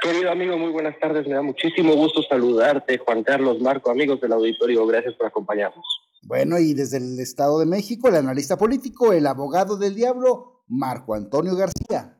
Querido 0.00 0.30
amigo, 0.30 0.56
muy 0.56 0.70
buenas 0.70 0.98
tardes. 0.98 1.26
Me 1.26 1.34
da 1.34 1.42
muchísimo 1.42 1.94
gusto 1.94 2.22
saludarte, 2.22 2.96
Juan 2.96 3.22
Carlos 3.22 3.60
Marco, 3.60 3.90
amigos 3.90 4.18
del 4.20 4.32
auditorio. 4.32 4.86
Gracias 4.86 5.14
por 5.14 5.26
acompañarnos. 5.26 5.84
Bueno, 6.22 6.58
y 6.58 6.72
desde 6.72 6.96
el 6.96 7.20
Estado 7.20 7.58
de 7.58 7.66
México, 7.66 8.08
el 8.08 8.16
analista 8.16 8.56
político, 8.56 9.12
el 9.12 9.26
abogado 9.26 9.76
del 9.76 9.94
diablo, 9.94 10.64
Marco 10.68 11.14
Antonio 11.14 11.54
García. 11.54 12.18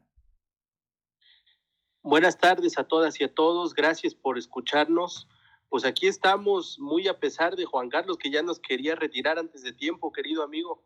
Buenas 2.03 2.37
tardes 2.37 2.79
a 2.79 2.84
todas 2.84 3.19
y 3.20 3.25
a 3.25 3.33
todos. 3.33 3.73
Gracias 3.75 4.15
por 4.15 4.37
escucharnos. 4.37 5.27
Pues 5.70 5.87
aquí 5.87 6.06
estamos, 6.06 6.78
muy 6.81 7.09
a 7.09 7.19
pesar 7.19 7.56
de 7.56 7.65
Juan 7.65 7.89
Carlos, 7.89 8.19
que 8.19 8.31
ya 8.31 8.42
nos 8.42 8.59
quería 8.61 8.95
retirar 8.95 9.39
antes 9.39 9.62
de 9.62 9.73
tiempo, 9.73 10.12
querido 10.12 10.42
amigo. 10.42 10.84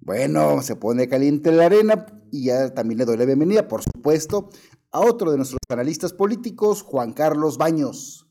Bueno, 0.00 0.60
se 0.62 0.74
pone 0.74 1.08
caliente 1.08 1.52
la 1.52 1.66
arena 1.66 2.06
y 2.32 2.46
ya 2.46 2.74
también 2.74 2.98
le 2.98 3.04
doy 3.04 3.16
la 3.16 3.26
bienvenida, 3.26 3.68
por 3.68 3.82
supuesto, 3.84 4.50
a 4.92 5.00
otro 5.00 5.30
de 5.30 5.38
nuestros 5.38 5.58
analistas 5.68 6.12
políticos, 6.12 6.82
Juan 6.82 7.12
Carlos 7.12 7.56
Baños. 7.56 8.28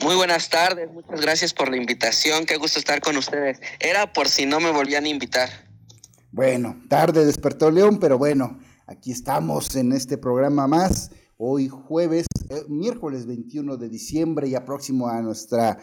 Muy 0.00 0.14
buenas 0.16 0.48
tardes, 0.48 0.90
muchas 0.92 1.20
gracias 1.20 1.52
por 1.52 1.68
la 1.68 1.76
invitación, 1.76 2.46
qué 2.46 2.56
gusto 2.56 2.78
estar 2.78 3.00
con 3.00 3.16
ustedes. 3.16 3.60
Era 3.80 4.12
por 4.12 4.28
si 4.28 4.46
no 4.46 4.60
me 4.60 4.70
volvían 4.70 5.04
a 5.04 5.08
invitar. 5.08 5.50
Bueno, 6.30 6.80
tarde 6.88 7.24
despertó 7.24 7.70
León, 7.70 7.98
pero 8.00 8.18
bueno, 8.18 8.58
aquí 8.86 9.12
estamos 9.12 9.74
en 9.76 9.92
este 9.92 10.18
programa 10.18 10.66
más, 10.66 11.10
hoy 11.36 11.68
jueves, 11.68 12.26
eh, 12.48 12.64
miércoles 12.68 13.26
21 13.26 13.76
de 13.76 13.88
diciembre, 13.88 14.50
ya 14.50 14.64
próximo 14.64 15.08
a 15.08 15.20
nuestra 15.20 15.78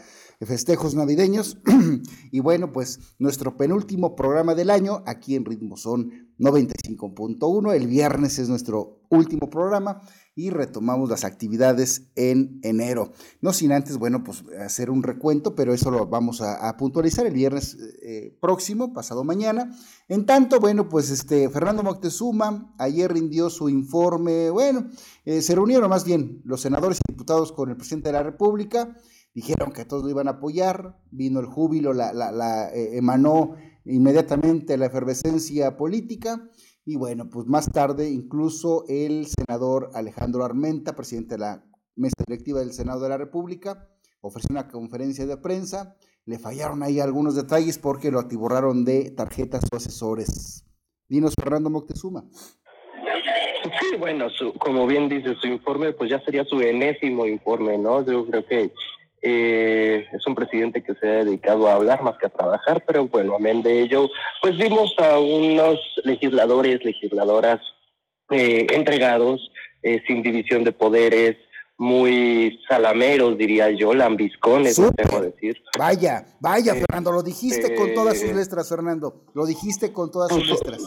festejos 0.45 0.95
navideños. 0.95 1.57
y 2.31 2.39
bueno, 2.39 2.72
pues 2.72 2.99
nuestro 3.19 3.57
penúltimo 3.57 4.16
programa 4.16 4.55
del 4.55 4.69
año 4.69 5.03
aquí 5.05 5.35
en 5.35 5.45
Ritmo 5.45 5.77
son 5.77 6.30
95.1. 6.42 7.73
El 7.73 7.88
viernes 7.88 8.39
es 8.39 8.50
nuestro 8.50 9.02
último 9.09 9.50
programa 9.50 10.02
y 10.34 10.50
retomamos 10.50 11.09
las 11.09 11.23
actividades 11.23 12.09
en 12.16 12.59
enero. 12.64 13.11
No 13.42 13.53
sin 13.53 13.72
antes, 13.72 13.97
bueno, 13.97 14.23
pues 14.23 14.44
hacer 14.59 14.89
un 14.89 15.03
recuento, 15.03 15.53
pero 15.53 15.73
eso 15.73 15.92
lo 15.92 16.08
vamos 16.08 16.42
a, 16.42 16.75
puntualizar 16.78 17.25
el 17.28 17.34
viernes 17.34 17.78
eh, 18.02 18.36
próximo, 18.42 18.94
pasado 18.94 19.23
mañana. 19.23 19.75
En 20.08 20.25
tanto, 20.25 20.59
bueno, 20.59 20.89
pues 20.89 21.12
este 21.12 21.50
Fernando 21.50 21.84
Moctezuma 21.84 22.73
ayer 22.80 23.14
rindió 23.14 23.50
su 23.50 23.69
informe, 23.69 24.50
bueno, 24.50 24.88
eh, 25.25 25.42
se 25.42 25.53
reunieron 25.53 25.89
más 25.89 26.06
bien 26.06 26.42
los 26.44 26.62
senadores 26.62 27.00
y 27.08 27.12
diputados 27.12 27.52
con 27.52 27.69
el 27.69 27.78
presidente 27.78 28.09
de 28.09 28.14
la 28.14 28.23
República 28.23 28.95
dijeron 29.34 29.72
que 29.72 29.86
todos 29.86 30.03
lo 30.03 30.09
iban 30.09 30.28
a 30.28 30.31
apoyar, 30.31 30.97
vino 31.09 31.39
el 31.39 31.45
júbilo, 31.45 31.94
la, 31.94 32.14
la, 32.14 32.69
eh, 32.73 32.97
emanó 32.97 33.56
inmediatamente 33.85 34.77
la 34.77 34.87
efervescencia 34.87 35.77
política 35.77 36.49
y 36.85 36.95
bueno, 36.95 37.29
pues 37.29 37.47
más 37.47 37.71
tarde 37.71 38.09
incluso 38.09 38.85
el 38.88 39.27
senador 39.27 39.91
Alejandro 39.93 40.43
Armenta, 40.43 40.95
presidente 40.95 41.35
de 41.35 41.41
la 41.41 41.63
mesa 41.95 42.23
directiva 42.25 42.59
del 42.59 42.73
Senado 42.73 43.01
de 43.01 43.09
la 43.09 43.17
República, 43.17 43.88
ofreció 44.21 44.47
una 44.51 44.67
conferencia 44.67 45.25
de 45.25 45.38
prensa, 45.38 45.95
le 46.25 46.39
fallaron 46.39 46.83
ahí 46.83 47.00
algunos 47.00 47.35
detalles 47.35 47.78
porque 47.78 48.11
lo 48.11 48.19
atiborraron 48.19 48.85
de 48.85 49.11
tarjetas 49.11 49.63
o 49.72 49.75
asesores. 49.75 50.66
Dinos 51.07 51.35
Fernando 51.35 51.69
Moctezuma. 51.69 52.23
Sí, 53.79 53.95
bueno, 54.00 54.27
como 54.59 54.88
bien 54.88 55.07
dice 55.07 55.35
su 55.39 55.47
informe, 55.47 55.94
pues 55.94 56.09
ya 56.09 56.19
sería 56.23 56.44
su 56.45 56.61
enésimo 56.61 57.27
informe, 57.27 57.77
¿no? 57.77 58.03
Yo 58.03 58.25
creo 58.25 58.45
que 58.45 58.73
eh, 59.21 60.07
es 60.11 60.25
un 60.25 60.35
presidente 60.35 60.83
que 60.83 60.95
se 60.95 61.07
ha 61.07 61.23
dedicado 61.23 61.67
a 61.67 61.75
hablar 61.75 62.01
más 62.01 62.17
que 62.17 62.25
a 62.25 62.29
trabajar, 62.29 62.83
pero 62.85 63.07
bueno, 63.07 63.35
amén 63.35 63.61
de 63.61 63.81
ello, 63.81 64.09
pues 64.41 64.57
vimos 64.57 64.93
a 64.97 65.19
unos 65.19 65.79
legisladores, 66.03 66.83
legisladoras 66.83 67.61
eh, 68.31 68.67
entregados, 68.71 69.51
eh, 69.83 70.01
sin 70.07 70.23
división 70.23 70.63
de 70.63 70.71
poderes, 70.71 71.37
muy 71.77 72.59
salameros, 72.67 73.37
diría 73.37 73.71
yo, 73.71 73.93
lambiscones, 73.93 74.79
tengo 74.95 75.21
decir. 75.21 75.61
Vaya, 75.77 76.25
vaya, 76.39 76.75
Fernando, 76.75 77.11
lo 77.11 77.23
dijiste 77.23 77.75
con 77.75 77.93
todas 77.93 78.19
sus 78.19 78.31
letras, 78.33 78.69
Fernando, 78.69 79.25
lo 79.33 79.45
dijiste 79.45 79.91
con 79.91 80.11
todas 80.11 80.31
sus 80.31 80.47
pues, 80.47 80.61
letras 80.61 80.81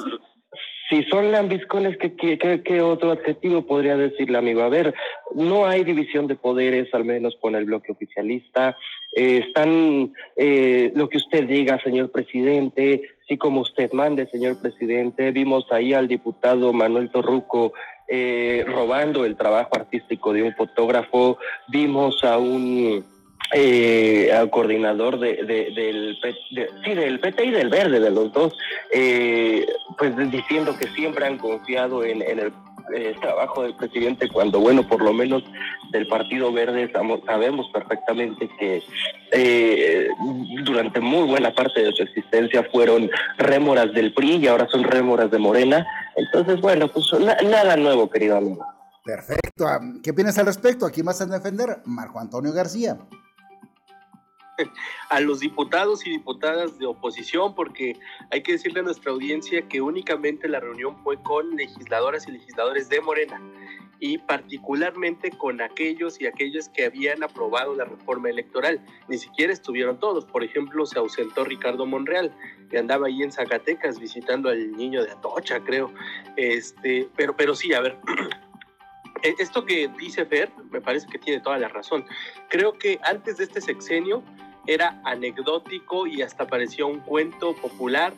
si 0.88 1.02
son 1.04 1.32
lambiscones, 1.32 1.96
¿qué, 1.96 2.14
qué, 2.14 2.62
qué, 2.62 2.80
otro 2.82 3.12
adjetivo 3.12 3.62
podría 3.62 3.96
decirle, 3.96 4.36
amigo? 4.36 4.62
A 4.62 4.68
ver, 4.68 4.94
no 5.34 5.66
hay 5.66 5.82
división 5.82 6.26
de 6.26 6.36
poderes, 6.36 6.92
al 6.92 7.04
menos 7.04 7.36
con 7.40 7.54
el 7.54 7.64
bloque 7.64 7.92
oficialista. 7.92 8.76
Eh, 9.16 9.44
están 9.46 10.12
eh, 10.36 10.92
lo 10.94 11.08
que 11.08 11.16
usted 11.16 11.44
diga, 11.44 11.80
señor 11.82 12.10
presidente, 12.10 13.02
sí 13.26 13.38
como 13.38 13.62
usted 13.62 13.92
mande, 13.92 14.26
señor 14.26 14.60
presidente. 14.60 15.30
Vimos 15.30 15.70
ahí 15.72 15.94
al 15.94 16.06
diputado 16.06 16.72
Manuel 16.72 17.10
Torruco 17.10 17.72
eh, 18.06 18.64
robando 18.66 19.24
el 19.24 19.36
trabajo 19.36 19.70
artístico 19.72 20.34
de 20.34 20.42
un 20.42 20.54
fotógrafo. 20.54 21.38
Vimos 21.68 22.22
a 22.24 22.36
un 22.36 23.13
eh, 23.52 24.32
al 24.32 24.50
coordinador 24.50 25.18
de, 25.18 25.36
del, 25.44 26.18
sí, 26.22 26.94
del 26.94 27.20
PT 27.20 27.44
y 27.44 27.50
del 27.50 27.68
Verde, 27.68 28.00
de 28.00 28.10
los 28.10 28.32
dos, 28.32 28.56
eh, 28.92 29.66
pues 29.98 30.16
diciendo 30.30 30.76
que 30.78 30.88
siempre 30.88 31.26
han 31.26 31.38
confiado 31.38 32.04
en, 32.04 32.22
el 32.22 32.52
eh, 32.94 33.14
trabajo 33.20 33.62
del 33.62 33.74
presidente, 33.76 34.28
cuando, 34.28 34.60
bueno, 34.60 34.86
por 34.86 35.02
lo 35.02 35.12
menos 35.12 35.42
del 35.90 36.06
Partido 36.08 36.52
Verde 36.52 36.90
sabemos 37.26 37.68
perfectamente 37.72 38.48
que 38.58 38.82
eh, 39.32 40.08
durante 40.64 41.00
muy 41.00 41.28
buena 41.28 41.54
parte 41.54 41.82
de 41.82 41.92
su 41.92 42.02
existencia 42.02 42.66
fueron 42.72 43.08
rémoras 43.38 43.92
del 43.92 44.12
PRI 44.12 44.36
y 44.36 44.48
ahora 44.48 44.66
son 44.68 44.82
rémoras 44.84 45.30
de 45.30 45.38
Morena. 45.38 45.86
Entonces, 46.16 46.60
bueno, 46.60 46.88
pues 46.88 47.06
nada 47.44 47.76
nuevo, 47.76 48.10
querido 48.10 48.36
amigo. 48.36 48.66
Perfecto. 49.04 49.66
¿Qué 50.02 50.10
opinas 50.10 50.36
al 50.38 50.46
respecto? 50.46 50.86
Aquí 50.86 51.02
más 51.02 51.20
a 51.20 51.26
defender 51.26 51.78
Marco 51.84 52.18
Antonio 52.18 52.52
García 52.52 52.98
a 55.10 55.20
los 55.20 55.40
diputados 55.40 56.06
y 56.06 56.10
diputadas 56.10 56.78
de 56.78 56.86
oposición, 56.86 57.54
porque 57.54 57.98
hay 58.30 58.42
que 58.42 58.52
decirle 58.52 58.80
a 58.80 58.84
nuestra 58.84 59.12
audiencia 59.12 59.68
que 59.68 59.80
únicamente 59.80 60.48
la 60.48 60.60
reunión 60.60 60.96
fue 61.02 61.20
con 61.22 61.56
legisladoras 61.56 62.26
y 62.28 62.32
legisladores 62.32 62.88
de 62.88 63.00
Morena 63.00 63.40
y 64.00 64.18
particularmente 64.18 65.30
con 65.30 65.62
aquellos 65.62 66.20
y 66.20 66.26
aquellas 66.26 66.68
que 66.68 66.84
habían 66.84 67.22
aprobado 67.22 67.74
la 67.74 67.84
reforma 67.84 68.28
electoral. 68.28 68.84
Ni 69.08 69.18
siquiera 69.18 69.52
estuvieron 69.52 69.98
todos. 69.98 70.26
Por 70.26 70.44
ejemplo, 70.44 70.84
se 70.84 70.98
ausentó 70.98 71.44
Ricardo 71.44 71.86
Monreal, 71.86 72.30
que 72.70 72.78
andaba 72.78 73.06
ahí 73.06 73.22
en 73.22 73.32
Zacatecas 73.32 73.98
visitando 73.98 74.50
al 74.50 74.72
niño 74.72 75.02
de 75.02 75.10
Atocha, 75.10 75.60
creo. 75.60 75.92
Este, 76.36 77.08
pero, 77.16 77.34
pero 77.36 77.54
sí, 77.54 77.72
a 77.72 77.80
ver, 77.80 77.96
esto 79.24 79.64
que 79.64 79.88
dice 79.98 80.26
Fer 80.26 80.50
me 80.70 80.80
parece 80.80 81.06
que 81.08 81.18
tiene 81.18 81.40
toda 81.40 81.58
la 81.58 81.68
razón. 81.68 82.04
Creo 82.48 82.74
que 82.74 82.98
antes 83.02 83.38
de 83.38 83.44
este 83.44 83.60
sexenio 83.60 84.22
era 84.66 85.00
anecdótico 85.04 86.06
y 86.06 86.22
hasta 86.22 86.46
parecía 86.46 86.86
un 86.86 87.00
cuento 87.00 87.54
popular 87.56 88.14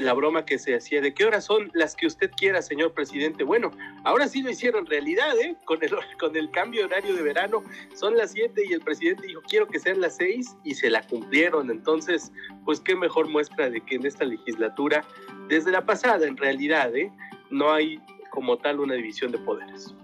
la 0.00 0.12
broma 0.12 0.44
que 0.44 0.58
se 0.58 0.74
hacía 0.74 1.00
de 1.00 1.14
qué 1.14 1.24
horas 1.24 1.44
son 1.44 1.70
las 1.74 1.96
que 1.96 2.06
usted 2.06 2.30
quiera, 2.36 2.62
señor 2.62 2.92
presidente. 2.92 3.44
Bueno, 3.44 3.70
ahora 4.04 4.28
sí 4.28 4.42
lo 4.42 4.50
hicieron 4.50 4.86
realidad, 4.86 5.38
¿eh? 5.38 5.56
Con 5.64 5.82
el, 5.82 5.90
con 6.18 6.36
el 6.36 6.50
cambio 6.50 6.84
horario 6.84 7.14
de 7.14 7.22
verano, 7.22 7.62
son 7.94 8.16
las 8.16 8.32
7 8.32 8.62
y 8.68 8.72
el 8.72 8.80
presidente 8.80 9.26
dijo 9.26 9.42
quiero 9.48 9.66
que 9.66 9.78
sean 9.78 10.00
las 10.00 10.16
6 10.16 10.56
y 10.64 10.74
se 10.74 10.90
la 10.90 11.02
cumplieron. 11.06 11.70
Entonces, 11.70 12.32
pues 12.64 12.80
qué 12.80 12.94
mejor 12.94 13.28
muestra 13.28 13.70
de 13.70 13.80
que 13.80 13.96
en 13.96 14.06
esta 14.06 14.24
legislatura, 14.24 15.04
desde 15.48 15.70
la 15.70 15.84
pasada 15.84 16.26
en 16.26 16.36
realidad, 16.36 16.94
¿eh? 16.94 17.10
No 17.50 17.72
hay 17.72 18.00
como 18.30 18.58
tal 18.58 18.80
una 18.80 18.94
división 18.94 19.32
de 19.32 19.38
poderes. 19.38 19.94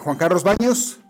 Juan 0.00 0.16
Carlos 0.16 0.44
Baños. 0.44 1.00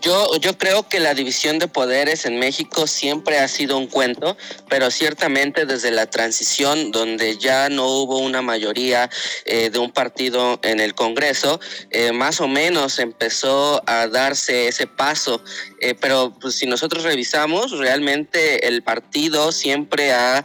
Yo, 0.00 0.36
yo 0.36 0.56
creo 0.58 0.88
que 0.88 1.00
la 1.00 1.12
división 1.12 1.58
de 1.58 1.66
poderes 1.66 2.24
en 2.24 2.38
México 2.38 2.86
siempre 2.86 3.38
ha 3.38 3.48
sido 3.48 3.76
un 3.76 3.88
cuento, 3.88 4.36
pero 4.68 4.92
ciertamente 4.92 5.66
desde 5.66 5.90
la 5.90 6.06
transición, 6.06 6.92
donde 6.92 7.36
ya 7.36 7.68
no 7.68 7.88
hubo 7.88 8.18
una 8.18 8.42
mayoría 8.42 9.10
eh, 9.44 9.70
de 9.70 9.78
un 9.80 9.90
partido 9.90 10.60
en 10.62 10.78
el 10.78 10.94
Congreso, 10.94 11.58
eh, 11.90 12.12
más 12.12 12.40
o 12.40 12.46
menos 12.46 13.00
empezó 13.00 13.82
a 13.88 14.06
darse 14.06 14.68
ese 14.68 14.86
paso. 14.86 15.42
Eh, 15.80 15.96
pero 16.00 16.32
pues, 16.40 16.54
si 16.54 16.66
nosotros 16.66 17.02
revisamos, 17.02 17.76
realmente 17.76 18.68
el 18.68 18.84
partido 18.84 19.50
siempre 19.50 20.12
ha 20.12 20.44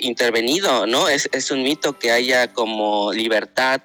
intervenido, 0.00 0.86
¿no? 0.86 1.08
Es, 1.08 1.28
es, 1.32 1.50
un 1.50 1.62
mito 1.62 1.98
que 1.98 2.10
haya 2.10 2.52
como 2.52 3.12
libertad 3.12 3.82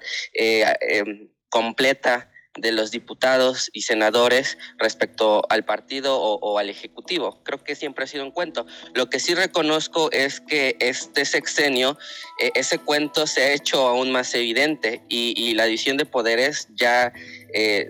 completa 1.50 2.30
de 2.56 2.72
los 2.72 2.90
diputados 2.90 3.70
y 3.72 3.82
senadores 3.82 4.58
respecto 4.78 5.42
al 5.48 5.64
partido 5.64 6.18
o, 6.18 6.58
al 6.58 6.70
ejecutivo. 6.70 7.40
Creo 7.42 7.62
que 7.62 7.74
siempre 7.74 8.04
ha 8.04 8.06
sido 8.06 8.24
un 8.24 8.30
cuento. 8.30 8.66
Lo 8.94 9.10
que 9.10 9.20
sí 9.20 9.34
reconozco 9.34 10.10
es 10.12 10.40
que 10.40 10.76
este 10.80 11.24
sexenio, 11.24 11.98
eh, 12.40 12.50
ese 12.54 12.78
cuento 12.78 13.26
se 13.26 13.42
ha 13.42 13.52
hecho 13.52 13.86
aún 13.86 14.10
más 14.10 14.34
evidente 14.34 15.02
y, 15.08 15.54
la 15.56 15.64
división 15.64 15.96
de 15.96 16.04
poderes 16.04 16.68
ya 16.74 17.12
eh, 17.54 17.88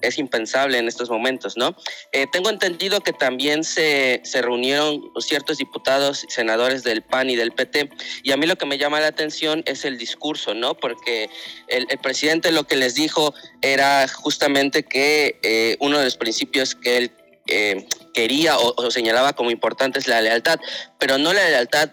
es 0.00 0.18
impensable 0.18 0.78
en 0.78 0.86
estos 0.86 1.10
momentos, 1.10 1.56
¿no? 1.56 1.74
Eh, 2.12 2.26
tengo 2.30 2.50
entendido 2.50 3.00
que 3.00 3.12
también 3.12 3.64
se, 3.64 4.20
se 4.22 4.42
reunieron 4.42 5.02
ciertos 5.18 5.58
diputados 5.58 6.24
y 6.24 6.30
senadores 6.30 6.84
del 6.84 7.02
PAN 7.02 7.30
y 7.30 7.36
del 7.36 7.52
PT 7.52 7.90
y 8.22 8.32
a 8.32 8.36
mí 8.36 8.46
lo 8.46 8.56
que 8.56 8.66
me 8.66 8.78
llama 8.78 9.00
la 9.00 9.08
atención 9.08 9.62
es 9.66 9.84
el 9.84 9.98
discurso, 9.98 10.54
¿no? 10.54 10.74
Porque 10.74 11.30
el, 11.68 11.86
el 11.88 11.98
presidente 11.98 12.52
lo 12.52 12.64
que 12.64 12.76
les 12.76 12.94
dijo 12.94 13.34
era 13.72 14.06
justamente 14.08 14.82
que 14.82 15.38
eh, 15.42 15.76
uno 15.80 15.98
de 15.98 16.04
los 16.04 16.16
principios 16.16 16.74
que 16.74 16.96
él 16.96 17.12
eh, 17.46 17.86
quería 18.12 18.58
o, 18.58 18.90
señalaba 18.90 19.32
como 19.32 19.50
importante 19.50 19.98
es 19.98 20.08
la 20.08 20.20
lealtad, 20.20 20.60
pero 20.98 21.18
no 21.18 21.32
la 21.32 21.48
lealtad, 21.48 21.90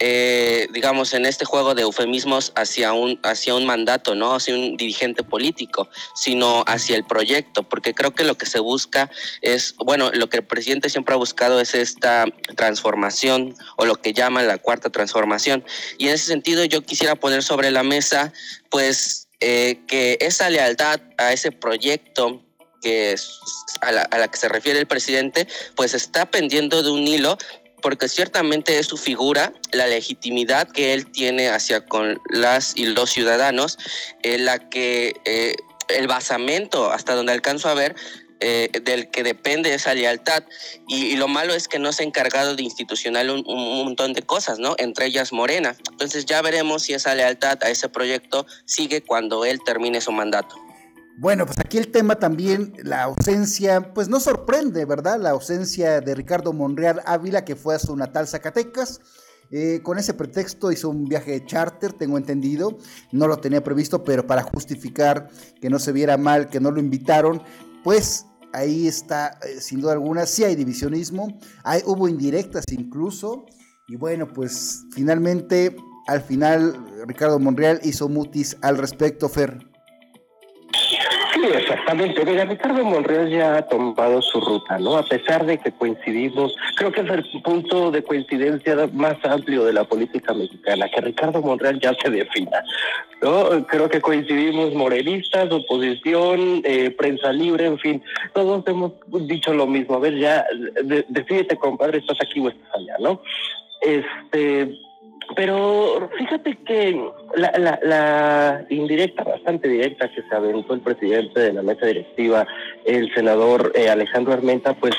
eh, 0.00 0.68
digamos, 0.72 1.14
en 1.14 1.24
este 1.24 1.44
juego 1.44 1.74
de 1.74 1.82
eufemismos 1.82 2.52
hacia 2.56 2.92
un, 2.92 3.18
hacia 3.22 3.54
un 3.54 3.64
mandato, 3.64 4.14
¿no? 4.14 4.34
Hacia 4.34 4.54
un 4.54 4.76
dirigente 4.76 5.22
político, 5.22 5.88
sino 6.14 6.62
hacia 6.66 6.96
el 6.96 7.04
proyecto, 7.04 7.62
porque 7.62 7.94
creo 7.94 8.14
que 8.14 8.24
lo 8.24 8.36
que 8.36 8.46
se 8.46 8.60
busca 8.60 9.10
es, 9.40 9.74
bueno, 9.76 10.10
lo 10.12 10.28
que 10.28 10.38
el 10.38 10.44
presidente 10.44 10.90
siempre 10.90 11.14
ha 11.14 11.18
buscado 11.18 11.60
es 11.60 11.74
esta 11.74 12.26
transformación 12.56 13.54
o 13.76 13.86
lo 13.86 13.96
que 13.96 14.12
llaman 14.12 14.46
la 14.46 14.58
cuarta 14.58 14.90
transformación. 14.90 15.64
Y 15.96 16.08
en 16.08 16.14
ese 16.14 16.26
sentido 16.26 16.64
yo 16.64 16.82
quisiera 16.82 17.14
poner 17.14 17.42
sobre 17.42 17.70
la 17.70 17.82
mesa, 17.82 18.32
pues, 18.68 19.27
eh, 19.40 19.80
que 19.86 20.18
esa 20.20 20.50
lealtad 20.50 21.00
a 21.16 21.32
ese 21.32 21.52
proyecto 21.52 22.42
que 22.82 23.12
es 23.12 23.40
a 23.80 23.92
la, 23.92 24.02
a 24.02 24.18
la 24.18 24.28
que 24.28 24.36
se 24.36 24.48
refiere 24.48 24.78
el 24.78 24.86
presidente, 24.86 25.48
pues 25.74 25.94
está 25.94 26.30
pendiendo 26.30 26.82
de 26.82 26.90
un 26.90 27.06
hilo 27.06 27.36
porque 27.80 28.08
ciertamente 28.08 28.78
es 28.78 28.86
su 28.86 28.96
figura, 28.96 29.52
la 29.72 29.86
legitimidad 29.86 30.68
que 30.68 30.94
él 30.94 31.10
tiene 31.10 31.48
hacia 31.48 31.84
con 31.84 32.20
las 32.30 32.76
y 32.76 32.86
los 32.86 33.10
ciudadanos, 33.10 33.78
en 34.22 34.44
la 34.44 34.68
que 34.68 35.14
eh, 35.24 35.54
el 35.88 36.06
basamento, 36.06 36.90
hasta 36.90 37.14
donde 37.14 37.32
alcanzo 37.32 37.68
a 37.68 37.74
ver, 37.74 37.94
eh, 38.40 38.70
del 38.84 39.10
que 39.10 39.22
depende 39.22 39.74
esa 39.74 39.94
lealtad. 39.94 40.44
Y, 40.86 41.16
lo 41.16 41.26
malo 41.26 41.54
es 41.54 41.66
que 41.66 41.78
no 41.78 41.92
se 41.92 42.02
ha 42.02 42.06
encargado 42.06 42.54
de 42.54 42.62
institucional 42.62 43.30
un, 43.30 43.44
montón 43.84 44.12
de 44.12 44.22
cosas, 44.22 44.58
¿no? 44.58 44.76
Entre 44.78 45.06
ellas 45.06 45.32
Morena. 45.32 45.76
Entonces 45.90 46.26
ya 46.26 46.40
veremos 46.42 46.82
si 46.82 46.94
esa 46.94 47.14
lealtad 47.14 47.58
a 47.62 47.70
ese 47.70 47.88
proyecto 47.88 48.46
sigue 48.64 49.02
cuando 49.02 49.44
él 49.44 49.60
termine 49.64 50.00
su 50.00 50.12
mandato. 50.12 50.54
Bueno, 51.16 51.46
pues 51.46 51.58
aquí 51.58 51.78
el 51.78 51.90
tema 51.90 52.20
también, 52.20 52.74
la 52.84 53.02
ausencia, 53.02 53.92
pues 53.92 54.08
no 54.08 54.20
sorprende, 54.20 54.84
¿verdad? 54.84 55.18
La 55.20 55.30
ausencia 55.30 56.00
de 56.00 56.14
Ricardo 56.14 56.52
Monreal 56.52 57.02
Ávila, 57.06 57.44
que 57.44 57.56
fue 57.56 57.74
a 57.74 57.80
su 57.80 57.96
natal 57.96 58.28
Zacatecas. 58.28 59.00
Eh, 59.50 59.80
con 59.82 59.98
ese 59.98 60.14
pretexto 60.14 60.70
hizo 60.70 60.90
un 60.90 61.06
viaje 61.06 61.32
de 61.32 61.44
charter, 61.44 61.92
tengo 61.92 62.18
entendido. 62.18 62.78
No 63.10 63.26
lo 63.26 63.38
tenía 63.38 63.64
previsto, 63.64 64.04
pero 64.04 64.28
para 64.28 64.44
justificar 64.44 65.28
que 65.60 65.70
no 65.70 65.80
se 65.80 65.90
viera 65.90 66.16
mal, 66.16 66.50
que 66.50 66.60
no 66.60 66.70
lo 66.70 66.78
invitaron, 66.78 67.42
pues 67.82 68.26
ahí 68.52 68.86
está, 68.86 69.38
eh, 69.42 69.60
sin 69.60 69.80
duda 69.80 69.92
alguna, 69.92 70.26
sí 70.26 70.44
hay 70.44 70.54
divisionismo, 70.54 71.38
hay, 71.64 71.82
hubo 71.86 72.08
indirectas 72.08 72.64
incluso, 72.70 73.46
y 73.86 73.96
bueno, 73.96 74.28
pues 74.28 74.84
finalmente, 74.92 75.76
al 76.06 76.22
final, 76.22 76.84
Ricardo 77.06 77.38
Monreal 77.38 77.80
hizo 77.82 78.08
mutis 78.08 78.56
al 78.62 78.78
respecto, 78.78 79.28
Fer. 79.28 79.67
Sí, 81.38 81.46
exactamente. 81.54 82.24
Mira, 82.24 82.44
Ricardo 82.44 82.84
Monreal 82.84 83.30
ya 83.30 83.58
ha 83.58 83.62
tomado 83.62 84.20
su 84.22 84.40
ruta, 84.40 84.78
¿no? 84.78 84.96
A 84.96 85.04
pesar 85.04 85.46
de 85.46 85.58
que 85.58 85.70
coincidimos, 85.70 86.54
creo 86.74 86.90
que 86.90 87.02
es 87.02 87.10
el 87.10 87.24
punto 87.42 87.92
de 87.92 88.02
coincidencia 88.02 88.74
más 88.92 89.16
amplio 89.24 89.64
de 89.64 89.72
la 89.72 89.84
política 89.84 90.34
mexicana, 90.34 90.88
que 90.88 91.00
Ricardo 91.00 91.40
Monreal 91.40 91.78
ya 91.80 91.94
se 91.94 92.10
defina, 92.10 92.62
¿no? 93.22 93.66
Creo 93.66 93.88
que 93.88 94.00
coincidimos 94.00 94.74
morenistas, 94.74 95.52
oposición, 95.52 96.62
eh, 96.64 96.90
prensa 96.90 97.32
libre, 97.32 97.66
en 97.66 97.78
fin, 97.78 98.02
todos 98.34 98.66
hemos 98.66 98.92
dicho 99.28 99.52
lo 99.52 99.66
mismo. 99.66 99.96
A 99.96 100.00
ver, 100.00 100.18
ya, 100.18 100.44
decídete, 101.08 101.56
compadre, 101.56 101.98
estás 101.98 102.18
aquí 102.20 102.40
o 102.40 102.48
estás 102.48 102.74
allá, 102.74 102.96
¿no? 102.98 103.22
Este 103.80 104.76
pero 105.36 106.10
fíjate 106.16 106.56
que 106.66 107.00
la, 107.36 107.52
la, 107.58 107.78
la, 107.82 108.64
indirecta, 108.70 109.24
bastante 109.24 109.68
directa 109.68 110.10
que 110.10 110.22
se 110.22 110.34
aventó 110.34 110.74
el 110.74 110.80
presidente 110.80 111.40
de 111.40 111.52
la 111.52 111.62
mesa 111.62 111.86
directiva, 111.86 112.46
el 112.84 113.12
senador 113.14 113.72
eh, 113.74 113.88
Alejandro 113.88 114.32
Armenta, 114.32 114.74
pues 114.74 114.94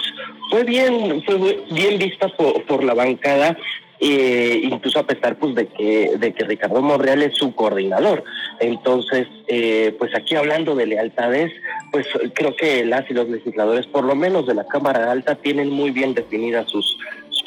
fue 0.49 0.63
bien, 0.63 1.23
fue 1.23 1.63
bien 1.71 1.97
vista 1.97 2.27
por, 2.29 2.63
por 2.65 2.83
la 2.83 2.93
bancada, 2.93 3.57
eh, 4.01 4.61
incluso 4.63 4.99
a 4.99 5.07
pesar 5.07 5.37
pues 5.37 5.55
de 5.55 5.67
que, 5.67 6.17
de 6.17 6.33
que 6.33 6.45
Ricardo 6.45 6.81
Monreal 6.81 7.21
es 7.21 7.35
su 7.35 7.53
coordinador. 7.53 8.23
Entonces, 8.59 9.27
eh, 9.47 9.93
pues 9.97 10.15
aquí 10.15 10.35
hablando 10.35 10.75
de 10.75 10.85
lealtades, 10.85 11.51
pues 11.91 12.07
creo 12.33 12.55
que 12.55 12.85
las 12.85 13.09
y 13.09 13.13
los 13.13 13.27
legisladores, 13.29 13.87
por 13.87 14.05
lo 14.05 14.15
menos 14.15 14.47
de 14.47 14.53
la 14.53 14.65
Cámara 14.65 15.11
Alta, 15.11 15.35
tienen 15.35 15.69
muy 15.69 15.91
bien 15.91 16.13
definidas 16.13 16.69
sus 16.69 16.97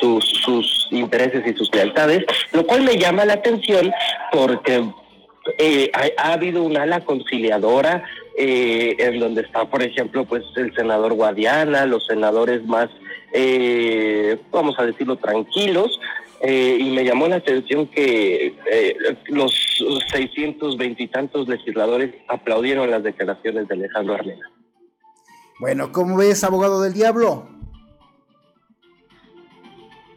sus, 0.02 0.88
intereses 0.90 1.42
y 1.46 1.56
sus 1.56 1.72
lealtades, 1.74 2.24
lo 2.52 2.66
cual 2.66 2.82
me 2.82 2.98
llama 2.98 3.24
la 3.24 3.34
atención 3.34 3.92
porque 4.32 4.84
eh, 5.58 5.90
ha, 6.18 6.32
habido 6.32 6.62
una 6.62 6.82
ala 6.82 7.00
conciliadora 7.00 8.04
eh, 8.36 8.96
en 8.98 9.20
donde 9.20 9.42
está, 9.42 9.64
por 9.64 9.82
ejemplo, 9.82 10.24
pues 10.24 10.44
el 10.56 10.74
senador 10.74 11.14
Guadiana, 11.14 11.86
los 11.86 12.06
senadores 12.06 12.64
más, 12.66 12.90
eh, 13.32 14.38
vamos 14.50 14.78
a 14.78 14.86
decirlo, 14.86 15.16
tranquilos, 15.16 15.98
y 16.44 16.90
me 16.90 17.04
llamó 17.04 17.28
la 17.28 17.36
atención 17.36 17.86
que 17.86 18.52
los 19.28 19.54
620 20.10 21.00
y 21.00 21.06
tantos 21.06 21.46
legisladores 21.46 22.16
aplaudieron 22.26 22.90
las 22.90 23.04
declaraciones 23.04 23.68
de 23.68 23.74
Alejandro 23.74 24.14
Armena. 24.14 24.50
Bueno, 25.60 25.92
¿cómo 25.92 26.16
ves, 26.16 26.42
abogado 26.42 26.82
del 26.82 26.94
diablo? 26.94 27.46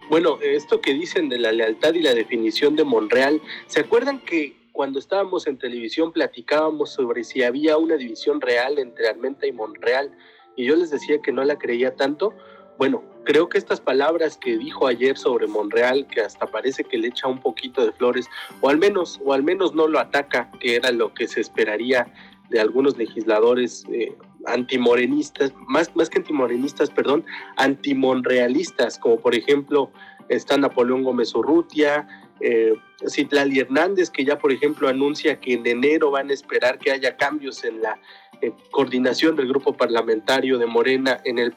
Bueno, 0.10 0.38
esto 0.42 0.82
que 0.82 0.94
dicen 0.94 1.30
de 1.30 1.40
la 1.40 1.52
lealtad 1.52 1.96
y 1.96 2.02
la 2.02 2.14
definición 2.14 2.76
de 2.76 2.84
Monreal, 2.84 3.42
¿se 3.66 3.80
acuerdan 3.80 4.20
que 4.20 4.56
cuando 4.72 5.00
estábamos 5.00 5.48
en 5.48 5.58
televisión 5.58 6.12
platicábamos 6.12 6.92
sobre 6.92 7.24
si 7.24 7.42
había 7.42 7.78
una 7.78 7.96
división 7.96 8.40
real 8.40 8.78
entre 8.78 9.08
Armenta 9.08 9.48
y 9.48 9.52
Monreal 9.52 10.12
y 10.56 10.66
yo 10.66 10.76
les 10.76 10.92
decía 10.92 11.22
que 11.22 11.32
no 11.32 11.44
la 11.44 11.58
creía 11.58 11.96
tanto? 11.96 12.34
Bueno, 12.78 13.04
creo 13.24 13.50
que 13.50 13.58
estas 13.58 13.82
palabras 13.82 14.38
que 14.38 14.58
dijo 14.58 14.86
ayer 14.86 15.18
sobre 15.18 15.48
Monreal, 15.48 16.06
que 16.06 16.22
hasta 16.22 16.46
parece 16.46 16.84
que 16.84 17.00
le 17.00 17.08
echa 17.08 17.28
un 17.28 17.40
poquito 17.40 17.84
de 17.84 17.92
flores, 17.94 18.28
o 18.62 18.70
al 18.70 18.78
menos, 18.78 19.20
o 19.26 19.34
al 19.34 19.42
menos 19.42 19.74
no 19.74 19.88
lo 19.88 20.00
ataca, 20.00 20.52
que 20.60 20.76
era 20.76 20.92
lo 20.92 21.16
que 21.16 21.28
se 21.28 21.42
esperaría 21.42 22.14
de 22.50 22.60
algunos 22.60 22.96
legisladores 22.98 23.86
eh, 23.92 24.16
antimorenistas, 24.48 25.54
más, 25.68 25.96
más 25.96 26.10
que 26.10 26.20
antimorenistas, 26.20 26.90
perdón, 26.90 27.26
antimonrealistas, 27.58 29.00
como 29.00 29.20
por 29.20 29.36
ejemplo 29.36 29.92
está 30.30 30.58
Napoleón 30.58 31.04
Gómez 31.04 31.34
Urrutia, 31.36 32.08
eh, 32.42 32.74
Citlali 33.08 33.60
Hernández, 33.60 34.10
que 34.10 34.26
ya 34.26 34.38
por 34.38 34.52
ejemplo 34.52 34.88
anuncia 34.88 35.40
que 35.40 35.54
en 35.54 35.66
enero 35.66 36.12
van 36.12 36.30
a 36.30 36.34
esperar 36.34 36.80
que 36.80 36.92
haya 36.92 37.16
cambios 37.16 37.64
en 37.64 37.82
la 37.82 38.00
eh, 38.42 38.52
coordinación 38.72 39.36
del 39.36 39.48
grupo 39.48 39.74
parlamentario 39.74 40.58
de 40.58 40.66
Morena 40.66 41.22
en 41.24 41.40
el, 41.40 41.56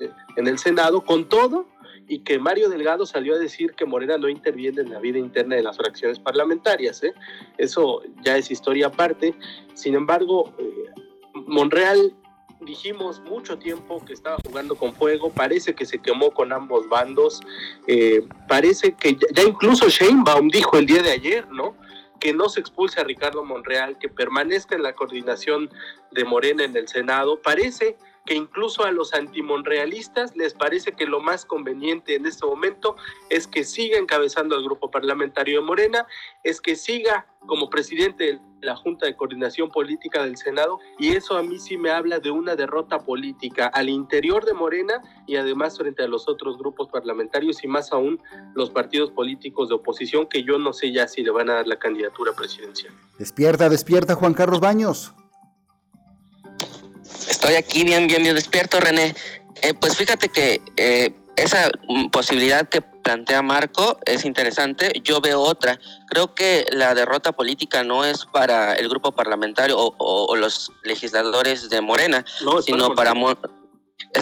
eh, 0.00 0.10
en 0.36 0.46
el 0.46 0.58
Senado, 0.58 1.02
con 1.04 1.28
todo, 1.28 1.68
y 2.06 2.20
que 2.20 2.38
Mario 2.38 2.68
Delgado 2.68 3.06
salió 3.06 3.34
a 3.34 3.38
decir 3.38 3.72
que 3.72 3.86
Morena 3.86 4.18
no 4.18 4.28
interviene 4.28 4.82
en 4.82 4.90
la 4.90 4.98
vida 4.98 5.18
interna 5.18 5.56
de 5.56 5.62
las 5.62 5.76
fracciones 5.76 6.18
parlamentarias. 6.18 7.02
Eso 7.56 8.02
ya 8.22 8.36
es 8.36 8.50
historia 8.50 8.88
aparte. 8.88 9.34
Sin 9.72 9.94
embargo, 9.94 10.52
Monreal 11.46 12.14
dijimos 12.64 13.20
mucho 13.20 13.58
tiempo 13.58 14.04
que 14.04 14.12
estaba 14.12 14.36
jugando 14.46 14.76
con 14.76 14.94
fuego, 14.94 15.30
parece 15.30 15.74
que 15.74 15.86
se 15.86 15.98
quemó 15.98 16.32
con 16.32 16.52
ambos 16.52 16.88
bandos, 16.88 17.40
eh, 17.86 18.26
parece 18.48 18.94
que 18.94 19.16
ya, 19.34 19.42
incluso 19.42 19.88
Sheinbaum 19.88 20.48
dijo 20.48 20.76
el 20.76 20.86
día 20.86 21.02
de 21.02 21.12
ayer, 21.12 21.48
¿no? 21.50 21.76
Que 22.20 22.32
no 22.32 22.48
se 22.48 22.60
expulse 22.60 23.00
a 23.00 23.04
Ricardo 23.04 23.44
Monreal, 23.44 23.98
que 23.98 24.08
permanezca 24.08 24.74
en 24.74 24.82
la 24.82 24.94
coordinación 24.94 25.70
de 26.10 26.24
Morena 26.24 26.64
en 26.64 26.76
el 26.76 26.88
Senado, 26.88 27.40
parece 27.42 27.96
que 28.24 28.34
incluso 28.34 28.84
a 28.84 28.90
los 28.90 29.12
antimonrealistas 29.12 30.34
les 30.34 30.54
parece 30.54 30.92
que 30.92 31.06
lo 31.06 31.20
más 31.20 31.44
conveniente 31.44 32.14
en 32.14 32.24
este 32.24 32.46
momento 32.46 32.96
es 33.28 33.46
que 33.46 33.64
siga 33.64 33.98
encabezando 33.98 34.56
el 34.56 34.64
grupo 34.64 34.90
parlamentario 34.90 35.60
de 35.60 35.66
Morena, 35.66 36.06
es 36.42 36.60
que 36.60 36.74
siga 36.74 37.26
como 37.46 37.68
presidente 37.68 38.24
de 38.24 38.40
la 38.62 38.76
Junta 38.76 39.04
de 39.04 39.14
Coordinación 39.14 39.70
Política 39.70 40.24
del 40.24 40.38
Senado 40.38 40.78
y 40.98 41.10
eso 41.10 41.36
a 41.36 41.42
mí 41.42 41.58
sí 41.58 41.76
me 41.76 41.90
habla 41.90 42.18
de 42.18 42.30
una 42.30 42.56
derrota 42.56 43.00
política 43.00 43.66
al 43.66 43.90
interior 43.90 44.46
de 44.46 44.54
Morena 44.54 45.02
y 45.26 45.36
además 45.36 45.76
frente 45.76 46.02
a 46.02 46.08
los 46.08 46.26
otros 46.26 46.56
grupos 46.56 46.88
parlamentarios 46.88 47.62
y 47.62 47.68
más 47.68 47.92
aún 47.92 48.18
los 48.54 48.70
partidos 48.70 49.10
políticos 49.10 49.68
de 49.68 49.74
oposición 49.74 50.26
que 50.26 50.42
yo 50.44 50.58
no 50.58 50.72
sé 50.72 50.92
ya 50.92 51.06
si 51.08 51.22
le 51.22 51.30
van 51.30 51.50
a 51.50 51.54
dar 51.56 51.66
la 51.66 51.78
candidatura 51.78 52.32
presidencial. 52.32 52.94
Despierta, 53.18 53.68
despierta 53.68 54.14
Juan 54.14 54.32
Carlos 54.32 54.60
Baños. 54.60 55.12
Estoy 57.28 57.54
aquí 57.54 57.84
bien, 57.84 58.06
bien, 58.06 58.22
bien 58.22 58.34
despierto, 58.34 58.80
René. 58.80 59.14
Eh, 59.62 59.74
pues 59.74 59.96
fíjate 59.96 60.28
que 60.28 60.60
eh, 60.76 61.12
esa 61.36 61.70
posibilidad 62.12 62.68
que 62.68 62.82
plantea 62.82 63.42
Marco 63.42 63.98
es 64.04 64.24
interesante. 64.24 64.92
Yo 65.02 65.20
veo 65.20 65.40
otra. 65.40 65.78
Creo 66.08 66.34
que 66.34 66.66
la 66.70 66.94
derrota 66.94 67.32
política 67.32 67.84
no 67.84 68.04
es 68.04 68.24
para 68.26 68.74
el 68.74 68.88
grupo 68.88 69.12
parlamentario 69.12 69.76
o, 69.78 70.36
los 70.36 70.72
legisladores 70.82 71.70
de 71.70 71.80
Morena, 71.80 72.24
sino 72.64 72.94
para, 72.94 73.14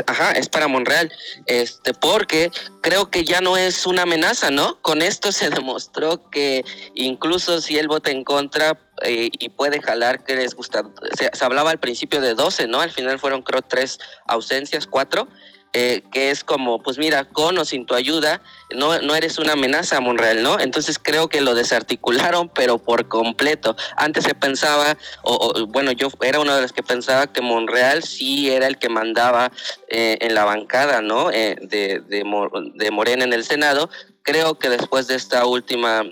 Ajá, 0.07 0.33
es 0.33 0.49
para 0.49 0.69
Monreal. 0.69 1.13
Este, 1.47 1.93
porque 1.95 2.51
creo 2.83 3.11
que 3.11 3.25
ya 3.25 3.41
no 3.41 3.57
es 3.57 3.87
una 3.87 4.03
amenaza, 4.03 4.51
¿no? 4.51 4.81
Con 4.81 5.03
esto 5.03 5.33
se 5.33 5.51
demostró 5.51 6.31
que 6.31 6.65
incluso 6.95 7.61
si 7.61 7.79
él 7.79 7.89
vota 7.89 8.11
en 8.11 8.25
contra 8.25 8.79
eh, 9.05 9.31
y 9.33 9.49
puede 9.51 9.81
jalar 9.81 10.25
que 10.25 10.37
les 10.37 10.55
gusta. 10.55 10.85
Se, 11.17 11.45
hablaba 11.45 11.71
al 11.71 11.81
principio 11.81 12.21
de 12.21 12.35
12, 12.35 12.67
¿no? 12.69 12.81
Al 12.81 12.91
final 12.91 13.19
fueron, 13.19 13.43
creo, 13.43 13.63
tres 13.63 13.99
ausencias, 14.27 14.87
cuatro. 14.87 15.29
Eh, 15.75 16.03
que 16.13 16.31
es 16.31 16.45
como, 16.45 16.83
pues 16.83 16.99
mira, 16.99 17.25
con 17.25 17.57
o 17.57 17.65
sin 17.65 17.87
tu 17.87 17.95
ayuda, 17.95 18.43
no, 18.75 18.99
no 19.01 19.15
eres 19.15 19.39
una 19.39 19.55
amenaza 19.55 19.97
a 19.97 20.01
Monreal, 20.01 20.43
¿no? 20.43 20.61
Entonces 20.61 20.99
creo 20.99 21.29
que 21.29 21.41
lo 21.41 21.55
desarticularon, 21.55 22.51
pero 22.55 22.77
por 22.77 23.09
completo. 23.09 23.75
Antes 23.97 24.25
se 24.25 24.35
pensaba, 24.35 24.99
o, 25.23 25.67
bueno, 25.69 25.93
yo 25.93 26.09
era 26.21 26.41
uno 26.41 26.55
de 26.55 26.61
los 26.61 26.75
que 26.75 26.83
pensaba 26.83 27.33
que 27.33 27.41
Monreal 27.41 28.03
sí 28.03 28.51
era 28.51 28.67
el 28.67 28.79
que 28.79 28.91
mandaba 28.91 29.51
eh, 29.89 30.19
en 30.21 30.35
la 30.35 30.45
bancada, 30.45 31.01
¿no? 31.01 31.31
Eh, 31.31 31.57
de, 31.63 32.01
de, 32.01 32.91
Morena 32.91 33.25
en 33.25 33.33
el 33.33 33.45
Senado. 33.45 33.89
Creo 34.23 34.59
que 34.59 34.69
después 34.69 35.07
de 35.07 35.15
esta 35.15 35.47
última 35.47 36.05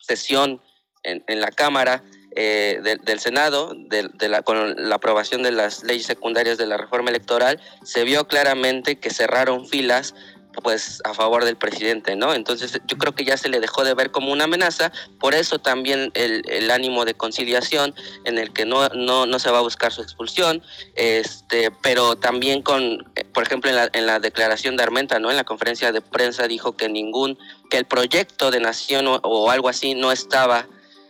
sesión 0.00 0.60
en, 1.06 1.40
la 1.40 1.50
Cámara, 1.50 2.02
eh, 2.34 2.80
del 3.04 3.18
Senado, 3.18 3.72
de, 3.74 4.28
la, 4.28 4.42
con 4.42 4.88
la 4.88 4.96
aprobación 4.96 5.42
de 5.42 5.52
las 5.52 5.84
leyes 5.84 6.06
secundarias 6.06 6.58
de 6.58 6.66
la 6.66 6.76
reforma 6.76 7.10
electoral, 7.10 7.60
se 7.82 8.04
vio 8.04 8.26
claramente 8.26 8.96
que 8.98 9.10
cerraron 9.10 9.66
filas 9.66 10.14
pues 10.62 11.00
a 11.04 11.14
favor 11.14 11.44
del 11.44 11.56
presidente, 11.56 12.16
¿no? 12.16 12.34
Entonces 12.34 12.80
yo 12.86 12.96
creo 12.98 13.14
que 13.14 13.24
ya 13.24 13.36
se 13.36 13.48
le 13.48 13.60
dejó 13.60 13.84
de 13.84 13.94
ver 13.94 14.10
como 14.10 14.32
una 14.32 14.44
amenaza, 14.44 14.92
por 15.20 15.34
eso 15.34 15.58
también 15.58 16.10
el, 16.14 16.70
ánimo 16.70 17.04
de 17.04 17.14
conciliación 17.14 17.94
en 18.24 18.38
el 18.38 18.52
que 18.52 18.64
no, 18.64 18.88
no, 18.88 19.26
no, 19.26 19.38
se 19.38 19.50
va 19.50 19.58
a 19.58 19.62
buscar 19.62 19.92
su 19.92 20.02
expulsión, 20.02 20.62
este, 20.94 21.70
pero 21.82 22.16
también 22.16 22.62
con, 22.62 23.04
por 23.32 23.44
ejemplo, 23.44 23.70
en 23.70 23.76
la, 23.76 23.90
en 23.92 24.06
la 24.06 24.18
declaración 24.18 24.76
de 24.76 24.82
Armenta, 24.82 25.18
¿no? 25.18 25.30
En 25.30 25.36
la 25.36 25.44
conferencia 25.44 25.92
de 25.92 26.00
prensa 26.00 26.48
dijo 26.48 26.76
que 26.76 26.88
ningún, 26.88 27.38
que 27.70 27.78
el 27.78 27.84
proyecto 27.84 28.50
de 28.50 28.60
nación 28.60 29.06
o 29.08 29.50
algo 29.50 29.68
así 29.68 29.94
no 29.94 30.12
estaba 30.12 30.66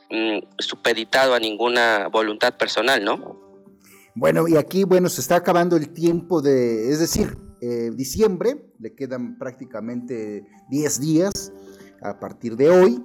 Mm, 0.08 0.38
supeditado 0.58 1.34
a 1.34 1.40
ninguna 1.40 2.06
voluntad 2.06 2.56
personal, 2.56 3.04
¿no? 3.04 3.40
Bueno, 4.14 4.46
y 4.46 4.56
aquí, 4.56 4.84
bueno, 4.84 5.08
se 5.08 5.20
está 5.20 5.34
acabando 5.34 5.76
el 5.76 5.92
tiempo 5.92 6.40
de, 6.40 6.90
es 6.90 7.00
decir, 7.00 7.36
eh, 7.60 7.90
diciembre, 7.92 8.72
le 8.78 8.94
quedan 8.94 9.36
prácticamente 9.36 10.46
10 10.70 11.00
días 11.00 11.52
a 12.00 12.20
partir 12.20 12.56
de 12.56 12.70
hoy. 12.70 13.02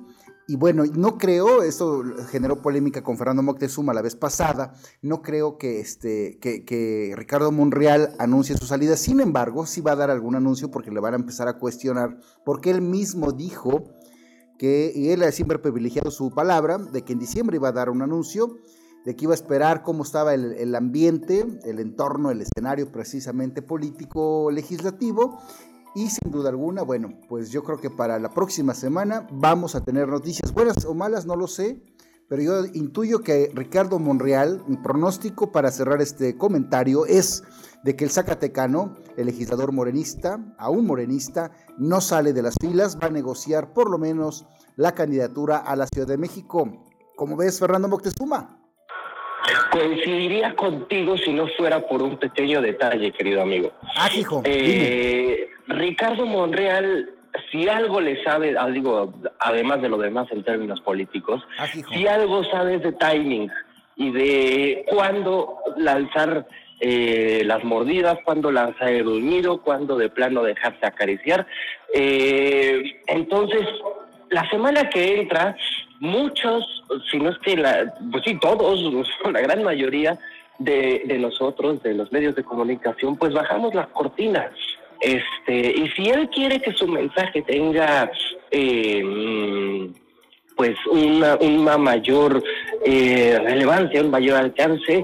Y 0.47 0.57
bueno, 0.57 0.83
no 0.93 1.17
creo, 1.17 1.63
esto 1.63 2.03
generó 2.29 2.61
polémica 2.61 3.01
con 3.01 3.17
Fernando 3.17 3.41
Moctezuma 3.41 3.93
la 3.93 4.01
vez 4.03 4.15
pasada, 4.15 4.73
no 5.01 5.21
creo 5.23 5.57
que, 5.57 5.79
este, 5.79 6.37
que, 6.39 6.65
que, 6.65 7.13
Ricardo 7.15 7.51
Monreal 7.51 8.13
anuncie 8.19 8.57
su 8.57 8.65
salida, 8.65 8.95
sin 8.95 9.21
embargo, 9.21 9.65
sí 9.65 9.81
va 9.81 9.93
a 9.93 9.95
dar 9.95 10.11
algún 10.11 10.35
anuncio 10.35 10.69
porque 10.69 10.91
le 10.91 10.99
van 10.99 11.13
a 11.13 11.17
empezar 11.17 11.47
a 11.47 11.57
cuestionar, 11.57 12.17
porque 12.43 12.69
él 12.69 12.81
mismo 12.81 13.31
dijo 13.31 13.85
que 14.61 14.91
y 14.93 15.09
él 15.09 15.23
ha 15.23 15.31
siempre 15.31 15.57
privilegiado 15.57 16.11
su 16.11 16.29
palabra 16.29 16.77
de 16.77 17.01
que 17.01 17.13
en 17.13 17.19
diciembre 17.19 17.57
iba 17.57 17.69
a 17.69 17.71
dar 17.71 17.89
un 17.89 18.03
anuncio, 18.03 18.59
de 19.03 19.15
que 19.15 19.25
iba 19.25 19.33
a 19.33 19.35
esperar 19.35 19.81
cómo 19.81 20.03
estaba 20.03 20.35
el, 20.35 20.75
ambiente, 20.75 21.47
el 21.63 21.79
entorno, 21.79 22.29
el 22.29 22.41
escenario 22.41 22.91
precisamente 22.91 23.63
político 23.63 24.51
legislativo. 24.51 25.41
Y 25.95 26.09
sin 26.09 26.29
duda 26.29 26.49
alguna, 26.49 26.83
bueno, 26.83 27.09
pues 27.27 27.49
yo 27.49 27.63
creo 27.63 27.81
que 27.81 27.89
para 27.89 28.19
la 28.19 28.29
próxima 28.29 28.75
semana 28.75 29.25
vamos 29.31 29.73
a 29.73 29.83
tener 29.83 30.07
noticias 30.07 30.53
buenas 30.53 30.85
o 30.85 30.93
malas, 30.93 31.25
no 31.25 31.35
lo 31.35 31.47
sé, 31.47 31.81
pero 32.29 32.43
yo 32.43 32.65
intuyo 32.75 33.21
que 33.21 33.51
Ricardo 33.55 33.97
Monreal, 33.97 34.63
mi 34.67 34.77
pronóstico 34.77 35.51
para 35.51 35.71
cerrar 35.71 36.03
este 36.03 36.37
comentario 36.37 37.07
es 37.07 37.43
de 37.83 37.95
que 37.95 38.03
el 38.03 38.11
Zacatecano, 38.11 38.95
el 39.17 39.25
legislador 39.25 39.71
morenista, 39.71 40.39
aún 40.57 40.85
morenista, 40.85 41.51
no 41.77 42.01
sale 42.01 42.33
de 42.33 42.43
las 42.43 42.55
filas, 42.61 42.97
va 43.01 43.07
a 43.07 43.11
negociar 43.11 43.73
por 43.73 43.89
lo 43.89 43.97
menos 43.97 44.45
la 44.75 44.93
candidatura 44.93 45.57
a 45.57 45.75
la 45.75 45.87
Ciudad 45.87 46.07
de 46.07 46.17
México. 46.17 46.85
¿Cómo 47.15 47.37
ves, 47.37 47.59
Fernando 47.59 47.87
Moctezuma? 47.87 48.57
Coincidiría 49.71 50.55
contigo 50.55 51.17
si 51.17 51.33
no 51.33 51.47
fuera 51.57 51.87
por 51.87 52.01
un 52.01 52.17
pequeño 52.17 52.61
detalle, 52.61 53.11
querido 53.11 53.41
amigo. 53.41 53.71
Ah, 53.95 54.09
hijo. 54.15 54.41
Eh, 54.45 55.49
Ricardo 55.67 56.25
Monreal, 56.25 57.09
si 57.51 57.67
algo 57.67 58.01
le 58.01 58.23
sabe, 58.23 58.55
ah, 58.57 58.67
digo, 58.67 59.13
además 59.39 59.81
de 59.81 59.89
lo 59.89 59.97
demás 59.97 60.27
en 60.31 60.43
términos 60.43 60.81
políticos, 60.81 61.41
ah, 61.57 61.67
si 61.67 62.07
algo 62.07 62.43
sabe 62.45 62.77
de 62.79 62.91
timing 62.93 63.49
y 63.95 64.11
de 64.11 64.85
cuándo 64.89 65.57
lanzar 65.77 66.47
eh, 66.81 67.43
las 67.45 67.63
mordidas, 67.63 68.17
cuando 68.25 68.51
lanzar 68.51 68.89
el 68.89 69.07
unido, 69.07 69.61
cuando 69.61 69.97
de 69.97 70.09
plano 70.09 70.41
dejarse 70.41 70.83
acariciar. 70.83 71.45
Eh, 71.93 72.99
entonces, 73.05 73.67
la 74.31 74.49
semana 74.49 74.89
que 74.89 75.21
entra, 75.21 75.55
muchos, 75.99 76.83
si 77.11 77.19
no 77.19 77.29
es 77.29 77.37
que 77.37 77.55
la, 77.55 77.93
pues 78.11 78.23
sí, 78.25 78.37
todos, 78.39 78.81
la 79.31 79.41
gran 79.41 79.63
mayoría 79.63 80.17
de, 80.57 81.03
de 81.05 81.19
nosotros, 81.19 81.83
de 81.83 81.93
los 81.93 82.11
medios 82.11 82.35
de 82.35 82.43
comunicación, 82.43 83.15
pues 83.15 83.31
bajamos 83.31 83.75
las 83.75 83.87
cortinas. 83.89 84.51
Este, 85.01 85.73
y 85.77 85.87
si 85.89 86.09
él 86.09 86.29
quiere 86.29 86.59
que 86.61 86.73
su 86.73 86.87
mensaje 86.87 87.41
tenga 87.43 88.11
eh, 88.51 89.91
pues 90.61 90.77
una, 90.91 91.37
una 91.37 91.75
mayor 91.75 92.43
eh, 92.85 93.39
relevancia, 93.43 93.99
un 93.99 94.11
mayor 94.11 94.37
alcance, 94.37 95.03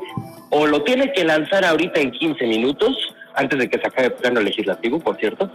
o 0.51 0.67
lo 0.67 0.83
tiene 0.83 1.11
que 1.13 1.25
lanzar 1.25 1.65
ahorita 1.65 1.99
en 1.99 2.11
15 2.11 2.45
minutos, 2.45 2.95
antes 3.33 3.57
de 3.57 3.67
que 3.67 3.79
se 3.79 3.87
acabe 3.87 4.09
el 4.09 4.13
plano 4.13 4.39
legislativo, 4.41 4.99
por 4.99 5.17
cierto, 5.17 5.49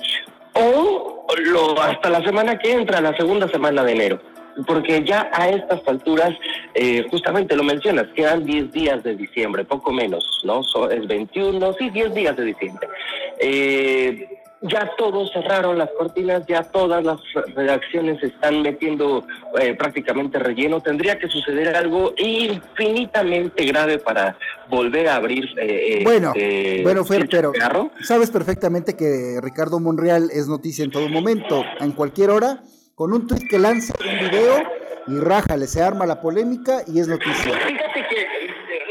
o 0.55 1.25
lo, 1.45 1.81
hasta 1.81 2.11
la 2.11 2.21
semana 2.25 2.59
que 2.59 2.73
entra, 2.73 3.01
la 3.01 3.17
segunda 3.17 3.47
semana 3.47 3.85
de 3.85 3.93
enero. 3.93 4.21
Porque 4.67 5.05
ya 5.05 5.31
a 5.33 5.51
estas 5.51 5.87
alturas, 5.87 6.35
eh, 6.75 7.07
justamente 7.09 7.55
lo 7.55 7.63
mencionas, 7.63 8.09
quedan 8.17 8.45
10 8.45 8.73
días 8.73 9.05
de 9.05 9.15
diciembre, 9.15 9.65
poco 9.65 9.93
menos, 9.93 10.41
¿no? 10.43 10.63
es 10.91 11.07
21, 11.07 11.75
sí, 11.75 11.91
10 11.91 12.13
días 12.13 12.37
de 12.37 12.45
diciembre. 12.45 12.89
Eh, 13.39 14.42
ya 14.63 14.91
todos 14.97 15.33
cerraron 15.33 15.79
las 15.79 15.91
cortinas, 15.99 16.45
ya 16.47 16.63
todas 16.63 17.05
las 17.05 17.19
redacciones 17.55 18.23
están 18.23 18.63
metiendo 18.63 19.25
eh, 19.61 19.75
prácticamente 19.75 20.39
relleno. 20.39 20.81
Tendría 20.81 21.19
que 21.19 21.29
suceder 21.29 21.75
algo 21.77 22.15
infinitamente 22.17 23.65
grave 23.65 23.99
para 23.99 24.37
volver 24.69 25.09
a 25.09 25.17
abrir. 25.17 25.47
Eh, 25.59 25.99
eh 25.99 26.05
bueno, 26.05 26.33
bueno, 26.83 27.05
Fer, 27.05 27.29
pero 27.29 27.53
sabes 28.03 28.31
perfectamente 28.31 28.97
que 28.97 29.41
Ricardo 29.43 29.81
Monreal 29.81 30.31
es 30.33 30.49
noticia 30.49 30.85
en 30.85 30.91
todo 30.91 31.09
momento, 31.09 31.65
en 31.81 31.93
cualquier 31.93 32.31
hora, 32.31 32.63
con 32.95 33.13
un 33.13 33.27
tweet 33.27 33.49
que 33.49 33.59
lance 33.59 33.93
un 34.01 34.29
video 34.29 34.63
y 35.09 35.19
rájale, 35.19 35.67
se 35.67 35.83
arma 35.83 36.07
la 36.07 36.21
polémica 36.21 36.83
y 36.87 37.01
es 37.01 37.09
noticia. 37.09 37.53
Fíjate 37.59 38.07
que 38.09 38.42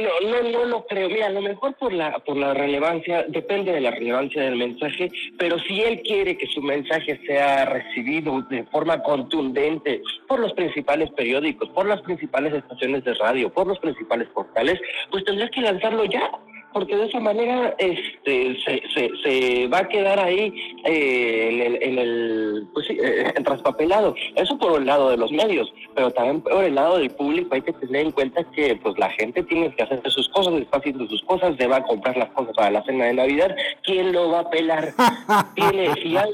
no, 0.01 0.29
no, 0.29 0.50
no 0.50 0.65
lo 0.65 0.86
creo. 0.86 1.10
Mira, 1.10 1.27
a 1.27 1.31
lo 1.31 1.41
mejor 1.41 1.75
por 1.75 1.93
la, 1.93 2.20
por 2.20 2.38
la 2.38 2.53
relevancia, 2.53 3.25
depende 3.27 3.72
de 3.72 3.81
la 3.81 3.91
relevancia 3.91 4.43
del 4.43 4.55
mensaje, 4.55 5.10
pero 5.38 5.60
si 5.60 5.81
él 5.81 6.01
quiere 6.01 6.38
que 6.38 6.48
su 6.48 6.62
mensaje 6.62 7.20
sea 7.25 7.65
recibido 7.65 8.41
de 8.50 8.63
forma 8.65 9.01
contundente 9.03 10.01
por 10.27 10.39
los 10.39 10.53
principales 10.53 11.10
periódicos, 11.12 11.70
por 11.70 11.86
las 11.86 12.01
principales 12.01 12.53
estaciones 12.53 13.03
de 13.03 13.13
radio, 13.13 13.51
por 13.51 13.67
los 13.67 13.79
principales 13.79 14.27
portales, 14.29 14.79
pues 15.10 15.24
tendrá 15.24 15.50
que 15.50 15.62
lanzarlo 15.62 16.05
ya 16.05 16.29
porque 16.74 16.96
de 16.96 17.06
esa 17.06 17.20
manera 17.20 17.75
este, 17.78 18.58
se, 18.63 18.82
se, 18.94 19.10
se 19.24 19.68
va 19.68 19.80
a 19.80 19.88
quedar 19.88 20.20
ahí 20.20 20.54
eh, 20.86 21.50
en 21.51 21.62
el, 21.62 21.84
en 21.84 22.00
el 22.00 22.68
pues 22.74 22.88
sí, 22.88 22.98
eh, 23.01 23.34
traspapelado. 23.44 24.16
Eso 24.36 24.58
por 24.58 24.80
el 24.80 24.86
lado 24.86 25.10
de 25.10 25.18
los 25.18 25.32
medios, 25.32 25.72
pero 25.96 26.12
también 26.12 26.42
por 26.42 26.63
el 26.63 26.75
lado 26.75 26.98
del 26.98 27.10
público 27.12 27.56
hay 27.56 27.62
que 27.62 27.74
tener 27.74 28.06
en 28.08 28.12
cuenta 28.12 28.44
que 28.51 28.75
pues 28.75 28.98
la 28.98 29.10
gente 29.12 29.44
tiene 29.44 29.74
que 29.75 29.84
hacer 29.84 30.01
sus 30.10 30.30
cosas, 30.30 30.54
está 30.56 30.78
haciendo 30.78 31.08
sus 31.08 31.22
cosas, 31.24 31.56
se 31.58 31.68
va 31.68 31.78
a 31.78 31.84
comprar 31.84 32.18
las 32.18 32.30
cosas 32.32 32.56
para 32.56 32.72
la 32.72 32.84
cena 32.84 33.06
de 33.06 33.13
Navidad. 33.13 33.56
¿Quién 33.84 34.12
lo 34.12 34.32
va 34.32 34.40
a 34.40 34.50
pelar? 34.50 34.94
tiene, 35.56 35.94
si 36.01 36.18
hay, 36.18 36.32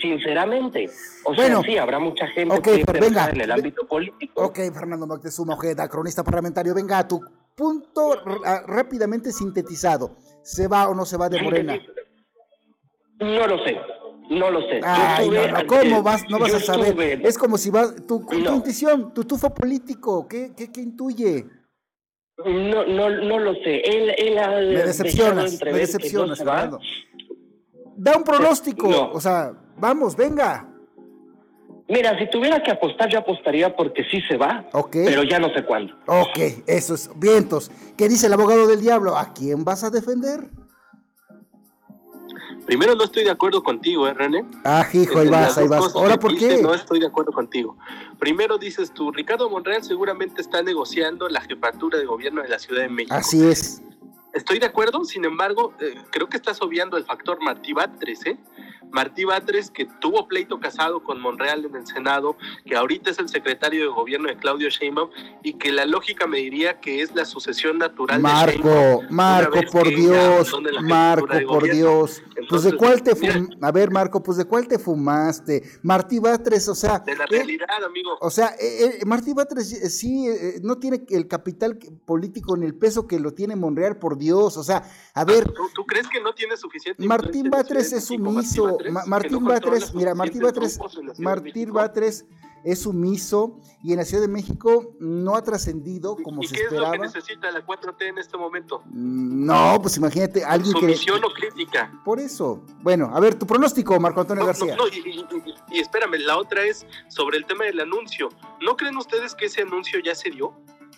sinceramente. 0.00 0.88
O 1.24 1.34
sea, 1.34 1.60
sí, 1.62 1.78
habrá 1.78 1.98
mucha 1.98 2.26
gente 2.28 2.60
que 2.62 2.84
venga, 3.00 3.30
en 3.30 3.40
el 3.40 3.50
ámbito 3.50 3.86
político. 3.86 4.44
Ok, 4.44 4.58
Fernando 4.72 5.06
Moctezuma 5.06 5.54
Ojeda, 5.54 5.88
cronista 5.88 6.22
parlamentario, 6.22 6.74
venga 6.74 6.98
a 6.98 7.08
tu 7.08 7.20
punto 7.54 8.16
rápidamente 8.66 9.32
sintetizado. 9.32 10.16
¿Se 10.42 10.68
va 10.68 10.88
o 10.88 10.94
no 10.94 11.04
se 11.04 11.16
va 11.16 11.28
de 11.28 11.42
Morena? 11.42 11.78
No 13.20 13.46
lo 13.46 13.58
sé. 13.64 13.76
No 14.30 14.50
lo 14.50 14.60
sé. 14.60 14.80
Ay, 14.82 15.28
no, 15.28 15.66
¿Cómo 15.66 16.02
vas? 16.02 16.24
No 16.30 16.38
vas 16.38 16.54
a 16.54 16.60
saber. 16.60 17.20
Es 17.24 17.36
como 17.38 17.58
si 17.58 17.70
vas. 17.70 17.94
Tu, 18.06 18.24
tu 18.24 18.34
intuición, 18.36 19.12
tu 19.12 19.24
tufo 19.24 19.52
político, 19.52 20.26
¿qué, 20.26 20.52
qué, 20.56 20.72
qué 20.72 20.80
intuye? 20.80 21.46
No, 22.38 22.84
no, 22.86 23.10
no 23.10 23.38
lo 23.38 23.54
sé. 23.54 23.80
Él, 23.80 24.12
él 24.16 24.38
ha 24.38 24.48
me 24.48 24.82
decepcionas, 24.82 25.60
me 25.62 25.72
decepcionas, 25.72 26.38
Fernando. 26.38 26.80
Da 27.96 28.16
un 28.16 28.24
pronóstico. 28.24 29.10
O 29.12 29.20
sea, 29.20 29.52
vamos, 29.76 30.16
venga. 30.16 30.73
Mira, 31.86 32.18
si 32.18 32.28
tuviera 32.30 32.62
que 32.62 32.70
apostar, 32.70 33.10
yo 33.10 33.18
apostaría 33.18 33.74
porque 33.76 34.04
sí 34.10 34.20
se 34.22 34.36
va, 34.38 34.64
pero 34.90 35.22
ya 35.22 35.38
no 35.38 35.52
sé 35.52 35.64
cuándo. 35.64 35.94
Ok, 36.06 36.64
eso 36.66 36.94
es. 36.94 37.10
Vientos. 37.16 37.70
¿Qué 37.96 38.08
dice 38.08 38.26
el 38.26 38.32
abogado 38.32 38.66
del 38.66 38.80
diablo? 38.80 39.16
¿A 39.16 39.34
quién 39.34 39.64
vas 39.64 39.84
a 39.84 39.90
defender? 39.90 40.48
Primero 42.64 42.94
no 42.94 43.04
estoy 43.04 43.24
de 43.24 43.30
acuerdo 43.30 43.62
contigo, 43.62 44.08
¿eh, 44.08 44.14
René? 44.14 44.46
Ah, 44.64 44.88
hijo, 44.92 45.18
ahí 45.18 45.28
vas, 45.28 45.58
ahí 45.58 45.68
vas. 45.68 45.94
¿Ahora 45.94 46.18
por 46.18 46.34
qué? 46.36 46.62
No 46.62 46.72
estoy 46.72 47.00
de 47.00 47.06
acuerdo 47.06 47.32
contigo. 47.32 47.76
Primero 48.18 48.56
dices 48.56 48.92
tú, 48.94 49.12
Ricardo 49.12 49.50
Monreal 49.50 49.84
seguramente 49.84 50.40
está 50.40 50.62
negociando 50.62 51.28
la 51.28 51.42
jefatura 51.42 51.98
de 51.98 52.06
gobierno 52.06 52.40
de 52.42 52.48
la 52.48 52.58
Ciudad 52.58 52.82
de 52.82 52.88
México. 52.88 53.14
Así 53.14 53.46
es. 53.46 53.82
Estoy 54.32 54.58
de 54.58 54.66
acuerdo, 54.66 55.04
sin 55.04 55.24
embargo, 55.26 55.74
eh, 55.78 55.94
creo 56.10 56.28
que 56.28 56.38
estás 56.38 56.60
obviando 56.62 56.96
el 56.96 57.04
factor 57.04 57.38
Martí 57.42 57.72
Batres, 57.74 58.24
¿eh? 58.26 58.38
Martí 58.90 59.24
Batres, 59.24 59.70
que 59.70 59.86
tuvo 60.00 60.26
pleito 60.26 60.58
casado 60.58 61.02
con 61.04 61.20
Monreal 61.20 61.64
en 61.64 61.76
el 61.76 61.86
Senado, 61.86 62.36
que 62.64 62.76
ahorita 62.76 63.10
es 63.10 63.18
el 63.18 63.28
secretario 63.28 63.82
de 63.82 63.88
gobierno 63.88 64.28
de 64.28 64.36
Claudio 64.36 64.68
Sheinbaum, 64.68 65.10
y 65.42 65.54
que 65.54 65.70
la 65.70 65.86
lógica 65.86 66.26
me 66.26 66.38
diría 66.38 66.80
que 66.80 67.02
es 67.02 67.14
la 67.14 67.24
sucesión 67.24 67.78
natural 67.78 68.20
Marco, 68.20 68.46
de 68.46 68.52
Sheinbaum. 68.52 69.06
Marco, 69.10 69.60
por 69.70 69.88
Dios, 69.88 70.52
Marco, 70.82 71.28
por 71.46 71.70
Dios. 71.70 72.22
pues 72.48 72.64
de 72.64 72.76
cuál 72.76 73.02
te 73.02 73.12
A 73.62 73.72
ver, 73.72 73.90
Marco, 73.90 74.22
pues 74.22 74.38
de 74.38 74.44
cuál 74.44 74.66
te 74.66 74.78
fumaste. 74.78 75.62
Martí 75.82 76.18
Batres, 76.18 76.68
o 76.68 76.74
sea... 76.74 76.98
De 76.98 77.14
la 77.14 77.26
realidad, 77.26 77.84
amigo. 77.84 78.16
O 78.20 78.30
sea, 78.30 78.54
eh, 78.58 78.98
eh, 79.00 79.04
Martí 79.06 79.32
Batres 79.32 79.68
sí 79.96 80.26
no 80.62 80.78
tiene 80.78 81.04
el 81.10 81.28
capital 81.28 81.78
político 82.04 82.56
ni 82.56 82.66
el 82.66 82.74
peso 82.74 83.06
que 83.06 83.20
lo 83.20 83.32
tiene 83.32 83.54
Monreal, 83.54 83.96
por 83.98 84.18
Dios 84.18 84.24
Dios, 84.24 84.56
o 84.56 84.62
sea, 84.62 84.82
a 85.12 85.24
ver. 85.24 85.52
¿Tú, 85.74 85.84
crees 85.86 86.08
que 86.08 86.20
no 86.20 86.34
tiene 86.34 86.56
suficiente? 86.56 87.06
Martín 87.06 87.50
Batres 87.50 87.92
es 87.92 88.06
sumiso. 88.06 88.73
Martín 89.06 89.44
Batres, 89.44 89.94
mira, 89.94 90.14
Martín 90.14 90.42
Batres, 90.42 90.78
Martín 91.18 91.72
Batres 91.72 92.24
es 92.64 92.80
sumiso 92.82 93.60
y 93.82 93.92
en 93.92 93.98
la 93.98 94.04
Ciudad 94.04 94.22
de 94.22 94.28
México 94.28 94.94
no 94.98 95.36
ha 95.36 95.42
trascendido 95.42 96.16
como 96.16 96.42
se 96.42 96.56
esperaba. 96.56 96.64
¿Y 96.64 96.70
qué 96.70 96.74
es 96.74 96.80
lo 96.80 96.92
que 96.92 96.98
necesita 96.98 97.50
la 97.50 97.64
4T 97.64 98.08
en 98.08 98.18
este 98.18 98.36
momento? 98.38 98.82
Mm, 98.86 99.44
no, 99.44 99.78
pues 99.82 99.98
imagínate, 99.98 100.44
alguien 100.44 100.72
Sumisión 100.72 101.22
o 101.22 101.28
crítica. 101.32 101.92
Por 102.04 102.18
eso. 102.18 102.64
Bueno, 102.80 103.10
a 103.12 103.20
ver, 103.20 103.34
tu 103.34 103.46
pronóstico, 103.46 104.00
Marco 104.00 104.22
Antonio 104.22 104.46
García. 104.46 104.76
No, 104.76 104.88
y, 104.88 105.26
y 105.72 105.80
espérame, 105.80 106.18
la 106.20 106.38
otra 106.38 106.64
es 106.64 106.86
sobre 107.08 107.36
el 107.36 107.44
tema 107.44 107.64
del 107.64 107.80
anuncio. 107.80 108.30
¿No 108.62 108.76
creen 108.76 108.96
ustedes 108.96 109.34
que 109.34 109.46
ese 109.46 109.62
anuncio 109.62 110.00
ya 110.00 110.14
se 110.14 110.30
dio? 110.30 110.54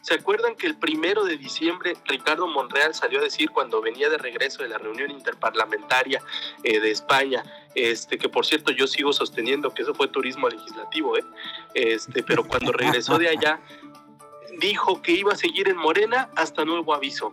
¿Se 0.07 0.15
acuerdan 0.15 0.55
que 0.55 0.69
el 0.69 0.77
primero 0.77 1.25
de 1.25 1.37
diciembre 1.37 1.97
Ricardo 2.05 2.47
Monreal 2.47 2.95
salió 2.95 3.19
a 3.19 3.25
decir 3.25 3.51
cuando 3.51 3.83
venía 3.83 4.09
de 4.09 4.17
regreso 4.19 4.63
de 4.63 4.69
la 4.69 4.79
reunión 4.79 5.11
interparlamentaria 5.11 6.23
eh, 6.63 6.79
de 6.79 6.93
España, 6.93 7.43
este, 7.75 8.17
que 8.17 8.29
por 8.29 8.47
cierto 8.47 8.71
yo 8.71 8.87
sigo 8.87 9.13
sosteniendo 9.13 9.75
que 9.75 9.83
eso 9.83 9.97
fue 9.97 10.07
turismo 10.07 10.49
legislativo, 10.49 11.19
¿eh? 11.19 11.25
este, 11.75 12.23
pero 12.23 12.47
cuando 12.47 12.71
regresó 12.71 13.19
de 13.19 13.31
allá 13.31 13.59
dijo 14.61 15.03
que 15.03 15.11
iba 15.11 15.33
a 15.33 15.37
seguir 15.37 15.69
en 15.69 15.77
Morena 15.77 16.31
hasta 16.37 16.65
nuevo 16.65 16.95
aviso. 16.95 17.33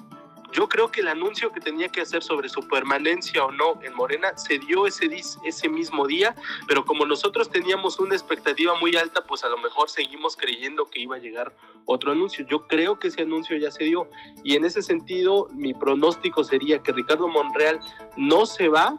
Yo 0.53 0.69
creo 0.69 0.91
que 0.91 1.01
el 1.01 1.07
anuncio 1.07 1.51
que 1.51 1.59
tenía 1.59 1.89
que 1.89 2.01
hacer 2.01 2.21
sobre 2.21 2.47
su 2.47 2.67
permanencia 2.67 3.43
o 3.43 3.51
no 3.51 3.79
en 3.81 3.93
Morena 3.95 4.37
se 4.37 4.59
dio 4.59 4.85
ese, 4.85 5.09
ese 5.43 5.69
mismo 5.69 6.05
día, 6.05 6.35
pero 6.67 6.85
como 6.85 7.05
nosotros 7.05 7.49
teníamos 7.49 7.99
una 7.99 8.13
expectativa 8.13 8.79
muy 8.79 8.95
alta, 8.95 9.23
pues 9.25 9.43
a 9.43 9.49
lo 9.49 9.57
mejor 9.57 9.89
seguimos 9.89 10.37
creyendo 10.37 10.85
que 10.85 10.99
iba 10.99 11.15
a 11.15 11.19
llegar 11.19 11.55
otro 11.85 12.11
anuncio. 12.11 12.45
Yo 12.47 12.67
creo 12.67 12.99
que 12.99 13.07
ese 13.07 13.23
anuncio 13.23 13.57
ya 13.57 13.71
se 13.71 13.85
dio 13.85 14.07
y 14.43 14.55
en 14.55 14.65
ese 14.65 14.83
sentido 14.83 15.47
mi 15.53 15.73
pronóstico 15.73 16.43
sería 16.43 16.83
que 16.83 16.91
Ricardo 16.91 17.27
Monreal 17.27 17.79
no 18.15 18.45
se 18.45 18.69
va 18.69 18.95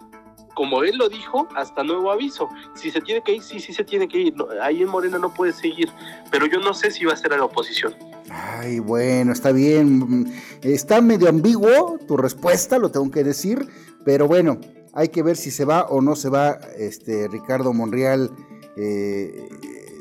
como 0.54 0.84
él 0.84 0.96
lo 0.96 1.08
dijo, 1.08 1.48
hasta 1.54 1.82
nuevo 1.82 2.10
aviso. 2.10 2.48
Si 2.74 2.90
se 2.90 3.00
tiene 3.00 3.22
que 3.22 3.32
ir, 3.32 3.42
sí, 3.42 3.60
sí 3.60 3.72
se 3.72 3.84
tiene 3.84 4.08
que 4.08 4.18
ir. 4.18 4.34
ahí 4.62 4.82
en 4.82 4.88
Morena 4.88 5.18
no 5.18 5.32
puede 5.34 5.52
seguir, 5.52 5.90
pero 6.30 6.46
yo 6.46 6.60
no 6.60 6.72
sé 6.74 6.90
si 6.90 7.04
va 7.04 7.12
a 7.12 7.16
ser 7.16 7.32
a 7.32 7.36
la 7.36 7.44
oposición. 7.44 7.94
Ay, 8.30 8.78
bueno, 8.78 9.32
está 9.32 9.52
bien. 9.52 10.32
Está 10.62 11.00
medio 11.00 11.28
ambiguo 11.28 11.98
tu 12.06 12.16
respuesta, 12.16 12.78
lo 12.78 12.90
tengo 12.90 13.10
que 13.10 13.24
decir, 13.24 13.68
pero 14.04 14.26
bueno, 14.26 14.58
hay 14.94 15.08
que 15.08 15.22
ver 15.22 15.36
si 15.36 15.50
se 15.50 15.64
va 15.64 15.84
o 15.84 16.00
no 16.00 16.16
se 16.16 16.28
va 16.28 16.58
este 16.78 17.28
Ricardo 17.28 17.72
Monreal, 17.72 18.30
eh, 18.76 19.48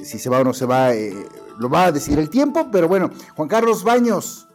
si 0.04 0.20
se 0.20 0.30
va 0.30 0.40
o 0.40 0.44
no 0.44 0.54
se 0.54 0.66
va, 0.66 0.94
eh, 0.94 1.14
lo 1.60 1.70
va 1.70 1.86
a 1.86 1.92
decir 1.92 2.20
el 2.20 2.30
tiempo, 2.30 2.70
pero 2.72 2.88
bueno, 2.88 3.10
Juan 3.36 3.50
Carlos 3.50 3.84
Baños. 3.84 4.48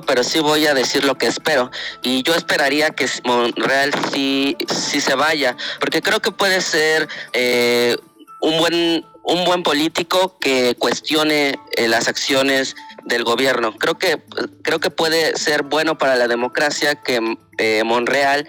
pero 0.00 0.24
sí 0.24 0.40
voy 0.40 0.66
a 0.66 0.74
decir 0.74 1.04
lo 1.04 1.16
que 1.16 1.26
espero. 1.26 1.70
Y 2.02 2.22
yo 2.22 2.34
esperaría 2.34 2.90
que 2.90 3.06
Monreal 3.24 3.92
sí, 4.12 4.56
sí 4.68 5.00
se 5.00 5.14
vaya, 5.14 5.56
porque 5.80 6.02
creo 6.02 6.20
que 6.20 6.30
puede 6.30 6.60
ser 6.60 7.08
eh, 7.32 7.96
un, 8.44 8.58
buen, 8.58 9.04
un 9.24 9.44
buen 9.44 9.62
político 9.62 10.36
que 10.38 10.74
cuestione 10.78 11.58
eh, 11.76 11.88
las 11.88 12.08
acciones 12.08 12.76
del 13.04 13.24
gobierno. 13.24 13.74
Creo 13.76 13.98
que, 13.98 14.22
creo 14.62 14.80
que 14.80 14.90
puede 14.90 15.36
ser 15.36 15.62
bueno 15.62 15.98
para 15.98 16.16
la 16.16 16.28
democracia 16.28 16.94
que 16.96 17.36
eh, 17.58 17.82
Monreal 17.84 18.46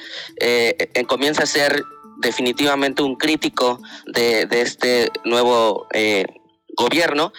comience 1.08 1.44
a 1.44 1.46
ser 1.46 1.84
definitivamente 2.18 3.02
un 3.02 3.16
crítico 3.16 3.82
de 4.06 4.48
este 4.52 5.12
nuevo 5.26 5.88
gobierno 6.78 7.34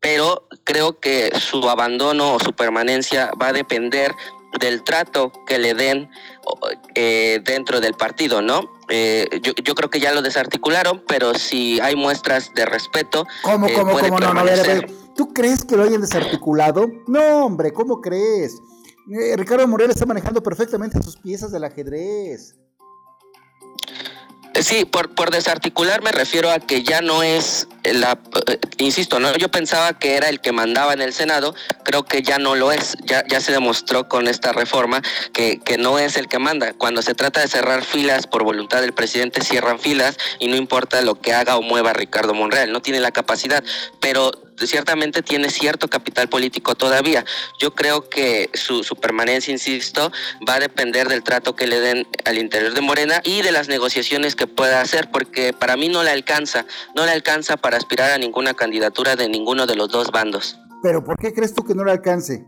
pero 0.00 0.48
creo 0.64 0.98
que 0.98 1.30
su 1.38 1.68
abandono 1.68 2.34
o 2.34 2.40
su 2.40 2.52
permanencia 2.54 3.30
va 3.40 3.48
a 3.48 3.52
depender 3.52 4.12
del 4.58 4.82
trato 4.82 5.32
que 5.46 5.58
le 5.58 5.74
den 5.74 6.10
eh, 6.94 7.40
dentro 7.44 7.80
del 7.80 7.94
partido, 7.94 8.42
¿no? 8.42 8.70
Eh, 8.88 9.40
yo, 9.42 9.52
yo, 9.62 9.74
creo 9.74 9.90
que 9.90 10.00
ya 10.00 10.12
lo 10.12 10.22
desarticularon, 10.22 11.02
pero 11.06 11.34
si 11.34 11.80
hay 11.80 11.96
muestras 11.96 12.52
de 12.54 12.66
respeto. 12.66 13.26
¿Cómo, 13.42 13.68
eh, 13.68 13.72
cómo, 13.74 13.92
cómo? 13.92 14.20
No, 14.20 14.34
no, 14.34 14.40
a 14.40 14.44
ver, 14.44 14.60
a 14.60 14.62
ver. 14.62 14.90
¿Tú 15.16 15.32
crees 15.32 15.64
que 15.64 15.76
lo 15.76 15.84
hayan 15.84 16.00
desarticulado? 16.00 16.88
No, 17.06 17.44
hombre, 17.46 17.72
¿cómo 17.72 18.00
crees? 18.00 18.56
Ricardo 19.36 19.66
Morel 19.66 19.90
está 19.90 20.06
manejando 20.06 20.42
perfectamente 20.42 21.02
sus 21.02 21.16
piezas 21.16 21.50
del 21.50 21.64
ajedrez. 21.64 22.56
Sí, 24.54 24.84
por, 24.84 25.14
por 25.14 25.30
desarticular 25.30 26.02
me 26.02 26.10
refiero 26.10 26.50
a 26.50 26.58
que 26.58 26.82
ya 26.82 27.00
no 27.00 27.22
es 27.22 27.68
la, 27.84 28.18
eh, 28.48 28.58
insisto, 28.78 29.20
no, 29.20 29.34
yo 29.36 29.48
pensaba 29.48 29.98
que 29.98 30.16
era 30.16 30.28
el 30.28 30.40
que 30.40 30.52
mandaba 30.52 30.92
en 30.92 31.00
el 31.00 31.12
Senado, 31.12 31.54
creo 31.84 32.04
que 32.04 32.22
ya 32.22 32.38
no 32.38 32.56
lo 32.56 32.72
es, 32.72 32.96
ya, 33.04 33.24
ya 33.28 33.40
se 33.40 33.52
demostró 33.52 34.08
con 34.08 34.26
esta 34.26 34.52
reforma 34.52 35.02
que, 35.32 35.60
que 35.60 35.78
no 35.78 35.98
es 35.98 36.16
el 36.16 36.28
que 36.28 36.38
manda. 36.38 36.72
Cuando 36.74 37.00
se 37.00 37.14
trata 37.14 37.40
de 37.40 37.48
cerrar 37.48 37.84
filas 37.84 38.26
por 38.26 38.42
voluntad 38.42 38.80
del 38.80 38.92
presidente, 38.92 39.42
cierran 39.42 39.78
filas 39.78 40.16
y 40.40 40.48
no 40.48 40.56
importa 40.56 41.00
lo 41.00 41.20
que 41.20 41.32
haga 41.32 41.56
o 41.56 41.62
mueva 41.62 41.92
Ricardo 41.92 42.34
Monreal, 42.34 42.72
no 42.72 42.82
tiene 42.82 43.00
la 43.00 43.12
capacidad, 43.12 43.62
pero 44.00 44.32
ciertamente 44.66 45.22
tiene 45.22 45.50
cierto 45.50 45.88
capital 45.88 46.28
político 46.28 46.74
todavía. 46.74 47.24
Yo 47.58 47.74
creo 47.74 48.08
que 48.08 48.50
su, 48.54 48.82
permanencia, 49.00 49.52
insisto, 49.52 50.12
va 50.48 50.54
a 50.54 50.60
depender 50.60 51.08
del 51.08 51.22
trato 51.22 51.54
que 51.54 51.66
le 51.66 51.80
den 51.80 52.06
al 52.24 52.38
interior 52.38 52.74
de 52.74 52.80
Morena 52.80 53.20
y 53.24 53.42
de 53.42 53.52
las 53.52 53.68
negociaciones 53.68 54.34
que 54.36 54.46
pueda 54.46 54.80
hacer, 54.80 55.10
porque 55.10 55.52
para 55.52 55.76
mí 55.76 55.88
no 55.88 56.02
le 56.02 56.10
alcanza, 56.10 56.66
no 56.94 57.04
le 57.04 57.12
alcanza 57.12 57.56
para 57.56 57.76
aspirar 57.76 58.10
a 58.10 58.18
ninguna 58.18 58.54
candidatura 58.54 59.16
de 59.16 59.28
ninguno 59.28 59.66
de 59.66 59.76
los 59.76 59.88
dos 59.88 60.10
bandos. 60.10 60.58
Pero 60.82 61.04
¿por 61.04 61.18
qué 61.18 61.32
crees 61.34 61.54
tú 61.54 61.64
que 61.64 61.74
no 61.74 61.84
le 61.84 61.92
alcance? 61.92 62.44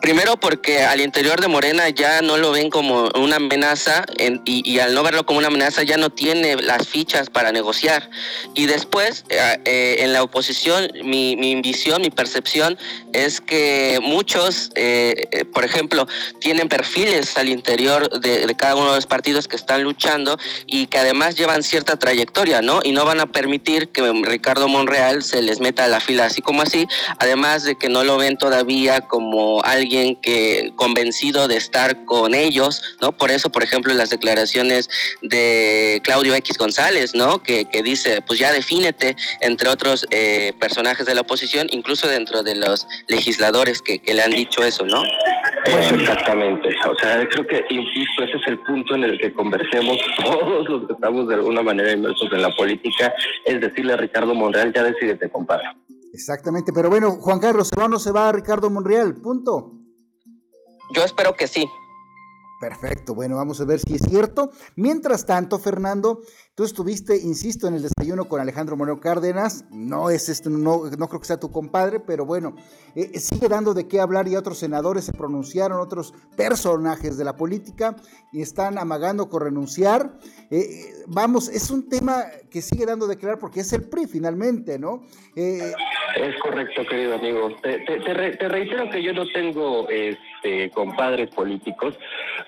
Primero 0.00 0.36
porque 0.36 0.84
al 0.84 1.00
interior 1.00 1.40
de 1.40 1.48
Morena 1.48 1.88
ya 1.88 2.20
no 2.20 2.36
lo 2.36 2.52
ven 2.52 2.68
como 2.68 3.08
una 3.14 3.36
amenaza 3.36 4.04
y, 4.44 4.78
al 4.78 4.94
no 4.94 5.02
verlo 5.02 5.24
como 5.24 5.38
una 5.38 5.48
amenaza 5.48 5.82
ya 5.84 5.96
no 5.96 6.10
tiene 6.10 6.56
las 6.56 6.86
fichas 6.86 7.30
para 7.30 7.50
negociar. 7.50 8.10
Y 8.54 8.66
después, 8.66 9.24
eh, 9.30 9.58
eh, 9.64 9.96
en 10.00 10.12
la 10.12 10.22
oposición, 10.22 10.90
mi, 11.02 11.34
visión, 11.62 12.02
mi 12.02 12.10
percepción 12.10 12.78
es 13.14 13.40
que 13.40 13.98
muchos, 14.02 14.70
eh, 14.74 15.46
por 15.52 15.64
ejemplo, 15.64 16.06
tienen 16.40 16.68
perfiles 16.68 17.36
al 17.38 17.48
interior 17.48 18.20
de, 18.20 18.54
cada 18.56 18.74
uno 18.76 18.90
de 18.90 18.96
los 18.96 19.06
partidos 19.06 19.48
que 19.48 19.56
están 19.56 19.82
luchando 19.82 20.38
y 20.66 20.86
que 20.86 20.98
además 20.98 21.36
llevan 21.36 21.62
cierta 21.62 21.98
trayectoria, 21.98 22.60
¿no? 22.60 22.80
Y 22.84 22.92
no 22.92 23.04
van 23.06 23.20
a 23.20 23.26
permitir 23.26 23.88
que 23.88 24.02
Ricardo 24.24 24.68
Monreal 24.68 25.22
se 25.22 25.40
les 25.42 25.60
meta 25.60 25.84
a 25.84 25.88
la 25.88 26.00
fila 26.00 26.26
así 26.26 26.42
como 26.42 26.62
así, 26.62 26.86
además 27.18 27.64
de 27.64 27.76
que 27.76 27.88
no 27.88 28.04
lo 28.04 28.18
ven 28.18 28.36
todavía 28.36 29.00
como 29.00 29.62
alguien 29.62 29.85
que 29.88 30.72
convencido 30.76 31.48
de 31.48 31.56
estar 31.56 32.04
con 32.04 32.34
ellos, 32.34 32.82
¿no? 33.00 33.12
Por 33.12 33.30
eso, 33.30 33.50
por 33.50 33.62
ejemplo, 33.62 33.92
las 33.94 34.10
declaraciones 34.10 34.88
de 35.22 36.00
Claudio 36.04 36.34
X 36.34 36.58
González, 36.58 37.14
¿no? 37.14 37.42
Que, 37.42 37.66
que 37.66 37.82
dice, 37.82 38.22
pues 38.22 38.38
ya 38.38 38.52
defínete, 38.52 39.16
entre 39.40 39.68
otros 39.68 40.06
eh, 40.10 40.52
personajes 40.60 41.06
de 41.06 41.14
la 41.14 41.22
oposición, 41.22 41.68
incluso 41.70 42.08
dentro 42.08 42.42
de 42.42 42.56
los 42.56 42.86
legisladores 43.08 43.82
que, 43.82 43.98
que 43.98 44.14
le 44.14 44.22
han 44.22 44.32
dicho 44.32 44.64
eso, 44.64 44.84
¿no? 44.84 45.02
exactamente. 45.66 46.68
O 46.88 46.94
sea, 46.96 47.26
creo 47.28 47.46
que, 47.46 47.64
insisto, 47.70 48.24
ese 48.24 48.36
es 48.36 48.46
el 48.46 48.58
punto 48.60 48.94
en 48.94 49.04
el 49.04 49.18
que 49.18 49.32
conversemos 49.32 49.96
todos 50.24 50.68
los 50.68 50.86
que 50.86 50.92
estamos 50.92 51.28
de 51.28 51.34
alguna 51.34 51.62
manera 51.62 51.92
inmersos 51.92 52.32
en 52.32 52.42
la 52.42 52.54
política, 52.54 53.12
es 53.44 53.60
decirle 53.60 53.94
a 53.94 53.96
Ricardo 53.96 54.34
Monreal, 54.34 54.72
ya 54.72 54.82
decidete, 54.82 55.28
compadre. 55.30 55.64
Exactamente, 56.12 56.72
pero 56.74 56.88
bueno, 56.88 57.12
Juan 57.20 57.40
Carlos, 57.40 57.68
¿se 57.68 57.76
va 57.78 57.86
o 57.86 57.88
no 57.88 57.98
se 57.98 58.10
va 58.10 58.28
a 58.28 58.32
Ricardo 58.32 58.70
Monreal? 58.70 59.16
Punto. 59.16 59.75
Yo 60.90 61.04
espero 61.04 61.34
que 61.34 61.46
sí. 61.46 61.68
Perfecto, 62.60 63.14
bueno, 63.14 63.36
vamos 63.36 63.60
a 63.60 63.64
ver 63.64 63.80
si 63.80 63.96
es 63.96 64.02
cierto. 64.02 64.50
Mientras 64.76 65.26
tanto, 65.26 65.58
Fernando, 65.58 66.22
tú 66.56 66.64
estuviste, 66.64 67.14
insisto, 67.16 67.68
en 67.68 67.74
el 67.74 67.82
desayuno 67.82 68.24
con 68.24 68.40
Alejandro 68.40 68.76
Moreno 68.76 68.98
Cárdenas. 68.98 69.66
No 69.70 70.08
es 70.08 70.30
este, 70.30 70.48
no, 70.48 70.80
creo 70.80 71.20
que 71.20 71.26
sea 71.26 71.38
tu 71.38 71.52
compadre, 71.52 72.00
pero 72.00 72.24
bueno, 72.24 72.56
eh, 72.94 73.10
eh, 73.12 73.20
sigue 73.20 73.48
dando 73.48 73.74
de 73.74 73.86
qué 73.86 74.00
hablar 74.00 74.26
y 74.26 74.36
otros 74.36 74.58
senadores 74.58 75.04
se 75.04 75.12
pronunciaron, 75.12 75.78
otros 75.78 76.14
personajes 76.34 77.18
de 77.18 77.24
la 77.24 77.36
política 77.36 77.94
y 78.32 78.40
están 78.40 78.78
amagando 78.78 79.28
con 79.28 79.42
renunciar. 79.42 80.18
Eh, 80.50 80.94
vamos, 81.06 81.50
es 81.50 81.70
un 81.70 81.90
tema 81.90 82.24
que 82.50 82.62
sigue 82.62 82.86
dando 82.86 83.06
de 83.06 83.18
qué 83.18 83.26
hablar 83.26 83.38
porque 83.38 83.60
es 83.60 83.72
el 83.74 83.82
PRI 83.90 84.06
finalmente, 84.06 84.78
¿no? 84.78 85.04
es 85.36 86.40
correcto, 86.40 86.82
querido 86.88 87.16
amigo. 87.16 87.50
Te, 87.62 87.78
te, 87.80 88.48
reitero 88.48 88.88
que 88.88 89.02
yo 89.02 89.12
no 89.12 89.26
tengo 89.28 89.86
este, 89.90 90.70
compadres 90.70 91.28
políticos. 91.34 91.98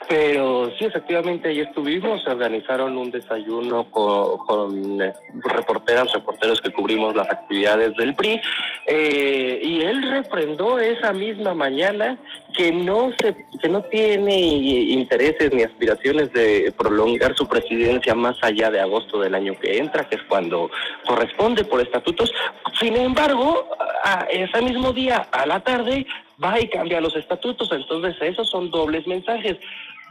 Pero 0.08 0.70
sí, 0.78 0.86
efectivamente, 0.86 1.48
ahí 1.48 1.60
estuvimos, 1.60 2.26
organizaron 2.26 2.96
un 2.96 3.10
desayuno 3.10 3.90
con, 3.90 3.97
eh, 3.98 5.12
reporteras, 5.44 6.12
reporteros 6.12 6.60
que 6.60 6.72
cubrimos 6.72 7.14
las 7.14 7.28
actividades 7.30 7.94
del 7.96 8.14
PRI, 8.14 8.40
eh, 8.86 9.60
y 9.62 9.80
él 9.82 10.02
refrendó 10.10 10.78
esa 10.78 11.12
misma 11.12 11.54
mañana 11.54 12.18
que 12.56 12.72
no 12.72 13.10
se, 13.20 13.36
que 13.60 13.68
no 13.68 13.82
tiene 13.82 14.38
intereses 14.40 15.52
ni 15.52 15.62
aspiraciones 15.62 16.32
de 16.32 16.72
prolongar 16.76 17.34
su 17.36 17.46
presidencia 17.46 18.14
más 18.14 18.36
allá 18.42 18.70
de 18.70 18.80
agosto 18.80 19.20
del 19.20 19.34
año 19.34 19.54
que 19.60 19.78
entra, 19.78 20.08
que 20.08 20.16
es 20.16 20.22
cuando 20.28 20.70
corresponde 21.06 21.64
por 21.64 21.80
estatutos. 21.80 22.32
Sin 22.80 22.96
embargo, 22.96 23.68
a 24.04 24.26
ese 24.30 24.62
mismo 24.62 24.92
día, 24.92 25.28
a 25.32 25.46
la 25.46 25.60
tarde, 25.60 26.06
va 26.42 26.60
y 26.60 26.68
cambia 26.68 27.00
los 27.00 27.14
estatutos. 27.16 27.70
Entonces, 27.72 28.16
esos 28.20 28.48
son 28.48 28.70
dobles 28.70 29.06
mensajes. 29.06 29.56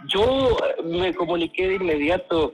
Yo 0.07 0.23
eh, 0.23 0.83
me 0.83 1.13
comuniqué 1.13 1.67
de 1.67 1.75
inmediato 1.75 2.53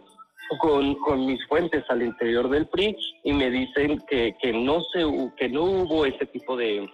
con, 0.59 0.95
con, 0.95 1.25
mis 1.25 1.45
fuentes 1.47 1.83
al 1.89 2.03
interior 2.03 2.49
del 2.49 2.67
PRI 2.67 2.95
y 3.23 3.33
me 3.33 3.49
dicen 3.49 4.01
que, 4.07 4.35
que, 4.41 4.53
no, 4.53 4.81
se, 4.91 5.05
que 5.37 5.49
no 5.49 5.63
hubo 5.63 6.05
ese 6.05 6.25
tipo 6.25 6.55
de, 6.55 6.87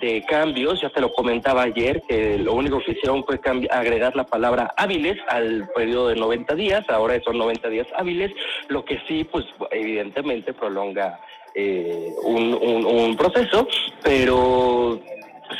de 0.00 0.24
cambios. 0.28 0.80
Ya 0.80 0.90
te 0.90 1.00
lo 1.00 1.12
comentaba 1.12 1.62
ayer, 1.62 2.02
que 2.08 2.38
lo 2.38 2.54
único 2.54 2.80
que 2.80 2.92
hicieron 2.92 3.24
fue 3.24 3.40
agregar 3.70 4.16
la 4.16 4.24
palabra 4.24 4.72
hábiles 4.76 5.16
al 5.28 5.68
periodo 5.74 6.08
de 6.08 6.16
90 6.16 6.54
días. 6.54 6.84
Ahora 6.88 7.20
son 7.24 7.38
90 7.38 7.68
días 7.68 7.86
hábiles, 7.96 8.32
lo 8.68 8.84
que 8.84 8.98
sí, 9.08 9.24
pues 9.24 9.44
evidentemente 9.70 10.52
prolonga 10.52 11.20
eh, 11.54 12.12
un, 12.24 12.54
un, 12.54 12.84
un 12.84 13.16
proceso, 13.16 13.66
pero 14.02 15.00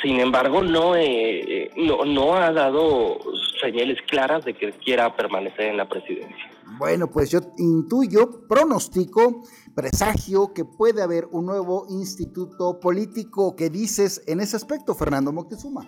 sin 0.03 0.21
embargo, 0.21 0.63
no, 0.63 0.97
eh, 0.97 1.71
no, 1.77 2.05
no 2.05 2.35
ha 2.35 2.53
dado 2.53 3.19
señales 3.61 4.01
claras 4.03 4.45
de 4.45 4.55
que 4.55 4.73
quiera 4.73 5.15
permanecer 5.15 5.67
en 5.67 5.77
la 5.77 5.87
presidencia. 5.87 6.56
Bueno, 6.79 7.11
pues 7.11 7.31
yo 7.31 7.41
intuyo, 7.59 8.47
pronostico, 8.49 9.43
presagio 9.75 10.53
que 10.53 10.65
puede 10.65 11.03
haber 11.03 11.27
un 11.31 11.47
nuevo 11.47 11.87
instituto 11.89 12.79
político. 12.81 13.55
¿Qué 13.57 13.71
dices 13.71 14.23
en 14.27 14.41
ese 14.41 14.57
aspecto, 14.57 14.95
Fernando 14.95 15.33
Moctezuma? 15.33 15.87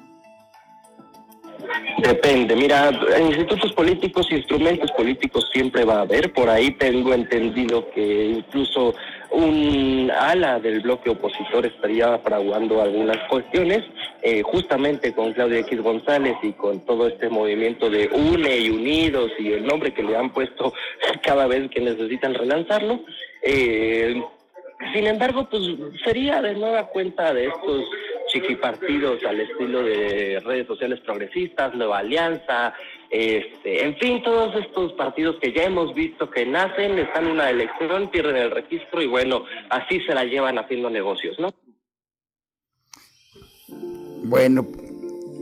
Depende, 2.02 2.54
mira, 2.54 2.90
institutos 3.20 3.72
políticos, 3.72 4.28
instrumentos 4.30 4.90
políticos 4.92 5.50
siempre 5.52 5.84
va 5.84 5.98
a 5.98 6.00
haber. 6.02 6.32
Por 6.32 6.48
ahí 6.48 6.70
tengo 6.78 7.12
entendido 7.12 7.90
que 7.90 8.26
incluso 8.30 8.94
un 9.30 10.10
ala 10.10 10.58
del 10.58 10.80
bloque 10.80 11.10
opositor 11.10 11.66
estaría 11.66 12.18
fraguando 12.18 12.82
algunas 12.82 13.18
cuestiones, 13.28 13.84
eh, 14.22 14.42
justamente 14.42 15.12
con 15.12 15.32
Claudia 15.32 15.60
X 15.60 15.80
González 15.80 16.36
y 16.42 16.52
con 16.52 16.84
todo 16.84 17.08
este 17.08 17.28
movimiento 17.28 17.90
de 17.90 18.08
UNE 18.08 18.58
y 18.58 18.70
Unidos 18.70 19.30
y 19.38 19.52
el 19.52 19.66
nombre 19.66 19.92
que 19.92 20.02
le 20.02 20.16
han 20.16 20.30
puesto 20.30 20.72
cada 21.22 21.46
vez 21.46 21.70
que 21.70 21.80
necesitan 21.80 22.34
relanzarlo. 22.34 23.00
Eh, 23.42 24.22
sin 24.92 25.06
embargo, 25.06 25.48
pues 25.50 25.62
sería 26.04 26.40
de 26.40 26.54
nueva 26.54 26.86
cuenta 26.86 27.34
de 27.34 27.46
estos 27.46 27.84
chiquipartidos 28.28 29.24
al 29.24 29.40
estilo 29.40 29.82
de 29.82 30.40
redes 30.44 30.66
sociales 30.66 31.00
progresistas, 31.00 31.74
Nueva 31.74 31.98
Alianza, 31.98 32.74
este, 33.10 33.86
en 33.86 33.96
fin, 33.96 34.22
todos 34.22 34.54
estos 34.56 34.92
partidos 34.94 35.36
que 35.40 35.52
ya 35.52 35.64
hemos 35.64 35.94
visto 35.94 36.28
que 36.30 36.44
nacen, 36.44 36.98
están 36.98 37.26
en 37.26 37.32
una 37.32 37.50
elección, 37.50 38.10
pierden 38.10 38.36
el 38.36 38.50
registro 38.50 39.00
y 39.00 39.06
bueno, 39.06 39.44
así 39.70 40.00
se 40.00 40.14
la 40.14 40.24
llevan 40.24 40.58
haciendo 40.58 40.90
negocios, 40.90 41.38
¿no? 41.38 41.50
Bueno, 44.24 44.66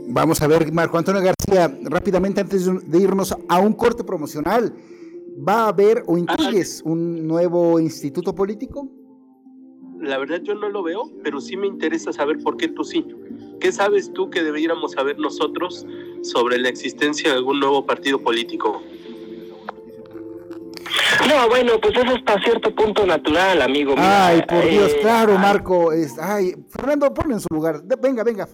vamos 0.07 0.41
a 0.41 0.47
ver, 0.47 0.71
Marco 0.71 0.97
Antonio 0.97 1.21
García, 1.21 1.69
rápidamente 1.83 2.39
antes 2.39 2.89
de 2.89 2.97
irnos 2.97 3.35
a 3.49 3.59
un 3.59 3.73
corte 3.73 4.03
promocional, 4.03 4.73
¿va 5.47 5.65
a 5.65 5.67
haber 5.69 6.03
o 6.07 6.17
incluyes 6.17 6.81
un 6.85 7.27
nuevo 7.27 7.79
instituto 7.79 8.33
político? 8.33 8.89
la 10.01 10.17
verdad 10.17 10.41
yo 10.41 10.55
no 10.55 10.69
lo 10.69 10.83
veo, 10.83 11.11
pero 11.23 11.41
sí 11.41 11.57
me 11.57 11.67
interesa 11.67 12.13
saber 12.13 12.37
por 12.39 12.57
qué 12.57 12.67
tú 12.67 12.83
sí. 12.83 13.05
¿Qué 13.59 13.71
sabes 13.71 14.13
tú 14.13 14.29
que 14.29 14.43
deberíamos 14.43 14.93
saber 14.93 15.17
nosotros 15.19 15.85
sobre 16.23 16.57
la 16.57 16.69
existencia 16.69 17.31
de 17.31 17.37
algún 17.37 17.59
nuevo 17.59 17.85
partido 17.85 18.21
político? 18.21 18.81
No, 21.27 21.47
bueno, 21.49 21.73
pues 21.81 21.93
eso 21.95 22.05
es 22.05 22.19
hasta 22.19 22.39
cierto 22.41 22.73
punto 22.73 23.05
natural, 23.05 23.61
amigo. 23.61 23.95
ay, 23.97 24.41
por 24.47 24.63
Dios, 24.69 24.91
eh, 24.93 24.99
claro, 25.01 25.37
Marco. 25.37 25.91
Es, 25.91 26.17
ay, 26.19 26.53
Fernando, 26.69 27.13
ponle 27.13 27.35
en 27.35 27.39
su 27.41 27.47
lugar. 27.51 27.81
venga, 27.99 28.23
venga. 28.23 28.47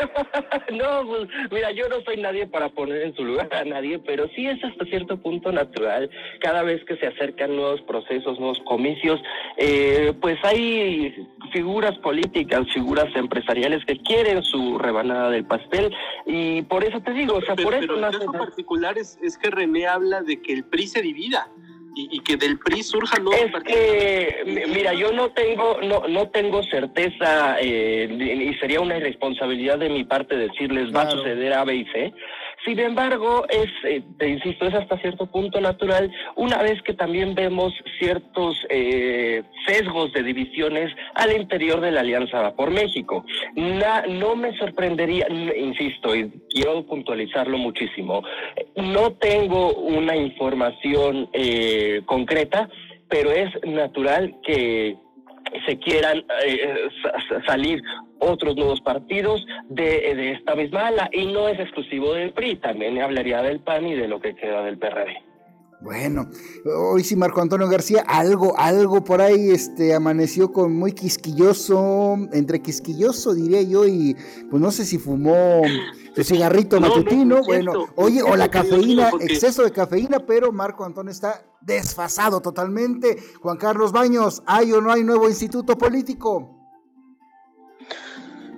no, 0.72 1.06
pues 1.06 1.28
mira, 1.50 1.70
yo 1.72 1.88
no 1.88 2.00
soy 2.02 2.16
nadie 2.16 2.46
para 2.46 2.68
poner 2.70 3.02
en 3.02 3.14
su 3.14 3.24
lugar 3.24 3.52
a 3.52 3.64
nadie, 3.64 3.98
pero 3.98 4.28
sí 4.34 4.46
es 4.46 4.62
hasta 4.64 4.84
cierto 4.86 5.18
punto 5.18 5.52
natural. 5.52 6.10
Cada 6.40 6.62
vez 6.62 6.84
que 6.84 6.96
se 6.96 7.06
acercan 7.06 7.56
nuevos 7.56 7.80
procesos, 7.82 8.38
nuevos 8.38 8.60
comicios, 8.64 9.20
eh, 9.56 10.12
pues 10.20 10.38
hay 10.44 11.14
figuras 11.52 11.96
políticas, 11.98 12.66
figuras 12.72 13.14
empresariales 13.14 13.84
que 13.84 13.98
quieren 13.98 14.42
su 14.42 14.78
rebanada 14.78 15.30
del 15.30 15.44
pastel 15.44 15.92
y 16.26 16.62
por 16.62 16.84
eso 16.84 17.00
te 17.00 17.12
digo, 17.12 17.36
o 17.36 17.42
sea, 17.42 17.56
por 17.56 17.74
eso... 17.74 17.94
Pero 17.94 18.06
el 18.06 18.12
caso 18.12 18.32
particular 18.32 18.98
es, 18.98 19.18
es 19.22 19.36
que 19.36 19.50
René 19.50 19.86
habla 19.86 20.22
de 20.22 20.40
que 20.40 20.52
el 20.52 20.64
PRI 20.64 20.86
se 20.86 21.02
divida 21.02 21.48
y, 22.10 22.20
que 22.20 22.36
del 22.36 22.58
PRI 22.58 22.82
surja 22.82 23.18
nuevos 23.18 23.40
es 23.66 24.68
mira, 24.68 24.94
yo 24.94 25.12
no 25.12 25.30
tengo, 25.30 25.80
no, 25.82 26.06
no 26.08 26.28
tengo 26.28 26.62
certeza 26.64 27.56
eh, 27.60 28.08
y 28.10 28.54
sería 28.58 28.80
una 28.80 28.96
irresponsabilidad 28.98 29.78
de 29.78 29.88
mi 29.88 30.04
parte 30.04 30.36
decirles 30.36 30.94
va 30.94 31.02
a 31.02 31.10
suceder 31.10 31.52
A, 31.52 31.64
B 31.64 31.76
y 31.76 31.84
C. 31.86 32.12
Sin 32.64 32.78
embargo, 32.78 33.46
es, 33.48 33.70
eh, 33.84 34.02
te 34.18 34.28
insisto, 34.28 34.66
es 34.66 34.74
hasta 34.74 34.98
cierto 34.98 35.26
punto 35.26 35.60
natural, 35.60 36.12
una 36.36 36.58
vez 36.62 36.82
que 36.82 36.92
también 36.92 37.34
vemos 37.34 37.72
ciertos 37.98 38.66
eh, 38.68 39.42
sesgos 39.66 40.12
de 40.12 40.22
divisiones 40.22 40.94
al 41.14 41.34
interior 41.34 41.80
de 41.80 41.90
la 41.90 42.00
Alianza 42.00 42.54
por 42.54 42.70
México. 42.70 43.24
no 43.56 44.36
me 44.36 44.56
sorprendería, 44.58 45.26
insisto, 45.56 46.14
y 46.14 46.30
quiero 46.50 46.84
puntualizarlo 46.84 47.56
muchísimo, 47.56 48.22
no 48.76 49.12
tengo 49.12 49.72
una 49.74 50.16
información 50.16 51.28
eh, 51.32 52.02
concreta, 52.04 52.68
pero 53.08 53.30
es 53.32 53.48
natural 53.64 54.36
que 54.44 54.96
se 55.66 55.78
quieran 55.78 56.24
eh, 56.44 56.88
salir 57.46 57.82
otros 58.18 58.56
nuevos 58.56 58.80
partidos 58.80 59.44
de, 59.68 60.14
de, 60.14 60.32
esta 60.32 60.54
misma 60.54 60.88
ala 60.88 61.08
y 61.12 61.26
no 61.26 61.48
es 61.48 61.58
exclusivo 61.58 62.14
del 62.14 62.32
PRI, 62.32 62.56
también 62.56 63.00
hablaría 63.00 63.42
del 63.42 63.60
PAN 63.60 63.86
y 63.86 63.94
de 63.94 64.08
lo 64.08 64.20
que 64.20 64.34
queda 64.34 64.62
del 64.62 64.78
PRD. 64.78 65.29
Bueno, 65.82 66.28
hoy 66.66 67.02
sí 67.02 67.16
Marco 67.16 67.40
Antonio 67.40 67.66
García, 67.66 68.04
algo, 68.06 68.54
algo 68.58 69.02
por 69.02 69.22
ahí 69.22 69.50
este, 69.50 69.94
amaneció 69.94 70.52
con 70.52 70.76
muy 70.76 70.92
quisquilloso, 70.92 72.18
entre 72.32 72.60
quisquilloso 72.60 73.32
diría 73.32 73.62
yo, 73.62 73.86
y 73.86 74.14
pues 74.50 74.60
no 74.60 74.70
sé 74.72 74.84
si 74.84 74.98
fumó 74.98 75.62
su 76.14 76.22
cigarrito 76.22 76.78
matutino, 76.80 77.40
bueno, 77.46 77.86
oye, 77.96 78.22
o 78.22 78.36
la 78.36 78.50
cafeína, 78.50 79.10
exceso 79.20 79.62
de 79.62 79.72
cafeína, 79.72 80.26
pero 80.26 80.52
Marco 80.52 80.84
Antonio 80.84 81.10
está 81.10 81.46
desfasado 81.62 82.42
totalmente. 82.42 83.16
Juan 83.40 83.56
Carlos 83.56 83.90
Baños, 83.90 84.42
¿hay 84.44 84.72
o 84.72 84.82
no 84.82 84.92
hay 84.92 85.02
nuevo 85.02 85.30
instituto 85.30 85.78
político? 85.78 86.59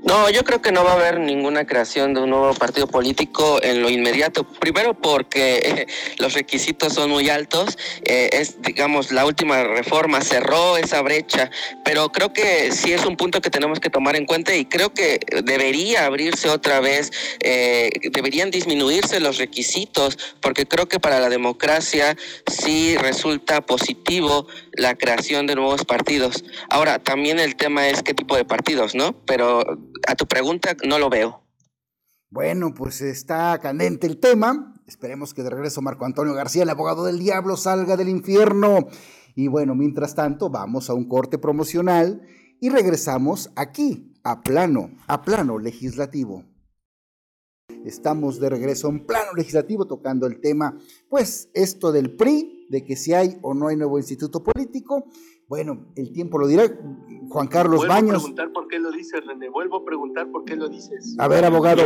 No, 0.04 0.28
yo 0.30 0.42
creo 0.42 0.60
que 0.60 0.72
no 0.72 0.82
va 0.82 0.92
a 0.92 0.96
haber 0.96 1.20
ninguna 1.20 1.64
creación 1.64 2.12
de 2.12 2.20
un 2.20 2.30
nuevo 2.30 2.52
partido 2.54 2.88
político 2.88 3.62
en 3.62 3.82
lo 3.82 3.88
inmediato. 3.88 4.42
Primero 4.44 4.94
porque 4.94 5.86
los 6.18 6.34
requisitos 6.34 6.94
son 6.94 7.10
muy 7.10 7.28
altos. 7.28 7.78
Eh, 8.04 8.30
es, 8.32 8.60
digamos, 8.62 9.12
la 9.12 9.24
última 9.24 9.62
reforma 9.62 10.20
cerró 10.20 10.76
esa 10.76 11.02
brecha, 11.02 11.50
pero 11.84 12.10
creo 12.10 12.32
que 12.32 12.72
sí 12.72 12.92
es 12.92 13.06
un 13.06 13.16
punto 13.16 13.40
que 13.40 13.50
tenemos 13.50 13.78
que 13.78 13.90
tomar 13.90 14.16
en 14.16 14.26
cuenta 14.26 14.54
y 14.56 14.64
creo 14.64 14.92
que 14.92 15.20
debería 15.44 16.06
abrirse 16.06 16.48
otra 16.48 16.80
vez, 16.80 17.12
eh, 17.40 17.90
deberían 18.10 18.50
disminuirse 18.50 19.20
los 19.20 19.38
requisitos, 19.38 20.18
porque 20.40 20.66
creo 20.66 20.88
que 20.88 20.98
para 20.98 21.20
la 21.20 21.28
democracia 21.28 22.16
sí 22.48 22.96
resulta 22.96 23.60
positivo 23.60 24.48
la 24.72 24.96
creación 24.96 25.46
de 25.46 25.54
nuevos 25.54 25.84
partidos. 25.84 26.44
Ahora, 26.70 26.98
también 26.98 27.38
el 27.38 27.54
tema 27.54 27.88
es 27.88 28.02
qué 28.02 28.14
tipo 28.14 28.36
de 28.36 28.44
partidos, 28.44 28.96
¿no? 28.96 29.14
Pero 29.26 29.64
a 30.06 30.14
tu 30.14 30.26
pregunta 30.26 30.76
no 30.86 30.98
lo 30.98 31.10
veo. 31.10 31.42
Bueno, 32.30 32.72
pues 32.72 33.02
está 33.02 33.58
candente 33.58 34.06
el 34.06 34.18
tema. 34.18 34.74
Esperemos 34.86 35.34
que 35.34 35.42
de 35.42 35.50
regreso 35.50 35.82
Marco 35.82 36.06
Antonio 36.06 36.34
García, 36.34 36.62
el 36.62 36.70
abogado 36.70 37.04
del 37.04 37.18
diablo, 37.18 37.56
salga 37.56 37.96
del 37.96 38.08
infierno. 38.08 38.88
Y 39.34 39.48
bueno, 39.48 39.74
mientras 39.74 40.14
tanto, 40.14 40.48
vamos 40.50 40.88
a 40.88 40.94
un 40.94 41.08
corte 41.08 41.38
promocional 41.38 42.22
y 42.60 42.68
regresamos 42.68 43.50
aquí, 43.56 44.14
a 44.24 44.40
plano, 44.40 44.90
a 45.08 45.22
plano 45.22 45.58
legislativo. 45.58 46.44
Estamos 47.84 48.38
de 48.38 48.48
regreso 48.48 48.88
en 48.88 49.04
plano 49.04 49.32
legislativo 49.34 49.86
tocando 49.86 50.26
el 50.26 50.40
tema, 50.40 50.78
pues 51.08 51.50
esto 51.54 51.90
del 51.90 52.14
PRI, 52.14 52.66
de 52.70 52.84
que 52.84 52.96
si 52.96 53.12
hay 53.12 53.38
o 53.42 53.54
no 53.54 53.68
hay 53.68 53.76
nuevo 53.76 53.98
instituto 53.98 54.42
político. 54.42 55.06
Bueno, 55.52 55.84
el 55.96 56.10
tiempo 56.14 56.38
lo 56.38 56.46
dirá. 56.46 56.62
Juan 57.28 57.46
Carlos 57.46 57.80
Vuelvo 57.80 57.92
Baños. 57.92 58.14
a 58.14 58.18
preguntar 58.20 58.52
por 58.52 58.68
qué 58.68 58.78
lo 58.78 58.90
dices, 58.90 59.22
René. 59.26 59.50
Vuelvo 59.50 59.76
a 59.76 59.84
preguntar 59.84 60.30
por 60.30 60.46
qué 60.46 60.56
lo 60.56 60.66
dices. 60.66 61.14
A 61.18 61.28
ver, 61.28 61.44
abogado. 61.44 61.82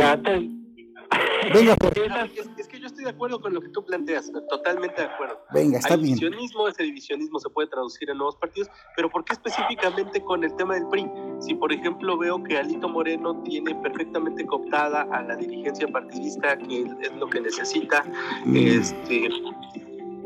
Venga, 1.53 1.75
por... 1.79 1.97
es, 1.97 2.49
es, 2.57 2.67
que 2.69 2.79
yo 2.79 2.87
estoy 2.87 3.03
de 3.03 3.09
acuerdo 3.09 3.41
con 3.41 3.53
lo 3.53 3.59
que 3.59 3.67
tú 3.67 3.83
planteas, 3.83 4.31
totalmente 4.49 5.01
de 5.01 5.07
acuerdo. 5.09 5.39
Venga, 5.53 5.79
está 5.79 5.95
Hay 5.95 6.01
bien. 6.01 6.15
divisionismo, 6.15 6.69
ese 6.69 6.83
divisionismo 6.83 7.39
se 7.39 7.49
puede 7.49 7.67
traducir 7.67 8.09
en 8.09 8.17
nuevos 8.17 8.37
partidos, 8.37 8.69
pero 8.95 9.09
¿por 9.09 9.25
qué 9.25 9.33
específicamente 9.33 10.21
con 10.23 10.45
el 10.45 10.55
tema 10.55 10.75
del 10.75 10.87
PRI? 10.87 11.05
Si, 11.41 11.53
por 11.53 11.73
ejemplo, 11.73 12.17
veo 12.17 12.41
que 12.45 12.57
Alito 12.57 12.87
Moreno 12.87 13.41
tiene 13.43 13.75
perfectamente 13.75 14.45
cooptada 14.45 15.01
a 15.11 15.23
la 15.23 15.35
dirigencia 15.35 15.89
partidista, 15.89 16.57
que 16.57 16.83
es 17.01 17.13
lo 17.17 17.29
que 17.29 17.41
necesita, 17.41 18.01
Mm. 18.45 18.55
este 18.55 19.29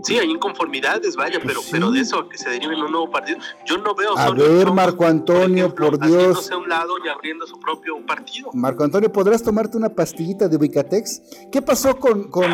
Sí, 0.03 0.17
hay 0.17 0.29
inconformidades, 0.29 1.15
vaya, 1.15 1.39
pero, 1.45 1.61
Sí. 1.61 1.69
pero 1.71 1.91
de 1.91 2.01
eso 2.01 2.27
que 2.27 2.37
se 2.37 2.49
derive 2.49 2.73
en 2.75 2.81
un 2.83 2.91
nuevo 2.91 3.09
partido, 3.11 3.37
yo 3.65 3.77
no 3.77 3.93
veo 3.95 4.17
A 4.17 4.31
ver, 4.31 4.61
Trump, 4.61 4.75
Marco 4.75 5.05
Antonio, 5.05 5.73
por 5.73 5.99
Dios. 5.99 6.37
haciéndose 6.39 6.53
a 6.53 6.57
un 6.57 6.69
lado 6.69 6.93
y 7.05 7.07
abriendo 7.09 7.45
su 7.47 7.59
propio 7.59 8.03
partido. 8.05 8.49
Marco 8.53 8.83
Antonio, 8.83 9.11
¿podrás 9.11 9.43
tomarte 9.43 9.77
una 9.77 9.89
pastillita 9.89 10.47
de 10.47 10.57
Ubicatex? 10.57 11.21
¿Qué 11.51 11.61
pasó 11.61 11.97
con, 11.99 12.29
con, 12.29 12.51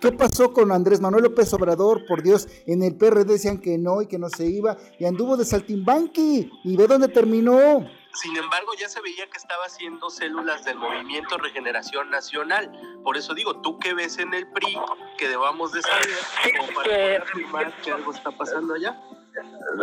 ¿qué 0.00 0.12
pasó 0.12 0.52
con 0.52 0.72
Andrés 0.72 1.00
Manuel 1.00 1.24
López 1.24 1.52
Obrador? 1.54 2.04
Por 2.06 2.22
Dios, 2.22 2.48
en 2.66 2.82
el 2.82 2.94
PRD 2.96 3.24
decían 3.24 3.58
que 3.58 3.78
no 3.78 4.02
y 4.02 4.06
que 4.06 4.18
no 4.18 4.28
se 4.28 4.46
iba 4.46 4.76
y 4.98 5.04
anduvo 5.04 5.36
de 5.36 5.44
saltimbanqui 5.44 6.50
y 6.64 6.76
ve 6.76 6.86
dónde 6.86 7.08
terminó. 7.08 7.84
Sin 8.14 8.36
embargo, 8.36 8.72
ya 8.78 8.88
se 8.88 9.00
veía 9.00 9.26
que 9.26 9.38
estaba 9.38 9.64
haciendo 9.64 10.10
células 10.10 10.64
del 10.64 10.76
movimiento 10.76 11.38
Regeneración 11.38 12.10
Nacional. 12.10 12.70
Por 13.02 13.16
eso 13.16 13.32
digo, 13.34 13.60
¿tú 13.62 13.78
qué 13.78 13.94
ves 13.94 14.18
en 14.18 14.34
el 14.34 14.46
PRI 14.48 14.76
que 15.16 15.28
debamos 15.28 15.72
de 15.72 15.82
saber 15.82 16.08
como 16.56 16.72
para 16.74 16.88
poder 16.88 17.22
afirmar 17.22 17.72
que 17.82 17.90
algo 17.90 18.12
está 18.12 18.30
pasando 18.30 18.74
allá? 18.74 19.00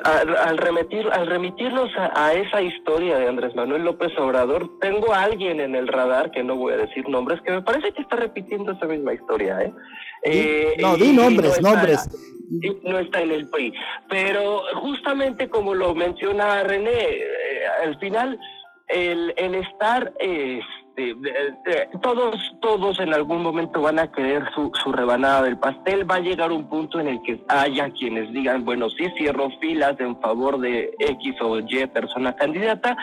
Al, 0.04 0.38
al 0.38 0.58
remitir, 0.60 1.08
al 1.12 1.26
remitirnos 1.26 1.90
a, 1.98 2.28
a, 2.28 2.34
esa 2.34 2.62
historia 2.62 3.18
de 3.18 3.28
Andrés 3.28 3.56
Manuel 3.56 3.84
López 3.84 4.12
Obrador, 4.20 4.80
tengo 4.80 5.12
a 5.12 5.24
alguien 5.24 5.60
en 5.60 5.74
el 5.74 5.88
radar, 5.88 6.30
que 6.30 6.44
no 6.44 6.56
voy 6.56 6.74
a 6.74 6.78
decir 6.78 7.10
nombres, 7.10 7.42
que 7.42 7.52
me 7.52 7.64
parece 7.64 7.92
que 7.94 8.04
está 8.04 8.16
repitiendo 8.16 8.74
esa 8.74 8.86
misma 8.86 9.14
historia. 9.14 9.64
¿eh? 9.64 9.74
Eh, 10.24 10.76
no, 10.80 10.96
di 10.96 11.12
nombres, 11.14 11.60
no 11.62 11.72
nombres. 11.72 12.06
Está, 12.06 12.18
no 12.84 13.00
está 13.00 13.22
en 13.22 13.32
el 13.32 13.50
PRI. 13.50 13.74
Pero 14.08 14.62
justamente 14.76 15.50
como 15.50 15.74
lo 15.74 15.96
menciona 15.96 16.64
René, 16.64 17.18
al 17.84 17.98
final 18.00 18.40
el, 18.88 19.34
estar... 19.56 20.14
De, 20.18 20.62
todos, 22.02 22.36
todos 22.60 23.00
en 23.00 23.14
algún 23.14 23.42
momento 23.42 23.82
van 23.82 24.00
a 24.00 24.12
querer 24.12 24.44
su, 24.54 24.70
su, 24.84 24.92
rebanada 24.92 25.44
del 25.44 25.58
pastel. 25.58 26.10
Va 26.10 26.16
a 26.16 26.20
llegar 26.20 26.52
un 26.52 26.68
punto 26.68 27.00
en 27.00 27.08
el 27.08 27.22
que 27.22 27.42
haya 27.48 27.90
quienes 27.92 28.34
digan, 28.34 28.66
bueno, 28.66 28.90
sí 28.90 29.06
cierro 29.18 29.50
filas 29.62 29.98
en 30.02 30.20
favor 30.20 30.60
de 30.60 30.94
X 31.00 31.36
o 31.42 31.58
Y 31.60 31.88
persona 31.88 32.36
candidata. 32.36 32.98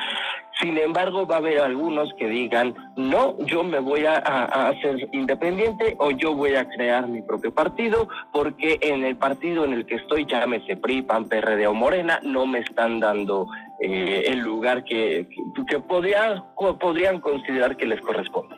Sin 0.60 0.76
embargo, 0.78 1.26
va 1.26 1.36
a 1.36 1.38
haber 1.38 1.60
algunos 1.60 2.12
que 2.14 2.28
digan, 2.28 2.74
no, 2.96 3.36
yo 3.46 3.62
me 3.62 3.78
voy 3.78 4.06
a, 4.06 4.16
a, 4.16 4.68
hacer 4.68 5.08
independiente 5.12 5.96
o 5.98 6.10
yo 6.10 6.34
voy 6.34 6.54
a 6.54 6.66
crear 6.68 7.06
mi 7.08 7.20
propio 7.22 7.52
partido 7.52 8.08
porque 8.32 8.78
en 8.80 9.04
el 9.04 9.16
partido 9.16 9.64
en 9.64 9.74
el 9.74 9.86
que 9.86 9.96
estoy, 9.96 10.24
llámese 10.26 10.76
PRI, 10.76 11.02
PAN, 11.02 11.28
PRD 11.28 11.66
o 11.66 11.74
Morena, 11.74 12.20
no 12.22 12.46
me 12.46 12.60
están 12.60 13.00
dando 13.00 13.48
eh, 13.80 14.24
el 14.26 14.40
lugar 14.40 14.84
que, 14.84 15.28
que, 15.28 15.66
que 15.68 15.80
podría, 15.80 16.44
podrían 16.80 17.20
considerar 17.20 17.76
que 17.76 17.86
les 17.86 18.00
corresponde. 18.00 18.56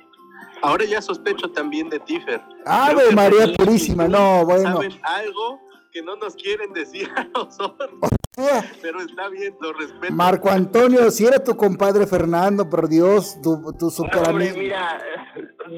Ahora 0.63 0.85
ya 0.85 1.01
sospecho 1.01 1.51
también 1.53 1.89
de 1.89 2.01
Tifer. 2.01 2.41
Ave 2.67 3.13
María 3.13 3.53
Purísima, 3.57 4.09
no, 4.09 4.45
bueno. 4.45 4.73
¿Saben 4.73 4.93
algo 5.03 5.61
que 5.93 6.03
no 6.03 6.17
nos 6.17 6.35
quieren 6.35 6.73
decir 6.73 7.09
a 7.17 7.25
nosotros? 7.35 7.91
Pero 8.83 9.01
está 9.01 9.29
bien, 9.29 9.55
lo 9.61 9.73
respeto. 9.73 10.13
Marco 10.13 10.49
Antonio, 10.51 11.11
si 11.11 11.27
era 11.27 11.43
tu 11.43 11.57
compadre 11.57 12.07
Fernando, 12.07 12.69
por 12.69 12.89
Dios, 12.89 13.41
tu, 13.43 13.73
tu 13.79 13.91
super 13.91 14.23
no, 14.23 14.31
hombre, 14.31 14.53
mira, 14.57 15.01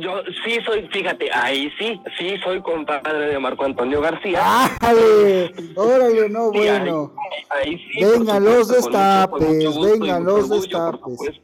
yo 0.01 0.23
sí 0.45 0.59
soy, 0.65 0.89
fíjate, 0.93 1.31
ahí 1.33 1.71
sí, 1.79 2.01
sí 2.19 2.37
soy 2.45 2.61
compadre 2.63 3.33
de 3.33 3.39
Marco 3.39 3.65
Antonio 3.65 4.01
García. 4.01 4.41
¡Ájale! 4.43 5.53
Órale, 5.75 6.29
no, 6.29 6.51
Sí, 6.53 6.59
bueno. 6.59 7.15
Ahí, 7.51 7.73
ahí 7.73 7.79
sí, 7.93 8.05
Vengan 8.05 8.43
por 8.45 8.53
los 8.53 8.69
supuesto, 8.69 8.91
destapes, 8.91 9.65
gusto 9.67 9.97
mucho 9.97 10.21
los 10.21 10.45
orgullo, 10.45 10.61
destapes. 10.61 11.41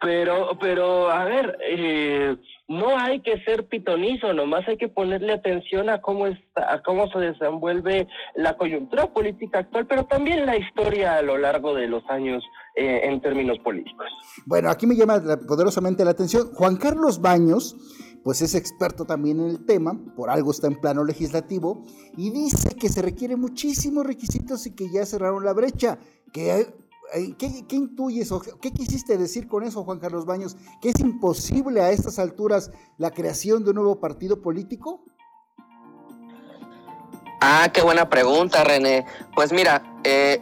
Pero, 0.00 0.58
pero, 0.60 1.10
a 1.10 1.24
ver, 1.24 1.58
eh, 1.62 2.36
no 2.66 2.96
hay 2.98 3.20
que 3.20 3.42
ser 3.44 3.66
pitonizo, 3.68 4.32
nomás 4.32 4.66
hay 4.66 4.76
que 4.78 4.88
ponerle 4.88 5.32
atención 5.34 5.90
a 5.90 6.00
cómo 6.00 6.26
está, 6.26 6.72
a 6.72 6.82
cómo 6.82 7.08
se 7.12 7.18
desenvuelve 7.18 8.08
la 8.34 8.56
coyuntura 8.56 9.12
política 9.12 9.58
actual, 9.60 9.86
pero 9.86 10.06
también 10.06 10.46
la 10.46 10.56
historia 10.56 11.16
a 11.18 11.22
lo 11.22 11.36
largo 11.36 11.74
de 11.74 11.88
los 11.88 12.02
años 12.08 12.42
eh, 12.76 13.02
en 13.04 13.20
términos 13.20 13.58
políticos. 13.58 14.06
Bueno, 14.46 14.70
aquí 14.70 14.86
me 14.86 14.96
llama 14.96 15.18
la- 15.18 15.36
poderosamente 15.36 16.04
la 16.04 16.12
atención. 16.12 16.52
Juan 16.54 16.76
Carlos 16.76 17.20
Baños, 17.20 17.76
pues 18.24 18.40
es 18.40 18.54
experto 18.54 19.04
también 19.04 19.40
en 19.40 19.50
el 19.50 19.66
tema, 19.66 20.00
por 20.16 20.30
algo 20.30 20.50
está 20.50 20.66
en 20.66 20.80
plano 20.80 21.04
legislativo, 21.04 21.84
y 22.16 22.30
dice 22.30 22.74
que 22.80 22.88
se 22.88 23.02
requieren 23.02 23.38
muchísimos 23.40 24.06
requisitos 24.06 24.66
y 24.66 24.74
que 24.74 24.90
ya 24.90 25.04
cerraron 25.04 25.44
la 25.44 25.52
brecha. 25.52 25.98
Que 26.32 26.66
¿Qué, 27.38 27.64
intuyes 27.70 28.32
o 28.32 28.40
qué 28.40 28.72
quisiste 28.72 29.16
decir 29.16 29.46
con 29.46 29.62
eso, 29.62 29.84
Juan 29.84 29.98
Carlos 29.98 30.26
Baños? 30.26 30.56
¿Que 30.80 30.90
es 30.90 31.00
imposible 31.00 31.80
a 31.80 31.90
estas 31.90 32.18
alturas 32.18 32.70
la 32.98 33.10
creación 33.10 33.64
de 33.64 33.70
un 33.70 33.76
nuevo 33.76 34.00
partido 34.00 34.40
político? 34.42 35.04
Ah, 37.40 37.68
qué 37.72 37.82
buena 37.82 38.08
pregunta, 38.08 38.64
René. 38.64 39.04
Pues 39.34 39.52
mira, 39.52 39.82
eh, 40.02 40.40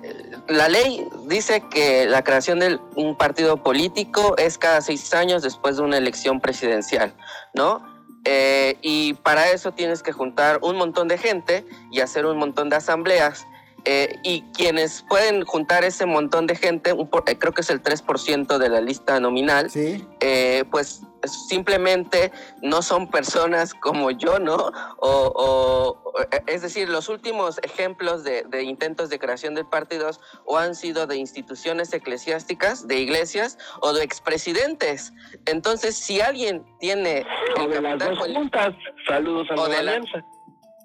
la 0.48 0.68
ley 0.68 1.05
dice 1.27 1.62
que 1.68 2.07
la 2.07 2.22
creación 2.22 2.61
de 2.61 2.79
un 2.94 3.16
partido 3.16 3.62
político 3.62 4.37
es 4.38 4.57
cada 4.57 4.81
seis 4.81 5.12
años 5.12 5.42
después 5.42 5.77
de 5.77 5.83
una 5.83 5.96
elección 5.96 6.40
presidencial, 6.40 7.14
¿no? 7.55 7.83
Eh, 8.25 8.77
y 8.83 9.14
para 9.14 9.51
eso 9.51 9.72
tienes 9.72 10.03
que 10.03 10.12
juntar 10.12 10.61
un 10.62 10.77
montón 10.77 11.09
de 11.09 11.18
gente 11.18 11.66
y 11.90 12.01
hacer 12.01 12.25
un 12.25 12.38
montón 12.38 12.70
de 12.70 12.77
asambleas. 12.77 13.46
Eh, 13.85 14.18
y 14.23 14.42
quienes 14.55 15.03
pueden 15.09 15.45
juntar 15.45 15.85
ese 15.85 16.07
montón 16.07 16.47
de 16.47 16.55
gente, 16.55 16.90
eh, 16.90 17.38
creo 17.38 17.53
que 17.53 17.62
es 17.62 17.71
el 17.71 17.83
3% 17.83 18.59
de 18.59 18.68
la 18.68 18.81
lista 18.81 19.18
nominal, 19.18 19.71
eh, 20.21 20.64
pues 20.71 21.03
simplemente 21.25 22.33
no 22.62 22.83
son 22.83 23.11
personas 23.11 23.75
como 23.75 24.11
yo, 24.11 24.38
¿no? 24.38 24.71
O, 24.99 25.99
es 26.47 26.62
decir, 26.62 26.88
los 26.88 27.09
últimos 27.09 27.59
ejemplos 27.62 28.23
de, 28.25 28.45
intentos 28.62 29.09
de 29.09 29.18
creación 29.18 29.55
de 29.55 29.64
partidos 29.64 30.21
o 30.45 30.59
han 30.59 30.75
sido 30.75 31.07
de 31.07 31.16
instituciones 31.16 31.92
eclesiásticas, 31.92 32.87
de 32.87 32.99
iglesias 32.99 33.59
o 33.81 33.92
de 33.92 34.05
expresidentes. 34.05 35.12
Entonces, 35.47 35.97
si 35.97 36.21
alguien 36.21 36.64
tiene... 36.79 37.25
O 37.59 37.66
de 37.66 37.81
las 37.81 37.99
dos 37.99 38.18
juntas, 38.18 38.75
saludos 39.09 39.49
a 39.51 39.68
la 39.68 39.79
alianza. 39.79 40.25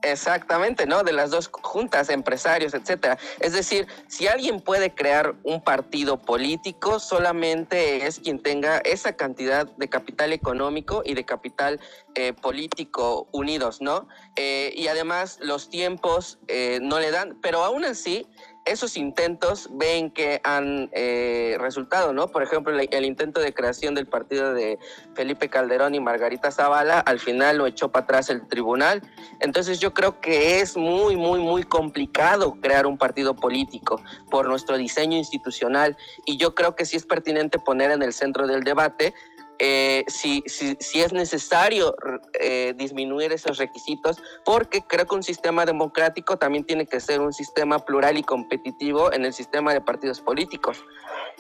Exactamente, 0.04 0.86
¿no? 0.86 1.04
De 1.04 1.12
las 1.12 1.32
dos 1.32 1.50
juntas, 1.52 2.10
empresarios, 2.10 2.74
etcétera. 2.74 3.18
Es 3.40 3.54
decir, 3.54 3.88
si 4.08 4.28
alguien 4.28 4.60
puede 4.62 4.94
crear 4.94 5.36
un 5.44 5.62
partido 5.62 6.18
político, 6.22 7.00
solamente 7.00 8.06
es 8.06 8.20
quien 8.20 8.42
tenga 8.42 8.78
esa 8.80 9.14
cantidad 9.14 9.66
de 9.66 9.90
capital 9.90 10.34
económico 10.34 11.02
y 11.04 11.16
de 11.16 11.26
capital 11.26 11.80
eh, 12.14 12.34
político 12.34 13.28
unidos, 13.32 13.82
¿no? 13.82 14.08
Eh, 14.36 14.72
y 14.76 14.88
además 14.88 15.40
los 15.42 15.70
tiempos 15.70 16.40
eh, 16.48 16.80
no 16.82 17.00
le 17.00 17.12
dan, 17.12 17.40
pero 17.42 17.64
aún 17.64 17.84
así 17.84 18.28
esos 18.68 18.98
intentos 18.98 19.70
ven 19.72 20.12
que 20.12 20.42
han 20.44 20.90
eh, 20.92 21.58
resultado, 21.60 22.14
¿no? 22.14 22.28
Por 22.28 22.44
ejemplo, 22.44 22.78
el, 22.78 23.06
intento 23.06 23.40
de 23.40 23.54
creación 23.54 23.96
del 23.96 24.08
partido 24.08 24.54
de 24.54 24.78
Felipe 25.16 25.50
Calderón 25.50 25.96
y 25.96 26.00
Margarita 26.00 26.52
Zavala, 26.52 27.00
al 27.00 27.20
final 27.20 27.58
lo 27.58 27.68
echó 27.68 27.92
para 27.92 28.04
atrás 28.04 28.30
el 28.30 28.48
tribunal. 28.48 29.02
Entonces 29.40 29.80
yo 29.80 29.94
creo 29.94 30.20
que 30.20 30.60
es 30.60 30.76
muy, 30.76 31.16
muy, 31.16 31.40
muy 31.40 31.64
complicado 31.64 32.58
crear 32.62 32.86
un 32.86 32.98
partido 32.98 33.36
político 33.36 34.02
por 34.30 34.48
nuestro 34.48 34.78
diseño 34.78 35.18
institucional 35.18 35.98
y 36.26 36.38
yo 36.38 36.54
creo 36.54 36.76
que 36.76 36.86
sí 36.86 36.98
es 36.98 37.06
pertinente 37.06 37.60
poner 37.60 37.92
en 37.92 38.04
el 38.04 38.14
centro 38.14 38.48
del 38.48 38.64
debate 38.64 39.14
eh, 39.60 40.04
si, 40.08 40.44
si, 40.46 40.76
si, 40.80 41.02
es 41.02 41.14
necesario 41.14 41.96
eh, 42.40 42.74
disminuir 42.76 43.32
esos 43.32 43.58
requisitos, 43.58 44.18
porque 44.46 44.82
creo 44.88 45.06
que 45.06 45.16
un 45.16 45.24
sistema 45.24 45.66
democrático 45.66 46.38
también 46.38 46.64
tiene 46.64 46.86
que 46.86 47.00
ser 47.00 47.22
un 47.22 47.34
sistema 47.34 47.80
plural 47.80 48.18
y 48.18 48.24
competitivo 48.24 49.12
en 49.12 49.26
el 49.26 49.34
sistema 49.34 49.74
de 49.74 49.82
partidos 49.82 50.22
políticos. 50.22 50.84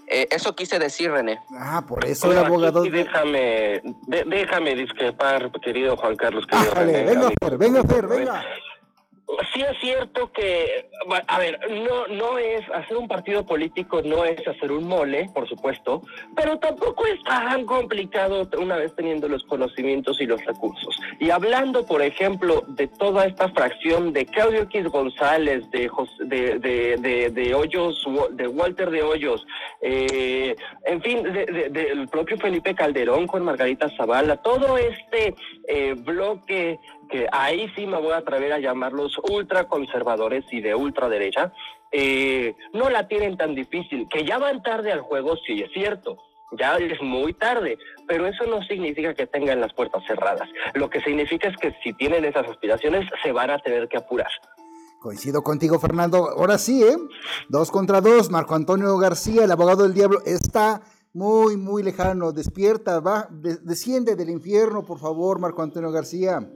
Eh, 0.07 0.27
eso 0.31 0.55
quise 0.55 0.79
decir, 0.79 1.11
René. 1.11 1.39
Ah, 1.59 1.83
por 1.87 2.05
eso 2.05 2.31
el 2.31 2.37
abogado. 2.37 2.83
déjame, 2.83 3.81
déjame 4.07 4.75
discrepar, 4.75 5.51
querido 5.61 5.97
Juan 5.97 6.15
Carlos. 6.15 6.45
Querido 6.47 6.73
venga, 7.05 7.29
Fer, 7.41 7.57
venga, 7.57 7.83
Fer, 7.83 8.07
venga 8.07 8.43
sí 9.53 9.61
es 9.61 9.77
cierto 9.79 10.31
que, 10.31 10.89
a 11.27 11.39
ver, 11.39 11.59
no, 11.69 12.07
no 12.07 12.37
es 12.37 12.61
hacer 12.73 12.97
un 12.97 13.07
partido 13.07 13.45
político, 13.45 14.01
no 14.01 14.23
es 14.23 14.45
hacer 14.47 14.71
un 14.71 14.87
mole, 14.87 15.29
por 15.33 15.47
supuesto, 15.47 16.01
pero 16.35 16.57
tampoco 16.59 17.05
es 17.05 17.21
tan 17.23 17.65
complicado 17.65 18.47
una 18.57 18.77
vez 18.77 18.95
teniendo 18.95 19.27
los 19.27 19.43
conocimientos 19.43 20.21
y 20.21 20.25
los 20.25 20.43
recursos. 20.45 20.99
Y 21.19 21.29
hablando, 21.29 21.85
por 21.85 22.01
ejemplo, 22.01 22.63
de 22.67 22.87
toda 22.87 23.25
esta 23.25 23.49
fracción 23.49 24.13
de 24.13 24.25
Claudio 24.25 24.61
X 24.61 24.87
González, 24.87 25.69
de, 25.71 25.89
de, 26.19 27.29
de, 27.29 27.55
Hoyos, 27.55 28.05
de 28.31 28.47
Walter 28.47 28.89
de 28.89 29.03
Hoyos, 29.03 29.45
eh, 29.81 30.55
en 30.85 31.01
fin, 31.01 31.23
del 31.23 32.07
propio 32.07 32.37
Felipe 32.37 32.73
Calderón 32.73 33.27
con 33.27 33.43
Margarita 33.43 33.89
Zavala, 33.97 34.37
todo 34.37 34.77
este 34.77 35.35
eh, 35.67 35.95
bloque 35.97 36.79
que 37.07 37.27
ahí 37.31 37.71
sí 37.75 37.85
me 37.87 37.99
voy 37.99 38.11
a 38.11 38.17
atrever 38.17 38.53
a 38.53 38.59
llamarlos 38.59 39.17
ultraconservadores 39.29 40.45
y 40.51 40.61
de 40.61 40.75
ultraderecha, 40.75 41.53
eh, 41.91 42.55
no 42.73 42.89
la 42.89 43.07
tienen 43.07 43.37
tan 43.37 43.55
difícil. 43.55 44.07
Que 44.09 44.25
ya 44.25 44.37
van 44.37 44.63
tarde 44.63 44.91
al 44.91 45.01
juego, 45.01 45.35
sí 45.45 45.61
es 45.61 45.71
cierto. 45.71 46.17
Ya 46.57 46.77
es 46.77 47.01
muy 47.01 47.33
tarde, 47.33 47.77
pero 48.07 48.25
eso 48.25 48.45
no 48.45 48.63
significa 48.63 49.13
que 49.13 49.27
tengan 49.27 49.59
las 49.59 49.73
puertas 49.73 50.01
cerradas. 50.07 50.47
Lo 50.75 50.89
que 50.89 51.01
significa 51.01 51.49
es 51.49 51.57
que 51.57 51.75
si 51.83 51.91
tienen 51.93 52.23
esas 52.23 52.47
aspiraciones, 52.47 53.05
se 53.21 53.33
van 53.33 53.49
a 53.49 53.59
tener 53.59 53.89
que 53.89 53.97
apurar. 53.97 54.31
Coincido 54.99 55.43
contigo, 55.43 55.77
Fernando. 55.77 56.29
Ahora 56.29 56.57
sí, 56.57 56.83
¿eh? 56.83 56.97
Dos 57.49 57.69
contra 57.69 57.99
dos. 58.01 58.31
Marco 58.31 58.55
Antonio 58.55 58.97
García, 58.97 59.43
el 59.43 59.51
abogado 59.51 59.83
del 59.83 59.93
diablo, 59.93 60.19
está 60.25 60.81
muy, 61.13 61.57
muy 61.57 61.83
lejano. 61.83 62.31
Despierta, 62.31 62.99
va, 62.99 63.27
desciende 63.29 64.15
del 64.15 64.29
infierno, 64.29 64.83
por 64.83 64.99
favor, 64.99 65.39
Marco 65.39 65.61
Antonio 65.61 65.91
García. 65.91 66.49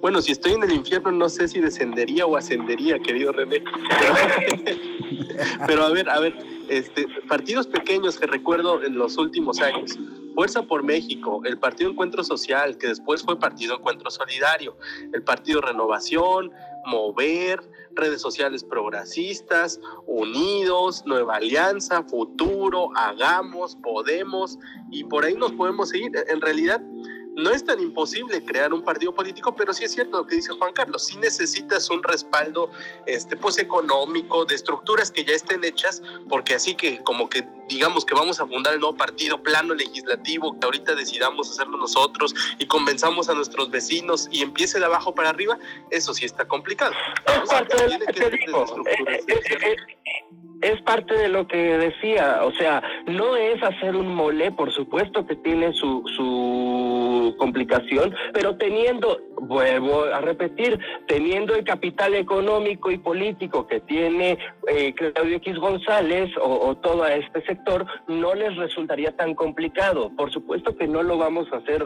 Bueno, 0.00 0.22
si 0.22 0.32
estoy 0.32 0.52
en 0.52 0.62
el 0.62 0.72
infierno, 0.72 1.12
no 1.12 1.28
sé 1.28 1.48
si 1.48 1.60
descendería 1.60 2.24
o 2.24 2.36
ascendería, 2.36 2.98
querido 2.98 3.32
René. 3.32 3.62
Pero 5.66 5.84
a 5.84 5.90
ver, 5.90 6.08
a 6.08 6.20
ver, 6.20 6.34
este, 6.68 7.06
partidos 7.28 7.66
pequeños 7.66 8.18
que 8.18 8.26
recuerdo 8.26 8.82
en 8.82 8.96
los 8.96 9.18
últimos 9.18 9.60
años. 9.60 9.98
Fuerza 10.34 10.62
por 10.62 10.84
México, 10.84 11.42
el 11.44 11.58
Partido 11.58 11.90
Encuentro 11.90 12.24
Social, 12.24 12.78
que 12.78 12.86
después 12.86 13.22
fue 13.22 13.38
Partido 13.38 13.76
Encuentro 13.76 14.10
Solidario, 14.10 14.76
el 15.12 15.22
Partido 15.22 15.60
Renovación, 15.60 16.50
Mover, 16.86 17.60
redes 17.94 18.22
sociales 18.22 18.64
progresistas, 18.64 19.80
Unidos, 20.06 21.04
Nueva 21.04 21.36
Alianza, 21.36 22.04
Futuro, 22.04 22.90
Hagamos, 22.96 23.76
Podemos, 23.76 24.58
y 24.90 25.04
por 25.04 25.24
ahí 25.24 25.34
nos 25.34 25.52
podemos 25.52 25.90
seguir. 25.90 26.12
En 26.28 26.40
realidad, 26.40 26.80
no 27.36 27.50
es 27.50 27.64
tan 27.64 27.80
imposible 27.80 28.44
crear 28.44 28.72
un 28.72 28.82
partido 28.82 29.14
político, 29.14 29.54
pero 29.54 29.72
sí 29.72 29.84
es 29.84 29.92
cierto 29.92 30.18
lo 30.18 30.26
que 30.26 30.36
dice 30.36 30.52
Juan 30.52 30.72
Carlos, 30.72 31.06
sí 31.06 31.16
necesitas 31.16 31.88
un 31.90 32.02
respaldo 32.02 32.70
este, 33.06 33.36
pues, 33.36 33.58
económico, 33.58 34.44
de 34.44 34.54
estructuras 34.54 35.10
que 35.10 35.24
ya 35.24 35.34
estén 35.34 35.64
hechas, 35.64 36.02
porque 36.28 36.54
así 36.54 36.74
que 36.74 37.02
como 37.02 37.28
que 37.28 37.46
digamos 37.68 38.04
que 38.04 38.14
vamos 38.14 38.40
a 38.40 38.46
fundar 38.46 38.74
el 38.74 38.80
nuevo 38.80 38.96
partido, 38.96 39.40
plano 39.42 39.74
legislativo, 39.74 40.58
que 40.58 40.64
ahorita 40.64 40.94
decidamos 40.96 41.50
hacerlo 41.50 41.76
nosotros 41.76 42.34
y 42.58 42.66
convenzamos 42.66 43.28
a 43.28 43.34
nuestros 43.34 43.70
vecinos 43.70 44.28
y 44.32 44.42
empiece 44.42 44.80
de 44.80 44.86
abajo 44.86 45.14
para 45.14 45.28
arriba, 45.30 45.56
eso 45.90 46.12
sí 46.12 46.24
está 46.24 46.46
complicado. 46.48 46.92
es 47.26 47.48
parte 47.48 47.76
de 47.76 47.98
lo 51.28 51.46
que 51.46 51.78
decía, 51.78 52.40
o 52.44 52.52
sea, 52.52 52.82
no 53.06 53.36
es 53.36 53.62
hacer 53.62 53.96
un 53.96 54.14
mole, 54.14 54.50
por 54.52 54.72
supuesto 54.72 55.26
que 55.26 55.36
tiene 55.36 55.72
su, 55.72 56.02
su 56.16 57.34
complicación, 57.38 58.14
pero 58.32 58.56
teniendo, 58.56 59.18
vuelvo 59.40 60.04
a 60.04 60.20
repetir, 60.20 60.78
teniendo 61.06 61.54
el 61.54 61.64
capital 61.64 62.14
económico 62.14 62.90
y 62.90 62.98
político 62.98 63.66
que 63.66 63.80
tiene 63.80 64.38
eh, 64.68 64.94
Claudio 64.94 65.36
X 65.36 65.56
González 65.58 66.30
o, 66.40 66.76
todo 66.76 67.06
este 67.06 67.44
sector, 67.44 67.86
no 68.08 68.34
les 68.34 68.56
resultaría 68.56 69.16
tan 69.16 69.34
complicado. 69.34 70.10
Por 70.16 70.30
supuesto 70.30 70.76
que 70.76 70.86
no 70.86 71.02
lo 71.02 71.18
vamos 71.18 71.48
a 71.52 71.56
hacer 71.56 71.84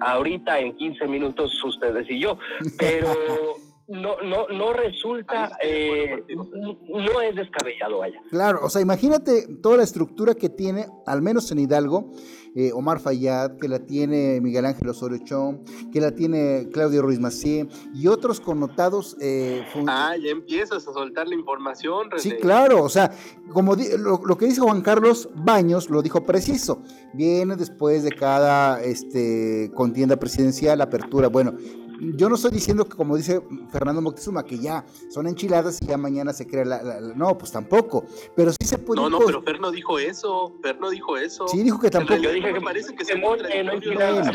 ahorita 0.00 0.58
en 0.58 0.76
15 0.76 1.06
minutos 1.06 1.62
ustedes 1.64 2.08
y 2.10 2.20
yo, 2.20 2.38
pero 2.78 3.08
no, 3.88 4.20
no, 4.22 4.46
no 4.48 4.72
resulta, 4.74 5.56
eh, 5.62 6.22
no 6.28 7.20
es 7.22 7.34
descabellado, 7.34 7.98
vaya. 7.98 8.20
Claro, 8.28 8.60
o 8.62 8.68
sea, 8.68 8.82
imagínate 8.82 9.46
toda 9.62 9.78
la 9.78 9.82
estructura 9.82 10.34
que 10.34 10.50
tiene, 10.50 10.86
al 11.06 11.22
menos 11.22 11.50
en 11.52 11.60
Hidalgo, 11.60 12.12
eh, 12.54 12.70
Omar 12.74 13.00
Fayad, 13.00 13.56
que 13.56 13.66
la 13.66 13.78
tiene 13.78 14.40
Miguel 14.42 14.66
Ángel 14.66 14.90
Osorio 14.90 15.18
Chong, 15.24 15.60
que 15.90 16.02
la 16.02 16.14
tiene 16.14 16.68
Claudio 16.70 17.00
Ruiz 17.00 17.18
Macié 17.18 17.66
y 17.94 18.08
otros 18.08 18.40
connotados. 18.40 19.16
Eh, 19.22 19.64
ah, 19.86 20.14
ya 20.22 20.30
empiezas 20.30 20.86
a 20.86 20.92
soltar 20.92 21.26
la 21.26 21.34
información. 21.34 22.10
Sí, 22.16 22.32
claro, 22.32 22.82
o 22.82 22.88
sea, 22.90 23.10
como 23.54 23.74
lo, 23.74 24.20
lo, 24.22 24.36
que 24.36 24.46
dice 24.46 24.60
Juan 24.60 24.82
Carlos 24.82 25.30
Baños 25.34 25.88
lo 25.88 26.02
dijo 26.02 26.26
preciso. 26.26 26.82
Viene 27.14 27.56
después 27.56 28.02
de 28.02 28.12
cada 28.12 28.82
este, 28.82 29.70
contienda 29.74 30.16
presidencial, 30.16 30.80
apertura. 30.82 31.28
Bueno, 31.28 31.54
yo 32.00 32.28
no 32.28 32.36
estoy 32.36 32.52
diciendo 32.52 32.84
que, 32.88 32.96
como 32.96 33.16
dice 33.16 33.42
Fernando 33.70 34.00
Moctezuma, 34.00 34.44
que 34.44 34.58
ya 34.58 34.84
son 35.10 35.26
enchiladas 35.26 35.80
y 35.82 35.86
ya 35.86 35.96
mañana 35.96 36.32
se 36.32 36.46
crea 36.46 36.64
la, 36.64 37.00
No, 37.14 37.36
pues 37.36 37.52
tampoco. 37.52 38.04
Pero 38.36 38.52
sí 38.52 38.66
se 38.66 38.78
puede. 38.78 39.00
No, 39.00 39.10
no, 39.10 39.18
pero 39.24 39.42
Fer 39.42 39.60
no 39.60 39.70
dijo 39.70 39.98
eso. 39.98 40.54
Fer 40.62 40.80
no 40.80 40.90
dijo 40.90 41.16
eso. 41.16 41.48
Sí, 41.48 41.62
dijo 41.62 41.80
que 41.80 41.90
tampoco. 41.90 42.20
Yo 42.20 42.32
dije 42.32 42.52
que 42.52 42.60
parece 42.60 42.94
que 42.94 43.04
se 43.04 43.16
mole, 43.16 43.60
enchiladas. 43.60 44.32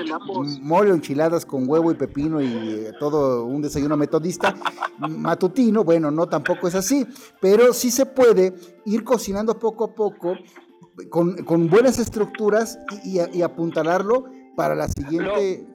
Mole 0.61 0.91
enchiladas 0.91 1.45
con 1.45 1.67
huevo 1.69 1.91
y 1.91 1.95
pepino 1.95 2.41
y 2.41 2.47
eh, 2.47 2.93
todo 2.99 3.45
un 3.45 3.61
desayuno 3.61 3.95
metodista 3.97 4.55
matutino. 4.99 5.83
Bueno, 5.83 6.11
no, 6.11 6.27
tampoco 6.27 6.67
es 6.67 6.75
así. 6.75 7.05
Pero 7.39 7.73
sí 7.73 7.91
se 7.91 8.05
puede 8.05 8.53
ir 8.85 9.03
cocinando 9.03 9.57
poco 9.57 9.85
a 9.85 9.95
poco 9.95 10.37
con, 11.09 11.69
buenas 11.69 11.97
estructuras 11.97 12.77
y, 13.03 13.19
y, 13.37 13.41
apuntalarlo 13.41 14.25
para 14.55 14.75
la 14.75 14.87
siguiente. 14.87 15.65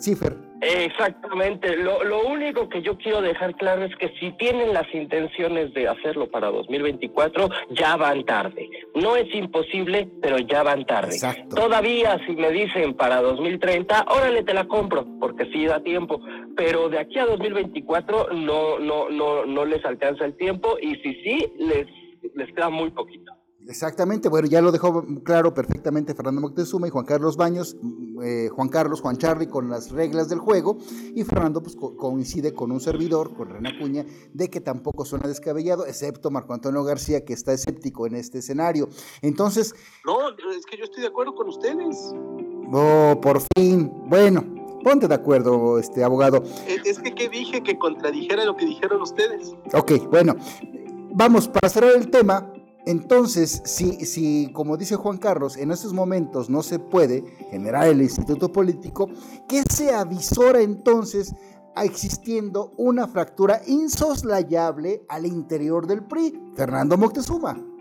cifra. 0.00 0.47
Exactamente. 0.60 1.76
Lo, 1.76 2.02
lo, 2.04 2.22
único 2.22 2.68
que 2.68 2.82
yo 2.82 2.96
quiero 2.98 3.22
dejar 3.22 3.54
claro 3.56 3.84
es 3.84 3.94
que 3.96 4.12
si 4.18 4.32
tienen 4.32 4.72
las 4.72 4.92
intenciones 4.92 5.72
de 5.74 5.88
hacerlo 5.88 6.28
para 6.30 6.48
2024, 6.48 7.48
ya 7.70 7.96
van 7.96 8.24
tarde. 8.24 8.68
No 8.94 9.16
es 9.16 9.32
imposible, 9.34 10.08
pero 10.20 10.38
ya 10.38 10.62
van 10.62 10.84
tarde. 10.84 11.16
Todavía 11.54 12.18
si 12.26 12.34
me 12.34 12.50
dicen 12.50 12.94
para 12.94 13.22
2030, 13.22 14.06
órale, 14.08 14.42
te 14.42 14.54
la 14.54 14.66
compro, 14.66 15.06
porque 15.20 15.46
sí 15.52 15.66
da 15.66 15.80
tiempo. 15.82 16.20
pero 16.56 16.88
de 16.88 16.98
aquí 16.98 17.18
a 17.18 17.26
2024 17.26 18.30
no, 18.32 18.78
no, 18.78 19.08
no, 19.10 19.46
no 19.46 19.64
les 19.64 19.84
alcanza 19.84 20.24
el 20.24 20.36
tiempo 20.36 20.76
y 20.80 20.96
si 20.96 21.14
sí, 21.22 21.52
les, 21.58 21.86
les 22.34 22.52
queda 22.52 22.68
muy 22.68 22.90
poquito. 22.90 23.37
Exactamente, 23.68 24.30
bueno, 24.30 24.48
ya 24.48 24.62
lo 24.62 24.72
dejó 24.72 25.04
claro 25.22 25.52
perfectamente 25.52 26.14
Fernando 26.14 26.40
Moctezuma 26.40 26.88
y 26.88 26.90
Juan 26.90 27.04
Carlos 27.04 27.36
Baños, 27.36 27.76
mm, 27.78 28.22
eh, 28.22 28.48
Juan 28.48 28.70
Carlos, 28.70 29.02
Juan 29.02 29.18
Charly 29.18 29.46
con 29.46 29.68
las 29.68 29.90
reglas 29.90 30.30
del 30.30 30.38
juego 30.38 30.78
y 31.14 31.22
Fernando 31.24 31.62
pues 31.62 31.76
coincide 31.76 32.54
con 32.54 32.72
un 32.72 32.80
servidor, 32.80 33.34
con 33.34 33.50
René 33.50 33.68
Acuña, 33.76 34.06
de 34.32 34.48
que 34.48 34.62
tampoco 34.62 35.04
suena 35.04 35.28
descabellado, 35.28 35.84
excepto 35.84 36.30
Marco 36.30 36.54
Antonio 36.54 36.82
García 36.82 37.26
que 37.26 37.34
está 37.34 37.52
escéptico 37.52 38.06
en 38.06 38.14
este 38.14 38.38
escenario. 38.38 38.88
Entonces... 39.20 39.74
No, 40.06 40.30
es 40.30 40.64
que 40.64 40.78
yo 40.78 40.84
estoy 40.84 41.02
de 41.02 41.08
acuerdo 41.08 41.34
con 41.34 41.48
ustedes. 41.48 42.14
Oh, 42.72 43.20
por 43.20 43.42
fin. 43.54 43.92
Bueno, 44.06 44.46
ponte 44.82 45.08
de 45.08 45.14
acuerdo, 45.14 45.78
este 45.78 46.02
abogado. 46.02 46.42
Es 46.66 46.98
que 47.00 47.14
¿qué 47.14 47.28
dije 47.28 47.62
que 47.62 47.78
contradijera 47.78 48.46
lo 48.46 48.56
que 48.56 48.64
dijeron 48.64 49.02
ustedes. 49.02 49.54
Ok, 49.74 49.92
bueno. 50.10 50.36
Vamos, 51.10 51.48
para 51.48 51.68
cerrar 51.68 51.96
el 51.96 52.10
tema, 52.10 52.52
entonces, 52.86 53.62
si, 53.64 54.04
si, 54.06 54.50
como 54.52 54.76
dice 54.76 54.96
Juan 54.96 55.18
Carlos, 55.18 55.56
en 55.56 55.70
estos 55.70 55.92
momentos 55.92 56.48
no 56.48 56.62
se 56.62 56.78
puede 56.78 57.22
generar 57.50 57.86
el 57.88 58.00
instituto 58.00 58.50
político, 58.50 59.08
¿qué 59.48 59.62
se 59.70 59.92
avisora 59.92 60.60
entonces 60.60 61.34
existiendo 61.76 62.72
una 62.76 63.06
fractura 63.06 63.60
insoslayable 63.66 65.04
al 65.08 65.26
interior 65.26 65.86
del 65.86 66.04
PRI? 66.04 66.52
Fernando 66.54 66.96
Moctezuma. 66.96 67.77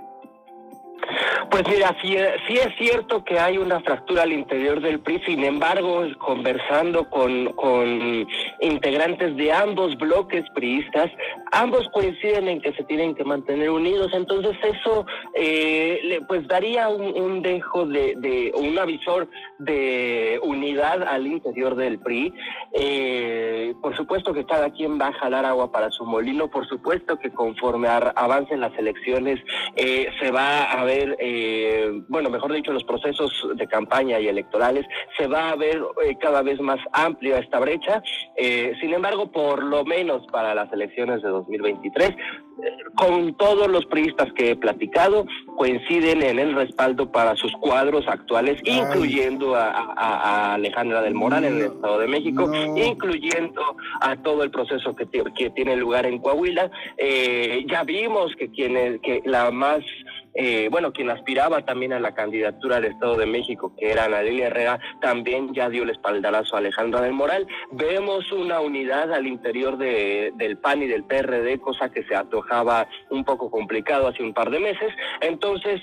Pues 1.50 1.64
mira, 1.70 1.96
sí, 2.02 2.16
sí, 2.48 2.58
es 2.58 2.76
cierto 2.78 3.24
que 3.24 3.40
hay 3.40 3.58
una 3.58 3.80
fractura 3.80 4.24
al 4.24 4.34
interior 4.34 4.82
del 4.82 5.00
PRI, 5.00 5.22
sin 5.26 5.44
embargo, 5.44 6.06
conversando 6.18 7.10
con, 7.10 7.54
con 7.54 8.28
integrantes 8.60 9.36
de 9.38 9.52
ambos 9.52 9.98
bloques 9.98 10.44
priistas, 10.54 11.10
ambos 11.52 11.88
coinciden 11.94 12.48
en 12.50 12.62
que 12.62 12.74
se 12.74 12.84
tienen 12.84 13.16
que 13.16 13.24
mantener 13.24 13.70
unidos, 13.70 14.12
entonces 14.14 14.58
eso 14.62 15.06
eh, 15.36 16.20
pues 16.28 16.48
daría 16.48 16.90
un, 16.90 17.42
dejo 17.42 17.86
de, 17.86 18.16
de, 18.18 18.52
un 18.56 18.78
avisor 18.78 19.30
de 19.60 20.40
unidad 20.44 21.04
al 21.04 21.28
interior 21.28 21.76
del 21.76 22.00
PRI. 22.00 22.34
Eh, 22.74 23.74
por 23.82 23.96
supuesto 23.96 24.34
que 24.34 24.46
cada 24.46 24.72
quien 24.72 25.00
va 25.00 25.08
a 25.08 25.14
jalar 25.14 25.46
agua 25.46 25.72
para 25.72 25.92
su 25.92 26.06
molino, 26.06 26.50
por 26.50 26.68
supuesto 26.68 27.18
que 27.18 27.32
conforme 27.32 27.88
avancen 27.88 28.60
las 28.60 28.78
elecciones 28.78 29.40
eh, 29.76 30.10
se 30.20 30.32
va 30.32 30.64
a 30.64 30.84
ver... 30.84 30.97
Eh, 31.20 32.02
bueno, 32.08 32.30
mejor 32.30 32.54
dicho, 32.54 32.72
los 32.72 32.84
procesos 32.84 33.32
de 33.56 33.68
campaña 33.68 34.20
y 34.20 34.28
electorales, 34.28 34.86
se 35.18 35.28
va 35.28 35.52
a 35.52 35.56
ver 35.56 35.82
eh, 36.04 36.18
cada 36.20 36.42
vez 36.42 36.60
más 36.60 36.80
amplia 36.92 37.40
esta 37.40 37.60
brecha. 37.60 38.02
Eh, 38.36 38.74
sin 38.82 38.94
embargo, 38.94 39.32
por 39.32 39.64
lo 39.64 39.84
menos 39.86 40.26
para 40.32 40.56
las 40.56 40.72
elecciones 40.74 41.22
de 41.22 41.30
2023, 41.30 42.16
con 42.96 43.36
todos 43.36 43.68
los 43.68 43.86
priistas 43.86 44.34
que 44.34 44.52
he 44.52 44.56
platicado, 44.56 45.26
coinciden 45.58 46.24
en 46.24 46.40
el 46.40 46.56
respaldo 46.56 47.12
para 47.12 47.36
sus 47.36 47.52
cuadros 47.54 48.08
actuales, 48.08 48.60
incluyendo 48.64 49.56
a, 49.56 50.56
Alejandra 50.56 51.04
del 51.04 51.14
Moral 51.14 51.46
en 51.46 51.58
el 51.58 51.64
Estado 51.66 52.00
de 52.00 52.08
México, 52.08 52.52
incluyendo 52.76 53.62
a 54.02 54.16
todo 54.18 54.44
el 54.44 54.50
proceso 54.50 54.96
que, 54.96 55.08
que 55.36 55.50
tiene 55.52 55.76
lugar 55.76 56.08
en 56.08 56.18
Coahuila. 56.18 56.72
ya 57.68 57.84
vimos 57.84 58.36
que, 58.36 58.50
quien 58.50 59.00
que 59.00 59.22
la 59.26 59.52
más 59.52 59.84
eh, 60.40 60.68
bueno, 60.70 60.94
quien 60.94 61.10
aspiraba 61.10 61.66
también 61.66 61.94
a 61.94 62.00
la 62.00 62.14
candidatura 62.14 62.76
del 62.80 62.92
Estado 62.92 63.18
de 63.18 63.26
México, 63.26 63.74
que 63.76 63.92
era 63.92 64.06
Ana 64.06 64.22
Lilia 64.22 64.48
Herrera, 64.48 64.80
también 65.02 65.52
ya 65.52 65.68
dio 65.68 65.82
el 65.82 65.90
espaldarazo 65.90 66.56
a 66.56 66.60
Alejandra 66.60 67.02
del 67.02 67.14
Moral. 67.14 67.48
Vemos 67.72 68.32
una 68.32 68.60
unidad 68.60 69.12
al 69.12 69.26
interior 69.26 69.80
de, 69.80 70.32
del 70.36 70.60
PAN 70.60 70.84
y 70.84 70.88
del 70.88 71.06
PRD, 71.06 71.60
cosa 71.60 71.90
que 71.90 72.04
se 72.04 72.16
atojaba 72.16 72.88
un 73.10 73.26
poco 73.26 73.50
complicado 73.50 74.08
hace 74.08 74.22
un 74.22 74.36
par 74.36 74.52
de 74.52 74.60
meses. 74.60 74.94
Entonces, 75.22 75.82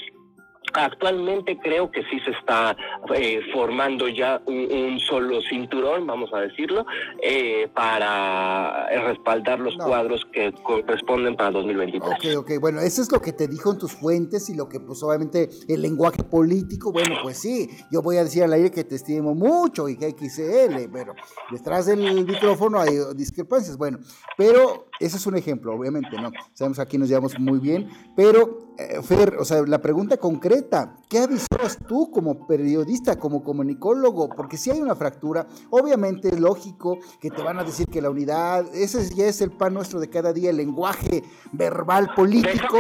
Actualmente 0.75 1.59
creo 1.59 1.91
que 1.91 2.03
sí 2.05 2.21
se 2.25 2.33
está 2.33 2.77
eh, 3.15 3.41
formando 3.53 4.09
ya 4.09 4.43
un, 4.47 4.99
solo 5.01 5.41
cinturón, 5.43 6.07
vamos 6.07 6.31
a 6.33 6.41
decirlo, 6.41 6.85
eh, 7.23 7.69
para 7.75 8.89
respaldar 9.07 9.61
los 9.61 9.77
cuadros 9.77 10.25
que 10.33 10.53
corresponden 10.63 11.37
para 11.37 11.53
2023. 11.53 12.13
Ok, 12.13 12.39
ok, 12.39 12.61
bueno, 12.61 12.81
eso 12.81 13.03
es 13.03 13.13
lo 13.13 13.21
que 13.21 13.33
te 13.33 13.49
dijo 13.49 13.73
en 13.73 13.79
tus 13.79 13.93
fuentes 13.93 14.49
y 14.49 14.55
lo 14.55 14.69
que 14.69 14.81
pues 14.81 15.03
obviamente 15.03 15.49
el 15.69 15.83
lenguaje 15.83 16.23
político, 16.25 16.93
bueno, 16.93 17.17
pues 17.23 17.39
sí, 17.39 17.69
yo 17.91 18.03
voy 18.03 18.17
a 18.17 18.25
decir 18.25 18.43
al 18.43 18.53
aire 18.53 18.71
que 18.71 18.85
te 18.85 18.97
estimo 18.97 19.35
mucho 19.35 19.89
y 19.89 19.97
que 19.97 20.11
XL, 20.11 20.91
pero 20.93 21.15
detrás 21.51 21.87
del 21.87 22.25
micrófono 22.25 22.81
hay 22.81 22.99
discrepancias, 23.15 23.77
bueno, 23.77 23.99
pero 24.37 24.87
ese 25.01 25.17
es 25.17 25.27
un 25.27 25.37
ejemplo, 25.37 25.75
obviamente, 25.75 26.17
¿no? 26.21 26.31
Sabemos 26.53 26.77
que 26.79 26.83
aquí 26.83 26.99
nos 26.99 27.09
llevamos 27.09 27.39
muy 27.39 27.59
bien, 27.59 27.89
pero 28.17 28.75
eh, 28.79 29.01
Fer, 29.03 29.37
o 29.39 29.45
sea, 29.45 29.63
la 29.63 29.81
pregunta 29.81 30.17
concreta, 30.17 30.97
¿qué 31.09 31.19
avisoras 31.19 31.79
tú 31.87 32.11
como 32.11 32.47
periodista, 32.47 33.19
como 33.19 33.43
comunicólogo? 33.43 34.29
Porque 34.29 34.57
si 34.57 34.71
hay 34.71 34.81
una 34.81 34.95
fractura, 34.95 35.47
obviamente 35.71 36.29
es 36.29 36.41
lógico 36.41 36.99
que 37.21 37.31
te 37.31 37.43
van 37.43 37.59
a 37.59 37.65
decir 37.65 37.87
que 37.87 38.03
la 38.03 38.11
unidad, 38.11 38.67
ese 38.75 39.15
ya 39.15 39.27
es 39.27 39.41
el 39.41 39.51
pan 39.51 39.75
nuestro 39.75 40.01
de 40.01 40.09
cada 40.09 40.33
día, 40.33 40.51
el 40.51 40.57
lenguaje 40.57 41.23
verbal 41.53 42.11
político. 42.15 42.79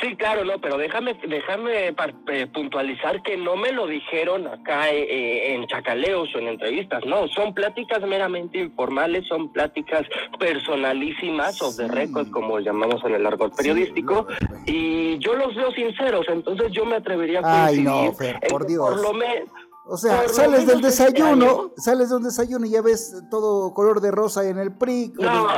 Sí, 0.00 0.16
claro, 0.16 0.44
no, 0.44 0.60
pero 0.60 0.78
déjame, 0.78 1.14
déjame 1.28 1.88
eh, 1.88 2.46
puntualizar 2.52 3.22
que 3.22 3.36
no 3.36 3.56
me 3.56 3.72
lo 3.72 3.86
dijeron 3.86 4.46
acá 4.46 4.90
eh, 4.90 5.02
eh, 5.02 5.54
en 5.54 5.66
chacaleos 5.66 6.34
o 6.34 6.38
en 6.38 6.48
entrevistas, 6.48 7.04
no, 7.04 7.28
son 7.28 7.54
pláticas 7.54 8.00
meramente 8.02 8.58
informales, 8.58 9.26
son 9.26 9.52
pláticas 9.52 10.06
personalísimas 10.38 11.60
o 11.62 11.72
de 11.72 11.88
récord, 11.88 12.30
como 12.30 12.58
llamamos 12.60 13.04
en 13.04 13.14
el 13.14 13.26
argot 13.26 13.56
periodístico, 13.56 14.26
y 14.66 15.18
yo 15.18 15.34
los 15.34 15.54
veo 15.54 15.70
sinceros, 15.72 16.26
entonces 16.28 16.72
yo 16.72 16.84
me 16.84 16.96
atrevería 16.96 17.40
a 17.40 17.66
Ay, 17.66 17.82
no, 17.82 18.12
por 18.48 18.66
Dios. 18.66 18.90
Por 18.90 19.02
lo 19.02 19.12
menos 19.12 19.48
o 19.84 19.96
sea, 19.96 20.28
sales 20.28 20.66
del 20.66 20.80
desayuno, 20.80 21.72
sales 21.76 22.10
de 22.10 22.16
un 22.16 22.22
desayuno 22.22 22.66
y 22.66 22.70
ya 22.70 22.82
ves 22.82 23.22
todo 23.30 23.74
color 23.74 24.00
de 24.00 24.10
rosa 24.10 24.48
en 24.48 24.58
el 24.58 24.72
PRI. 24.76 25.12
No, 25.18 25.48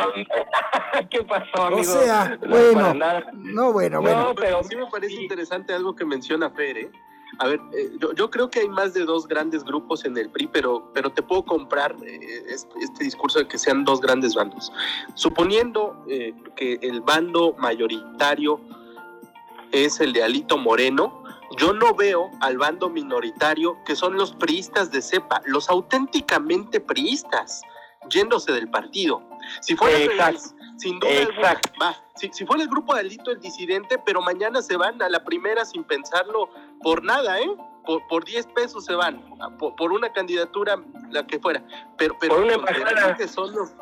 ¿qué 1.10 1.22
pasó, 1.24 1.64
amigo? 1.64 1.82
O 1.82 1.84
sea, 1.84 2.38
bueno, 2.48 2.94
no, 3.34 3.72
bueno, 3.72 4.00
bueno. 4.00 4.34
pero 4.34 4.62
sí 4.64 4.76
me 4.76 4.86
parece 4.90 5.14
interesante 5.14 5.74
algo 5.74 5.94
que 5.94 6.04
menciona 6.04 6.50
Fer, 6.50 6.78
¿eh? 6.78 6.90
A 7.38 7.48
ver, 7.48 7.60
eh, 7.72 7.90
yo, 8.16 8.30
creo 8.30 8.48
que 8.48 8.60
hay 8.60 8.68
más 8.68 8.94
de 8.94 9.04
dos 9.04 9.26
grandes 9.26 9.64
grupos 9.64 10.04
en 10.04 10.16
el 10.16 10.30
PRI, 10.30 10.48
pero, 10.48 10.90
pero 10.94 11.10
te 11.10 11.22
puedo 11.22 11.44
comprar 11.44 11.96
eh, 12.04 12.44
este, 12.48 12.78
este, 12.80 13.04
discurso 13.04 13.40
de 13.40 13.48
que 13.48 13.58
sean 13.58 13.84
dos 13.84 14.00
grandes 14.00 14.34
bandos. 14.34 14.72
Suponiendo 15.14 16.04
eh, 16.08 16.32
que 16.54 16.78
el 16.82 17.00
bando 17.00 17.54
mayoritario 17.58 18.60
es 19.72 20.00
el 20.00 20.12
de 20.12 20.22
Alito 20.22 20.56
Moreno, 20.56 21.24
yo 21.58 21.72
no 21.72 21.94
veo 21.94 22.30
al 22.40 22.58
bando 22.58 22.88
minoritario 22.88 23.76
que 23.84 23.96
son 23.96 24.16
los 24.16 24.34
priistas 24.34 24.90
de 24.90 25.02
cepa, 25.02 25.42
los 25.44 25.68
auténticamente 25.68 26.80
priistas, 26.80 27.62
yéndose 28.10 28.52
del 28.52 28.68
partido. 28.68 29.22
Si 29.60 29.76
fuera 29.76 29.98
real, 29.98 30.38
sin 30.76 30.98
duda 30.98 31.60
va. 31.80 31.96
Si, 32.16 32.30
fuera 32.46 32.62
el 32.62 32.68
grupo 32.68 32.94
de 32.94 33.00
Alito 33.00 33.30
el 33.32 33.40
disidente, 33.40 33.98
pero 33.98 34.20
mañana 34.20 34.62
se 34.62 34.76
van 34.76 35.02
a 35.02 35.08
la 35.08 35.24
primera 35.24 35.64
sin 35.64 35.84
pensarlo 35.84 36.48
por 36.80 37.02
nada, 37.02 37.40
¿eh? 37.40 37.50
Por, 37.84 38.06
por 38.06 38.24
10 38.24 38.46
pesos 38.54 38.84
se 38.84 38.94
van, 38.94 39.22
por, 39.58 39.92
una 39.92 40.10
candidatura, 40.12 40.80
la 41.10 41.26
que 41.26 41.38
fuera. 41.38 41.62
Pero, 41.98 42.16
pero 42.18 42.36
por 42.36 42.44
una 42.44 43.14
que 43.16 43.28
son 43.28 43.54
los, 43.54 43.74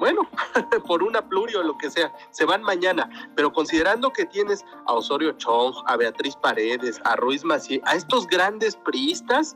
bueno, 0.00 0.28
por 0.88 1.02
una 1.02 1.20
plurio 1.28 1.60
o 1.60 1.62
lo 1.62 1.78
que 1.78 1.90
sea, 1.90 2.12
se 2.30 2.44
van 2.46 2.62
mañana. 2.62 3.08
Pero 3.36 3.52
considerando 3.52 4.10
que 4.12 4.24
tienes 4.24 4.64
a 4.86 4.94
Osorio 4.94 5.32
Chong, 5.32 5.74
a 5.86 5.96
Beatriz 5.96 6.34
Paredes, 6.36 7.00
a 7.04 7.14
Ruiz 7.16 7.44
Macié, 7.44 7.80
a 7.84 7.94
estos 7.94 8.26
grandes 8.26 8.74
priistas, 8.74 9.54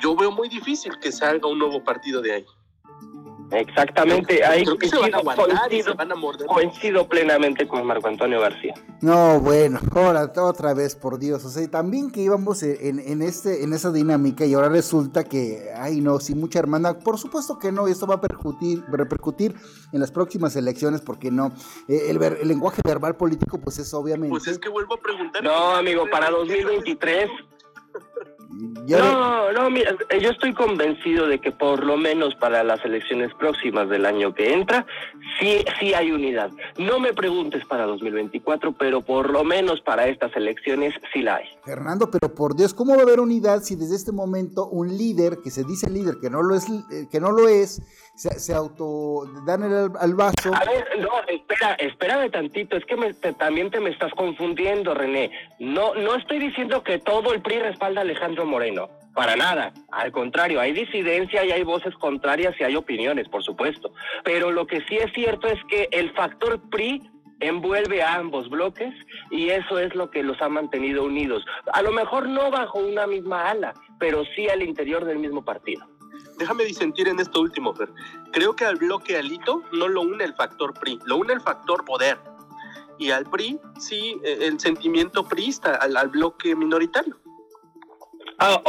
yo 0.00 0.16
veo 0.16 0.32
muy 0.32 0.48
difícil 0.48 0.98
que 0.98 1.12
salga 1.12 1.48
un 1.48 1.60
nuevo 1.60 1.82
partido 1.82 2.20
de 2.20 2.32
ahí. 2.34 2.46
Exactamente, 3.50 4.44
ahí 4.44 4.64
coincido, 6.46 7.06
plenamente 7.06 7.68
con 7.68 7.86
Marco 7.86 8.08
Antonio 8.08 8.40
García. 8.40 8.74
No, 9.00 9.38
bueno, 9.40 9.78
ahora 9.94 10.30
otra 10.36 10.74
vez, 10.74 10.96
por 10.96 11.18
Dios, 11.18 11.44
o 11.44 11.48
sea, 11.48 11.68
también 11.70 12.10
que 12.10 12.20
íbamos 12.20 12.62
en, 12.62 12.98
en, 12.98 13.22
este, 13.22 13.62
en 13.62 13.72
esa 13.72 13.92
dinámica 13.92 14.44
y 14.44 14.54
ahora 14.54 14.68
resulta 14.68 15.24
que, 15.24 15.70
ay 15.76 16.00
no, 16.00 16.18
sin 16.20 16.40
mucha 16.40 16.58
hermana, 16.58 16.98
por 16.98 17.18
supuesto 17.18 17.58
que 17.58 17.70
no, 17.70 17.86
esto 17.86 18.06
va 18.06 18.14
a 18.14 18.20
repercutir, 18.20 18.82
repercutir 18.88 19.54
en 19.92 20.00
las 20.00 20.10
próximas 20.10 20.56
elecciones, 20.56 21.00
porque 21.00 21.30
no, 21.30 21.52
eh, 21.88 22.06
el, 22.08 22.22
el, 22.22 22.48
lenguaje 22.48 22.82
verbal 22.84 23.16
político, 23.16 23.58
pues 23.58 23.78
es 23.78 23.92
obviamente... 23.94 24.30
Pues 24.30 24.48
es 24.48 24.58
que 24.58 24.68
vuelvo 24.68 24.94
a 24.94 24.98
preguntar... 24.98 25.44
No, 25.44 25.76
amigo, 25.76 26.06
para 26.10 26.30
2023 26.30 27.30
No, 28.54 29.52
no, 29.52 29.70
mira, 29.70 29.96
yo 30.20 30.30
estoy 30.30 30.52
convencido 30.52 31.26
de 31.26 31.40
que 31.40 31.50
por 31.50 31.84
lo 31.84 31.96
menos 31.96 32.34
para 32.36 32.62
las 32.62 32.84
elecciones 32.84 33.32
próximas 33.34 33.88
del 33.88 34.06
año 34.06 34.34
que 34.34 34.52
entra, 34.52 34.86
sí, 35.40 35.64
sí 35.80 35.94
hay 35.94 36.12
unidad. 36.12 36.50
No 36.78 37.00
me 37.00 37.12
preguntes 37.12 37.64
para 37.66 37.84
2024, 37.86 38.72
pero 38.72 39.00
por 39.00 39.30
lo 39.30 39.42
menos 39.42 39.80
para 39.80 40.06
estas 40.06 40.34
elecciones 40.36 40.94
sí 41.12 41.22
la 41.22 41.36
hay. 41.36 41.46
Fernando, 41.64 42.10
pero 42.10 42.34
por 42.34 42.54
Dios, 42.54 42.74
¿cómo 42.74 42.94
va 42.94 43.00
a 43.00 43.02
haber 43.02 43.20
unidad 43.20 43.62
si 43.62 43.74
desde 43.74 43.96
este 43.96 44.12
momento 44.12 44.68
un 44.68 44.96
líder, 44.96 45.38
que 45.42 45.50
se 45.50 45.64
dice 45.64 45.90
líder, 45.90 46.16
que 46.20 46.30
no 46.30 46.42
lo 46.42 46.54
es, 46.54 46.68
eh, 46.68 47.08
que 47.10 47.20
no 47.20 47.32
lo 47.32 47.48
es, 47.48 47.82
se, 48.14 48.38
se 48.38 48.54
auto 48.54 49.24
dan 49.46 49.62
el, 49.62 49.90
al 49.98 50.14
vaso? 50.14 50.52
A 50.54 50.64
ver, 50.64 50.86
no, 50.98 51.10
espera, 51.28 51.74
espérame 51.74 52.30
tantito, 52.30 52.76
es 52.76 52.84
que 52.84 52.96
también 53.34 53.70
te 53.70 53.80
me 53.80 53.90
estás 53.90 54.12
confundiendo, 54.14 54.94
René. 54.94 55.30
No, 55.58 55.94
no 55.94 56.14
estoy 56.14 56.38
diciendo 56.38 56.82
que 56.82 56.98
todo 56.98 57.32
el 57.32 57.42
PRI 57.42 57.58
respalda 57.60 58.00
a 58.00 58.02
Alejandro 58.02 58.46
Moreno 58.46 58.88
para 59.14 59.36
nada. 59.36 59.72
Al 59.92 60.12
contrario, 60.12 60.60
hay 60.60 60.72
disidencia 60.72 61.44
y 61.44 61.52
hay 61.52 61.62
voces 61.62 61.94
contrarias 61.94 62.54
y 62.58 62.64
hay 62.64 62.76
opiniones, 62.76 63.28
por 63.28 63.42
supuesto. 63.42 63.92
Pero 64.24 64.50
lo 64.50 64.66
que 64.66 64.80
sí 64.88 64.96
es 64.96 65.12
cierto 65.12 65.46
es 65.46 65.58
que 65.68 65.88
el 65.92 66.12
factor 66.12 66.60
PRI 66.70 67.00
envuelve 67.40 68.02
a 68.02 68.14
ambos 68.14 68.48
bloques 68.48 68.92
y 69.30 69.50
eso 69.50 69.78
es 69.78 69.94
lo 69.94 70.10
que 70.10 70.22
los 70.22 70.40
ha 70.40 70.48
mantenido 70.48 71.04
unidos. 71.04 71.44
A 71.72 71.82
lo 71.82 71.92
mejor 71.92 72.28
no 72.28 72.50
bajo 72.50 72.78
una 72.78 73.06
misma 73.06 73.50
ala, 73.50 73.74
pero 73.98 74.24
sí 74.34 74.48
al 74.48 74.62
interior 74.62 75.04
del 75.04 75.18
mismo 75.18 75.44
partido. 75.44 75.86
Déjame 76.38 76.64
disentir 76.64 77.08
en 77.08 77.20
esto 77.20 77.40
último, 77.40 77.74
Fer. 77.74 77.90
Creo 78.32 78.54
que 78.56 78.64
al 78.64 78.76
bloque 78.76 79.16
alito 79.16 79.62
no 79.72 79.88
lo 79.88 80.02
une 80.02 80.24
el 80.24 80.34
factor 80.34 80.74
PRI, 80.78 80.98
lo 81.04 81.16
une 81.16 81.32
el 81.32 81.40
factor 81.40 81.84
poder. 81.84 82.18
Y 82.98 83.10
al 83.10 83.24
PRI, 83.24 83.58
sí, 83.78 84.20
eh, 84.24 84.38
el 84.42 84.60
sentimiento 84.60 85.24
priista, 85.24 85.74
al 85.74 86.08
bloque 86.08 86.54
minoritario. 86.54 87.16
Ah, 88.38 88.62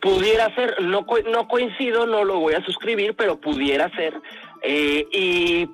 pudiera 0.00 0.52
ser, 0.54 0.82
no, 0.82 1.06
no 1.30 1.48
coincido, 1.48 2.06
no 2.06 2.24
lo 2.24 2.40
voy 2.40 2.54
a 2.54 2.64
suscribir, 2.64 3.14
pero 3.14 3.40
pudiera 3.40 3.88
ser. 3.94 4.20
Eh, 4.62 5.06
y 5.12 5.68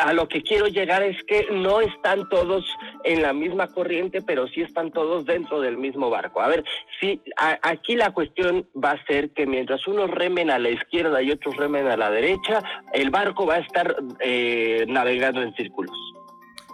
a 0.00 0.12
lo 0.12 0.28
que 0.28 0.42
quiero 0.42 0.66
llegar 0.66 1.02
es 1.02 1.16
que 1.24 1.46
no 1.52 1.80
están 1.80 2.28
todos 2.28 2.64
en 3.04 3.22
la 3.22 3.32
misma 3.32 3.68
corriente, 3.68 4.22
pero 4.22 4.46
sí 4.48 4.62
están 4.62 4.90
todos 4.90 5.24
dentro 5.24 5.60
del 5.60 5.78
mismo 5.78 6.10
barco. 6.10 6.40
A 6.40 6.48
ver, 6.48 6.64
si 7.00 7.20
aquí 7.62 7.96
la 7.96 8.12
cuestión 8.12 8.66
va 8.74 8.92
a 8.92 9.06
ser 9.06 9.30
que 9.30 9.46
mientras 9.46 9.86
unos 9.86 10.10
remen 10.10 10.50
a 10.50 10.58
la 10.58 10.70
izquierda 10.70 11.22
y 11.22 11.30
otros 11.30 11.56
remen 11.56 11.86
a 11.86 11.96
la 11.96 12.10
derecha, 12.10 12.62
el 12.92 13.10
barco 13.10 13.46
va 13.46 13.54
a 13.54 13.58
estar 13.58 13.96
eh, 14.20 14.84
navegando 14.88 15.42
en 15.42 15.54
círculos. 15.54 15.96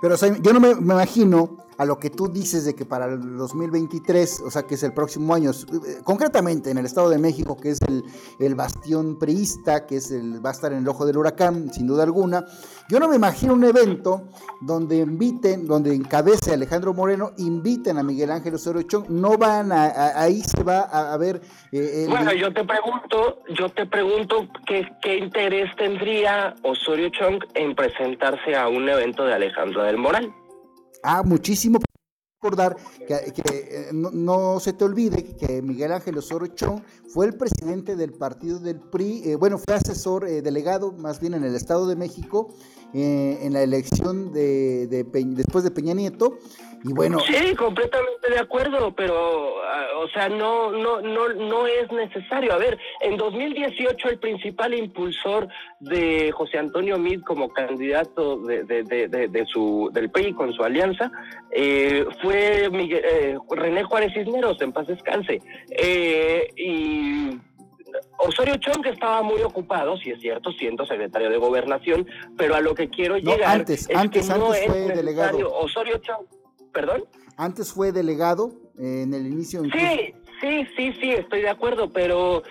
Pero 0.00 0.14
yo 0.42 0.52
no 0.52 0.60
me, 0.60 0.70
imagino 0.70 1.67
a 1.78 1.84
lo 1.84 1.98
que 1.98 2.10
tú 2.10 2.28
dices 2.28 2.64
de 2.64 2.74
que 2.74 2.84
para 2.84 3.06
el 3.06 3.36
2023, 3.36 4.42
o 4.44 4.50
sea, 4.50 4.64
que 4.64 4.74
es 4.74 4.82
el 4.82 4.92
próximo 4.92 5.32
año, 5.32 5.52
eh, 5.52 6.00
concretamente 6.02 6.72
en 6.72 6.78
el 6.78 6.86
Estado 6.86 7.08
de 7.08 7.18
México, 7.18 7.56
que 7.56 7.70
es 7.70 7.78
el, 7.82 8.04
el 8.40 8.56
bastión 8.56 9.16
priista, 9.16 9.86
que 9.86 9.96
es 9.96 10.10
el, 10.10 10.44
va 10.44 10.50
a 10.50 10.52
estar 10.52 10.72
en 10.72 10.78
el 10.78 10.88
ojo 10.88 11.06
del 11.06 11.16
huracán, 11.16 11.72
sin 11.72 11.86
duda 11.86 12.02
alguna, 12.02 12.44
yo 12.90 12.98
no 12.98 13.08
me 13.08 13.14
imagino 13.14 13.54
un 13.54 13.62
evento 13.62 14.24
donde 14.60 14.96
inviten, 14.96 15.68
donde 15.68 15.94
encabece 15.94 16.52
Alejandro 16.52 16.94
Moreno, 16.94 17.30
inviten 17.38 17.96
a 17.96 18.02
Miguel 18.02 18.32
Ángel 18.32 18.56
Osorio 18.56 18.82
Chong, 18.82 19.08
no 19.08 19.38
van 19.38 19.70
a, 19.70 20.20
ahí 20.20 20.40
se 20.40 20.64
va 20.64 20.80
a, 20.80 21.16
ver... 21.16 21.40
Eh, 21.70 22.06
bueno, 22.08 22.32
yo 22.32 22.52
te 22.52 22.64
pregunto, 22.64 23.42
yo 23.50 23.68
te 23.68 23.86
pregunto 23.86 24.48
qué, 24.66 24.84
qué 25.00 25.18
interés 25.18 25.70
tendría 25.76 26.56
Osorio 26.62 27.08
Chong 27.10 27.38
en 27.54 27.76
presentarse 27.76 28.56
a 28.56 28.66
un 28.66 28.88
evento 28.88 29.24
de 29.24 29.34
Alejandro 29.34 29.84
del 29.84 29.96
Moral. 29.96 30.34
Ah, 31.02 31.22
muchísimo 31.22 31.78
recordar 32.40 32.76
que, 33.06 33.14
eh, 33.14 33.90
no, 33.92 34.60
se 34.60 34.72
te 34.72 34.84
olvide 34.84 35.24
que 35.24 35.60
Miguel 35.60 35.92
Ángel 35.92 36.18
Osorio 36.18 36.54
Chong 36.54 36.80
fue 37.08 37.26
el 37.26 37.34
presidente 37.34 37.96
del 37.96 38.12
partido 38.12 38.60
del 38.60 38.80
PRI, 38.80 39.22
eh, 39.24 39.34
bueno, 39.36 39.58
fue 39.58 39.74
asesor 39.74 40.26
eh, 40.26 40.40
delegado 40.40 40.92
más 40.92 41.20
bien 41.20 41.34
en 41.34 41.44
el 41.44 41.56
Estado 41.56 41.86
de 41.88 41.96
México 41.96 42.54
en 42.94 43.52
la 43.52 43.62
elección 43.62 44.32
de, 44.32 44.86
después 45.12 45.62
de 45.62 45.70
Peña 45.70 45.92
Nieto 45.92 46.38
y 46.84 46.92
bueno. 46.92 47.18
Sí, 47.20 47.54
completamente 47.54 48.30
de 48.30 48.38
acuerdo, 48.38 48.94
pero, 48.94 49.62
ah, 49.62 49.86
o 49.98 50.08
sea, 50.08 50.28
no, 50.28 50.70
no, 50.70 51.00
no, 51.00 51.28
no 51.28 51.66
es 51.66 51.90
necesario. 51.90 52.52
A 52.52 52.58
ver, 52.58 52.78
en 53.00 53.16
2018 53.16 54.08
el 54.08 54.18
principal 54.18 54.74
impulsor 54.74 55.48
de 55.80 56.30
José 56.32 56.58
Antonio 56.58 56.98
Mid 56.98 57.22
como 57.22 57.48
candidato 57.52 58.38
de, 58.38 58.64
de, 58.64 58.82
de, 58.84 59.28
de 59.28 59.46
su, 59.46 59.90
del 59.92 60.10
PRI 60.10 60.32
con 60.34 60.52
su 60.52 60.62
alianza 60.62 61.10
eh, 61.50 62.04
fue 62.22 62.68
Miguel, 62.70 63.02
eh, 63.04 63.38
René 63.50 63.84
Juárez 63.84 64.12
Cisneros, 64.14 64.60
en 64.60 64.72
paz 64.72 64.86
descanse. 64.86 65.40
Eh, 65.70 66.48
y 66.56 67.38
Osorio 68.18 68.56
Chong 68.56 68.86
estaba 68.86 69.22
muy 69.22 69.42
ocupado, 69.42 69.96
si 69.96 70.10
es 70.10 70.20
cierto, 70.20 70.52
siendo 70.52 70.86
secretario 70.86 71.30
de 71.30 71.38
gobernación, 71.38 72.06
pero 72.36 72.54
a 72.54 72.60
lo 72.60 72.74
que 72.74 72.88
quiero 72.88 73.16
llegar 73.16 73.60
antes, 73.60 73.88
es 73.88 73.96
antes, 73.96 74.28
que 74.28 74.38
no 74.38 74.54
es 74.54 74.66
fue 74.66 74.94
delegado. 74.94 75.52
Osorio 75.54 75.98
Chong 75.98 76.26
¿Perdón? 76.78 77.06
Antes 77.36 77.72
fue 77.72 77.90
delegado 77.90 78.52
en 78.78 79.12
el 79.12 79.26
inicio. 79.26 79.64
Sí, 79.64 80.14
sí, 80.40 80.64
sí, 80.76 80.92
sí, 81.00 81.10
estoy 81.10 81.40
de 81.40 81.48
acuerdo, 81.48 81.92
pero 81.92 82.44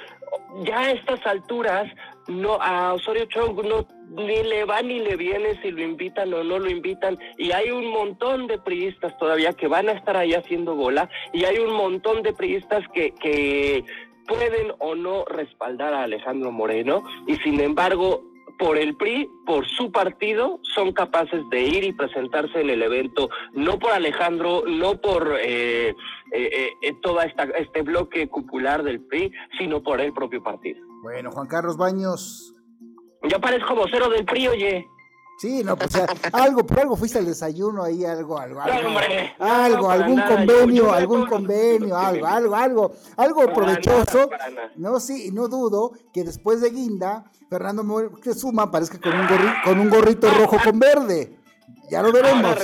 ya 0.65 0.80
a 0.80 0.91
estas 0.91 1.25
alturas 1.25 1.89
no 2.28 2.61
a 2.61 2.91
Osorio 2.91 3.23
Chong 3.28 3.55
no 3.63 3.88
ni 4.21 4.43
le 4.43 4.65
va 4.65 4.82
ni 4.82 4.99
le 4.99 5.15
viene 5.15 5.57
si 5.61 5.71
lo 5.71 5.82
invitan 5.82 6.34
o 6.34 6.43
no 6.43 6.59
lo 6.59 6.69
invitan 6.69 7.17
y 7.38 7.53
hay 7.53 7.71
un 7.71 7.89
montón 7.89 8.47
de 8.47 8.57
priistas 8.57 9.17
todavía 9.17 9.53
que 9.53 9.69
van 9.69 9.88
a 9.88 9.93
estar 9.93 10.17
ahí 10.17 10.34
haciendo 10.34 10.75
bola 10.75 11.09
y 11.32 11.45
hay 11.45 11.59
un 11.59 11.73
montón 11.73 12.21
de 12.21 12.34
priistas 12.34 12.84
que, 12.93 13.11
que 13.11 13.86
pueden 14.28 14.73
o 14.80 14.93
no 14.93 15.23
respaldar 15.23 15.93
a 15.93 16.03
Alejandro 16.03 16.51
Moreno 16.51 17.01
y 17.28 17.38
sin 17.38 17.61
embargo 17.61 18.25
por 18.58 18.78
el 18.78 18.95
PRI, 18.95 19.30
por 19.45 19.68
su 19.68 19.91
partido, 19.91 20.60
son 20.76 20.91
capaces 20.91 21.41
de 21.49 21.62
ir 21.62 21.84
y 21.84 21.93
presentarse 21.93 22.62
en 22.62 22.70
el 22.70 22.82
evento, 22.82 23.30
no 23.53 23.78
por 23.80 23.91
Alejandro, 23.91 24.64
no 24.68 24.99
por 24.99 25.38
eh, 25.39 25.95
eh, 26.32 26.72
eh 26.82 26.93
todo 27.01 27.20
este 27.22 27.82
bloque 27.82 28.28
cupular 28.28 28.84
del 28.84 29.01
PRI, 29.01 29.32
sino 29.58 29.82
por 29.84 30.01
el 30.01 30.14
propio 30.14 30.41
partido. 30.43 30.80
Bueno, 31.03 31.32
Juan 31.32 31.47
Carlos 31.47 31.78
Baños. 31.78 32.53
Yo 33.24 33.39
parezco 33.39 33.76
vocero 33.76 34.10
del 34.10 34.26
PRI, 34.26 34.47
oye. 34.47 34.86
Sí, 35.38 35.63
no, 35.63 35.77
pues 35.77 35.91
algo, 36.33 36.65
por 36.65 36.79
algo 36.79 36.95
fuiste 36.95 37.19
al 37.19 37.25
desayuno 37.27 37.83
ahí, 37.83 38.03
algo, 38.03 38.39
algo, 38.39 38.59
algo, 38.59 38.99
algo, 39.39 39.91
algún 39.91 40.21
convenio, 40.21 40.91
algún 40.91 41.27
convenio, 41.27 41.95
algo, 41.95 42.25
algo, 42.25 42.55
algo, 42.55 42.91
algo 43.17 43.53
provechoso. 43.53 44.29
No, 44.77 44.99
sí, 44.99 45.29
no 45.31 45.47
dudo 45.47 45.91
que 46.11 46.23
después 46.23 46.59
de 46.61 46.71
Guinda, 46.71 47.25
Fernando 47.51 47.83
suma 48.35 48.63
aparezca 48.63 48.99
con 48.99 49.13
un, 49.13 49.27
con 49.63 49.79
un 49.79 49.89
gorrito 49.91 50.27
rojo 50.31 50.57
con 50.63 50.79
verde. 50.79 51.38
Ya 51.89 52.01
lo 52.01 52.11
veremos. 52.11 52.57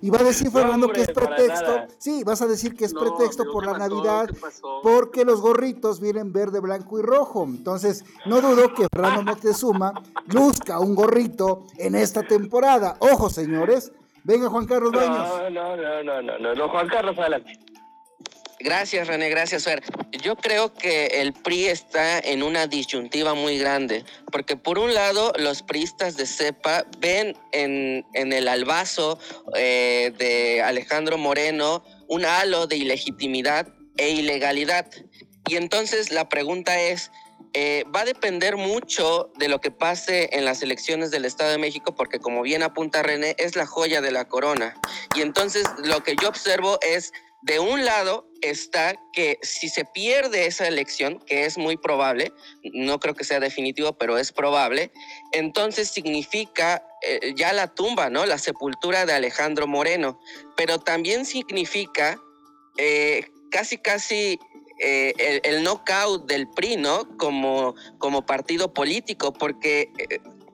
Y 0.00 0.10
va 0.10 0.20
a 0.20 0.24
decir 0.24 0.50
Fernando 0.50 0.88
que 0.88 1.02
es 1.02 1.10
pretexto. 1.10 1.86
Sí, 1.98 2.24
vas 2.24 2.42
a 2.42 2.46
decir 2.46 2.74
que 2.76 2.84
es 2.84 2.94
pretexto 2.94 3.44
por 3.52 3.66
la 3.66 3.78
Navidad, 3.78 4.28
porque 4.82 5.24
los 5.24 5.40
gorritos 5.40 6.00
vienen 6.00 6.32
verde, 6.32 6.60
blanco 6.60 6.98
y 6.98 7.02
rojo. 7.02 7.44
Entonces, 7.44 8.04
no 8.26 8.40
dudo 8.40 8.74
que 8.74 8.86
Fernando 8.92 9.22
Moctezuma 9.26 9.92
luzca 10.26 10.78
un 10.78 10.94
gorrito 10.94 11.66
en 11.78 11.94
esta 11.94 12.22
temporada. 12.22 12.96
Ojo, 13.00 13.30
señores. 13.30 13.92
Venga, 14.24 14.48
Juan 14.48 14.66
Carlos 14.66 14.90
Baños. 14.90 15.28
No, 15.52 15.76
no, 15.76 15.76
no, 15.76 16.22
no, 16.22 16.38
no, 16.38 16.54
no, 16.54 16.68
Juan 16.68 16.88
Carlos, 16.88 17.16
adelante. 17.16 17.60
Gracias, 18.58 19.06
René, 19.06 19.28
gracias, 19.28 19.64
Fer. 19.64 19.82
Yo 20.22 20.34
creo 20.36 20.72
que 20.72 21.06
el 21.20 21.34
PRI 21.34 21.66
está 21.66 22.18
en 22.18 22.42
una 22.42 22.66
disyuntiva 22.66 23.34
muy 23.34 23.58
grande, 23.58 24.04
porque 24.32 24.56
por 24.56 24.78
un 24.78 24.94
lado 24.94 25.32
los 25.38 25.62
priistas 25.62 26.16
de 26.16 26.26
CEPA 26.26 26.86
ven 26.98 27.36
en, 27.52 28.06
en 28.14 28.32
el 28.32 28.48
albazo 28.48 29.18
eh, 29.54 30.12
de 30.18 30.62
Alejandro 30.62 31.18
Moreno 31.18 31.84
un 32.08 32.24
halo 32.24 32.66
de 32.66 32.76
ilegitimidad 32.76 33.68
e 33.98 34.10
ilegalidad. 34.10 34.86
Y 35.48 35.56
entonces 35.56 36.10
la 36.10 36.28
pregunta 36.28 36.80
es, 36.80 37.10
eh, 37.52 37.84
va 37.94 38.00
a 38.00 38.04
depender 38.04 38.56
mucho 38.56 39.30
de 39.38 39.48
lo 39.48 39.60
que 39.60 39.70
pase 39.70 40.30
en 40.32 40.44
las 40.44 40.62
elecciones 40.62 41.10
del 41.10 41.24
Estado 41.24 41.50
de 41.50 41.58
México, 41.58 41.94
porque 41.94 42.18
como 42.18 42.42
bien 42.42 42.62
apunta 42.62 43.02
René, 43.02 43.34
es 43.38 43.56
la 43.56 43.66
joya 43.66 44.00
de 44.00 44.12
la 44.12 44.26
corona. 44.28 44.80
Y 45.14 45.20
entonces 45.22 45.64
lo 45.84 46.02
que 46.02 46.16
yo 46.20 46.28
observo 46.28 46.78
es 46.82 47.12
de 47.42 47.60
un 47.60 47.84
lado 47.84 48.28
está 48.42 48.94
que 49.12 49.38
si 49.42 49.68
se 49.68 49.84
pierde 49.84 50.46
esa 50.46 50.66
elección, 50.66 51.20
que 51.26 51.44
es 51.44 51.58
muy 51.58 51.76
probable, 51.76 52.32
no 52.72 52.98
creo 53.00 53.14
que 53.14 53.24
sea 53.24 53.40
definitivo, 53.40 53.92
pero 53.92 54.18
es 54.18 54.32
probable, 54.32 54.90
entonces 55.32 55.88
significa 55.88 56.82
eh, 57.02 57.32
ya 57.36 57.52
la 57.52 57.68
tumba, 57.68 58.10
¿no? 58.10 58.26
La 58.26 58.38
sepultura 58.38 59.06
de 59.06 59.12
Alejandro 59.12 59.66
Moreno, 59.66 60.20
pero 60.56 60.78
también 60.78 61.24
significa 61.24 62.18
eh, 62.78 63.26
casi, 63.50 63.78
casi 63.78 64.38
eh, 64.80 65.14
el, 65.18 65.40
el, 65.44 65.62
knockout 65.62 66.26
del 66.26 66.48
PRI, 66.48 66.76
¿no? 66.76 67.16
Como, 67.16 67.74
como 67.98 68.26
partido 68.26 68.74
político, 68.74 69.32
porque 69.32 69.90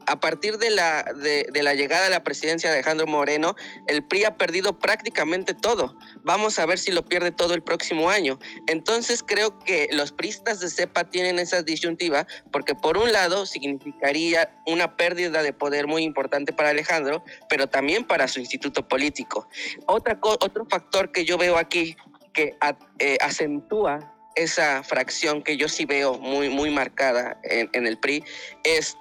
a 0.07 0.20
partir 0.20 0.59
de 0.59 0.70
la, 0.70 1.03
de, 1.03 1.62
la 1.62 1.74
llegada 1.74 2.07
a 2.07 2.11
la 2.11 2.24
presidencia 2.24 2.70
de 2.70 2.76
Alejandro 2.76 3.07
Moreno, 3.07 3.57
el 3.86 4.05
PRI 4.05 4.24
ha 4.24 4.36
perdido 4.36 4.78
prácticamente 4.78 5.55
todo. 5.55 5.96
Vamos 6.22 6.59
a 6.59 6.66
ver 6.66 6.78
si 6.78 6.92
lo 6.92 7.05
pierde 7.05 7.30
todo 7.30 7.55
el 7.55 7.62
próximo 7.62 8.11
año. 8.11 8.38
Entonces 8.66 9.22
creo 9.22 9.59
que 9.59 9.88
los 9.92 10.12
priistas 10.12 10.61
de 10.61 10.70
CEPA 10.70 11.11
tienen 11.11 11.38
esa 11.38 11.62
disyuntiva 11.62 12.26
porque 12.50 12.74
por 12.74 12.96
un 12.98 13.12
lado 13.12 13.46
significaría 13.46 14.50
una 14.66 14.96
pérdida 14.96 15.42
de 15.42 15.53
poder 15.53 15.86
muy 15.86 16.03
importante 16.03 16.53
para 16.53 16.70
Alejandro, 16.70 17.24
pero 17.48 17.66
también 17.68 18.05
para 18.05 18.28
su 18.28 18.40
instituto 18.40 18.86
político. 18.86 19.48
Otra, 19.86 20.18
otro 20.22 20.66
factor 20.66 21.12
que 21.12 21.24
yo 21.24 21.38
veo 21.38 21.57
aquí 21.59 21.96
que 22.32 22.57
eh, 22.98 23.18
acentúa 23.20 24.14
esa 24.34 24.82
fracción 24.82 25.42
que 25.42 25.59
yo 25.59 25.68
sí 25.68 25.84
veo 25.84 26.18
muy, 26.18 26.48
muy 26.48 26.70
marcada 26.70 27.38
en 27.42 27.86
el 27.86 27.98
PRI 27.98 28.24
es 28.64 28.96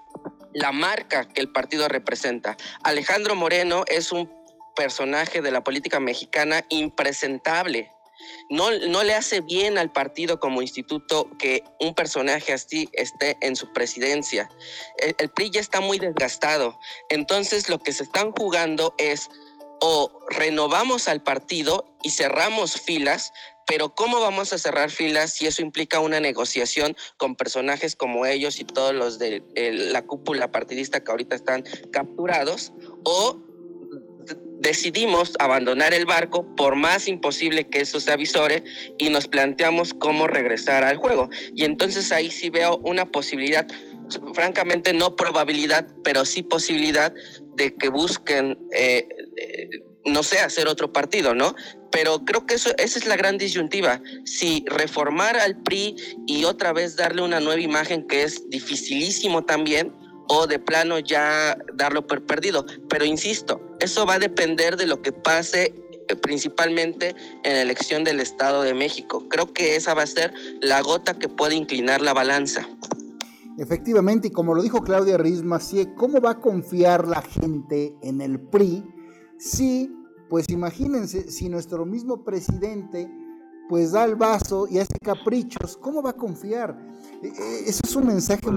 la 0.53 0.71
marca 0.71 1.27
que 1.27 1.41
el 1.41 1.51
partido 1.51 1.87
representa. 1.87 2.57
Alejandro 2.83 3.35
Moreno 3.35 3.83
es 3.87 4.11
un 4.11 4.31
personaje 4.75 5.41
de 5.41 5.51
la 5.51 5.63
política 5.63 5.99
mexicana 5.99 6.65
impresentable. 6.69 7.91
No, 8.49 8.69
no, 8.71 9.03
le 9.03 9.15
hace 9.15 9.41
bien 9.41 9.77
al 9.79 9.91
partido 9.91 10.39
como 10.39 10.61
instituto 10.61 11.29
que 11.39 11.63
un 11.79 11.95
personaje 11.95 12.53
así 12.53 12.87
esté 12.93 13.37
en 13.41 13.55
su 13.55 13.73
presidencia. 13.73 14.49
El, 14.97 15.15
el, 15.17 15.29
PRI 15.29 15.49
ya 15.49 15.59
está 15.59 15.81
muy 15.81 15.97
desgastado. 15.97 16.79
Entonces 17.09 17.67
lo 17.67 17.79
que 17.79 17.93
se 17.93 18.03
están 18.03 18.31
jugando 18.31 18.93
es 18.99 19.29
o 19.81 20.11
renovamos 20.29 21.07
al 21.07 21.23
partido 21.23 21.91
y 22.03 22.11
cerramos 22.11 22.79
filas, 22.79 23.33
pero 23.67 23.93
¿cómo 23.95 24.19
vamos 24.19 24.53
a 24.53 24.57
cerrar 24.57 24.89
filas 24.89 25.33
si 25.33 25.47
eso 25.47 25.61
implica 25.61 25.99
una 25.99 26.19
negociación 26.19 26.95
con 27.17 27.35
personajes 27.35 27.95
como 27.95 28.25
ellos 28.25 28.59
y 28.59 28.65
todos 28.65 28.93
los 28.93 29.19
de 29.19 29.43
la 29.55 30.01
cúpula 30.03 30.51
partidista 30.51 31.03
que 31.03 31.11
ahorita 31.11 31.35
están 31.35 31.63
capturados? 31.91 32.73
¿O 33.03 33.39
decidimos 34.59 35.33
abandonar 35.39 35.93
el 35.93 36.05
barco 36.05 36.45
por 36.55 36.75
más 36.75 37.07
imposible 37.07 37.67
que 37.67 37.81
eso 37.81 37.99
se 37.99 38.11
avisore 38.11 38.63
y 38.99 39.09
nos 39.09 39.27
planteamos 39.27 39.93
cómo 39.93 40.27
regresar 40.27 40.83
al 40.83 40.97
juego? 40.97 41.29
Y 41.55 41.65
entonces 41.65 42.11
ahí 42.11 42.29
sí 42.29 42.49
veo 42.49 42.77
una 42.83 43.05
posibilidad 43.05 43.67
francamente 44.33 44.93
no 44.93 45.15
probabilidad, 45.15 45.87
pero 46.03 46.25
sí 46.25 46.43
posibilidad 46.43 47.13
de 47.55 47.75
que 47.75 47.89
busquen, 47.89 48.57
eh, 48.71 49.07
eh, 49.37 49.69
no 50.05 50.23
sé, 50.23 50.39
hacer 50.39 50.67
otro 50.67 50.91
partido, 50.91 51.35
¿no? 51.35 51.55
Pero 51.91 52.23
creo 52.25 52.45
que 52.45 52.55
eso, 52.55 52.71
esa 52.77 52.99
es 52.99 53.05
la 53.05 53.15
gran 53.15 53.37
disyuntiva. 53.37 54.01
Si 54.25 54.63
reformar 54.67 55.37
al 55.37 55.61
PRI 55.61 55.95
y 56.27 56.45
otra 56.45 56.73
vez 56.73 56.95
darle 56.95 57.21
una 57.21 57.39
nueva 57.39 57.61
imagen 57.61 58.07
que 58.07 58.23
es 58.23 58.49
dificilísimo 58.49 59.43
también, 59.43 59.93
o 60.33 60.47
de 60.47 60.59
plano 60.59 60.97
ya 60.99 61.57
darlo 61.73 62.07
por 62.07 62.25
perdido. 62.25 62.65
Pero 62.87 63.03
insisto, 63.03 63.61
eso 63.79 64.05
va 64.05 64.13
a 64.13 64.19
depender 64.19 64.77
de 64.77 64.87
lo 64.87 65.01
que 65.01 65.11
pase 65.11 65.73
eh, 66.07 66.15
principalmente 66.15 67.15
en 67.43 67.53
la 67.53 67.61
elección 67.61 68.05
del 68.05 68.21
Estado 68.21 68.63
de 68.63 68.73
México. 68.73 69.27
Creo 69.27 69.51
que 69.51 69.75
esa 69.75 69.93
va 69.93 70.03
a 70.03 70.07
ser 70.07 70.33
la 70.61 70.81
gota 70.81 71.19
que 71.19 71.27
puede 71.27 71.55
inclinar 71.55 72.01
la 72.01 72.13
balanza. 72.13 72.67
Efectivamente, 73.57 74.29
y 74.29 74.31
como 74.31 74.55
lo 74.55 74.63
dijo 74.63 74.81
Claudia 74.81 75.17
Riz 75.17 75.41
¿cómo 75.97 76.21
va 76.21 76.31
a 76.31 76.39
confiar 76.39 77.07
la 77.07 77.21
gente 77.21 77.93
en 78.01 78.21
el 78.21 78.39
PRI 78.39 78.83
si 79.41 79.91
pues 80.29 80.47
imagínense, 80.49 81.29
si 81.29 81.49
nuestro 81.49 81.85
mismo 81.85 82.23
presidente 82.23 83.11
pues 83.67 83.91
da 83.91 84.05
el 84.05 84.15
vaso 84.15 84.67
y 84.69 84.79
hace 84.79 84.97
caprichos, 85.01 85.77
¿cómo 85.77 86.01
va 86.01 86.11
a 86.11 86.13
confiar? 86.13 86.77
E, 87.21 87.27
e, 87.27 87.69
eso 87.69 87.81
es 87.83 87.95
un 87.95 88.07
mensaje 88.07 88.49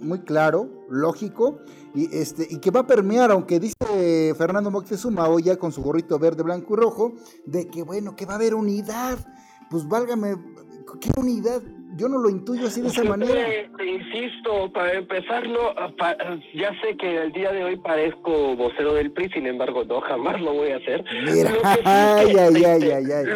muy, 0.00 0.20
claro, 0.20 0.86
lógico, 0.88 1.58
y, 1.94 2.14
este, 2.14 2.46
y 2.50 2.58
que 2.58 2.70
va 2.70 2.80
a 2.80 2.86
permear, 2.86 3.30
aunque 3.30 3.58
dice 3.58 4.34
Fernando 4.36 4.70
Moctezuma 4.70 5.28
hoy 5.28 5.44
ya 5.44 5.58
con 5.58 5.72
su 5.72 5.82
gorrito 5.82 6.18
verde, 6.18 6.42
blanco 6.42 6.74
y 6.74 6.76
rojo, 6.76 7.14
de 7.46 7.66
que 7.68 7.82
bueno, 7.82 8.14
que 8.14 8.26
va 8.26 8.34
a 8.34 8.36
haber 8.36 8.54
unidad. 8.54 9.18
Pues 9.70 9.88
válgame, 9.88 10.36
¿qué 11.00 11.10
unidad? 11.18 11.62
Yo 11.96 12.08
no 12.08 12.18
lo 12.18 12.28
intuyo 12.28 12.66
así 12.66 12.80
de 12.80 12.88
esa 12.88 13.04
manera. 13.04 13.46
Te, 13.76 13.86
insisto, 13.86 14.70
para 14.72 14.94
empezar, 14.94 15.48
no, 15.48 15.74
ya 16.54 16.70
sé 16.82 16.96
que 16.96 17.22
el 17.22 17.32
día 17.32 17.52
de 17.52 17.64
hoy 17.64 17.76
parezco 17.76 18.54
vocero 18.56 18.94
del 18.94 19.10
PRI, 19.12 19.30
sin 19.30 19.46
embargo, 19.46 19.84
no, 19.84 20.00
jamás 20.02 20.40
lo 20.40 20.52
voy 20.52 20.70
a 20.70 20.76
hacer. 20.76 21.04
Mira, 21.24 21.52
ay, 21.84 22.36
ay, 22.36 22.64
ay, 22.64 22.90
ay, 22.90 23.12
ay 23.12 23.26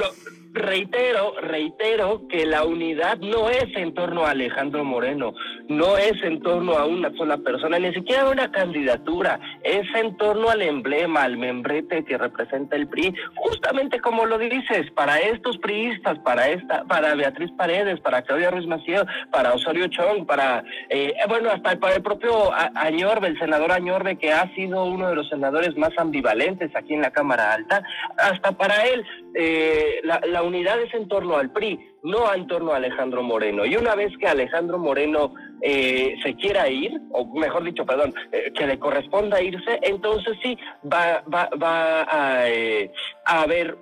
reitero, 0.52 1.34
reitero 1.40 2.28
que 2.28 2.44
la 2.46 2.64
unidad 2.64 3.18
no 3.18 3.48
es 3.48 3.66
en 3.74 3.94
torno 3.94 4.26
a 4.26 4.30
Alejandro 4.30 4.84
Moreno, 4.84 5.34
no 5.68 5.96
es 5.96 6.22
en 6.22 6.42
torno 6.42 6.74
a 6.74 6.86
una 6.86 7.10
sola 7.16 7.38
persona, 7.38 7.78
ni 7.78 7.92
siquiera 7.94 8.28
una 8.28 8.50
candidatura, 8.50 9.40
es 9.62 9.86
en 9.94 10.16
torno 10.16 10.50
al 10.50 10.62
emblema, 10.62 11.22
al 11.22 11.38
membrete 11.38 12.04
que 12.04 12.18
representa 12.18 12.76
el 12.76 12.88
PRI, 12.88 13.14
justamente 13.34 14.00
como 14.00 14.26
lo 14.26 14.38
dices, 14.38 14.90
para 14.92 15.18
estos 15.18 15.56
priistas, 15.58 16.18
para 16.18 16.48
esta, 16.48 16.84
para 16.84 17.14
Beatriz 17.14 17.50
Paredes, 17.52 18.00
para 18.00 18.22
Claudia 18.22 18.50
Ruiz 18.50 18.66
Maciel, 18.66 19.06
para 19.30 19.54
Osorio 19.54 19.86
Chong, 19.88 20.26
para, 20.26 20.64
eh, 20.90 21.14
bueno, 21.28 21.50
hasta 21.50 21.76
para 21.76 21.96
el 21.96 22.02
propio 22.02 22.50
Añorbe, 22.74 23.28
el 23.28 23.38
senador 23.38 23.72
Añorbe, 23.72 24.16
que 24.16 24.32
ha 24.32 24.52
sido 24.54 24.84
uno 24.84 25.08
de 25.08 25.14
los 25.14 25.28
senadores 25.28 25.76
más 25.76 25.90
ambivalentes 25.96 26.74
aquí 26.76 26.94
en 26.94 27.02
la 27.02 27.10
Cámara 27.10 27.54
Alta, 27.54 27.82
hasta 28.18 28.52
para 28.52 28.86
él, 28.86 29.04
eh, 29.34 30.00
la, 30.04 30.20
la 30.26 30.42
unidad 30.42 30.80
es 30.80 30.92
en 30.94 31.08
torno 31.08 31.36
al 31.36 31.52
PRI, 31.52 31.78
no 32.02 32.32
en 32.34 32.46
torno 32.46 32.72
a 32.72 32.76
Alejandro 32.76 33.22
Moreno. 33.22 33.64
Y 33.64 33.76
una 33.76 33.94
vez 33.94 34.16
que 34.18 34.26
Alejandro 34.26 34.78
Moreno 34.78 35.34
eh, 35.60 36.16
se 36.22 36.34
quiera 36.34 36.68
ir, 36.68 37.00
o 37.12 37.24
mejor 37.38 37.64
dicho, 37.64 37.86
perdón, 37.86 38.12
eh, 38.32 38.52
que 38.54 38.66
le 38.66 38.78
corresponda 38.78 39.40
irse, 39.40 39.78
entonces 39.82 40.36
sí 40.42 40.58
va, 40.92 41.22
va, 41.32 41.48
va 41.60 42.02
a, 42.02 42.48
eh, 42.48 42.90
a 43.24 43.42
haber 43.42 43.76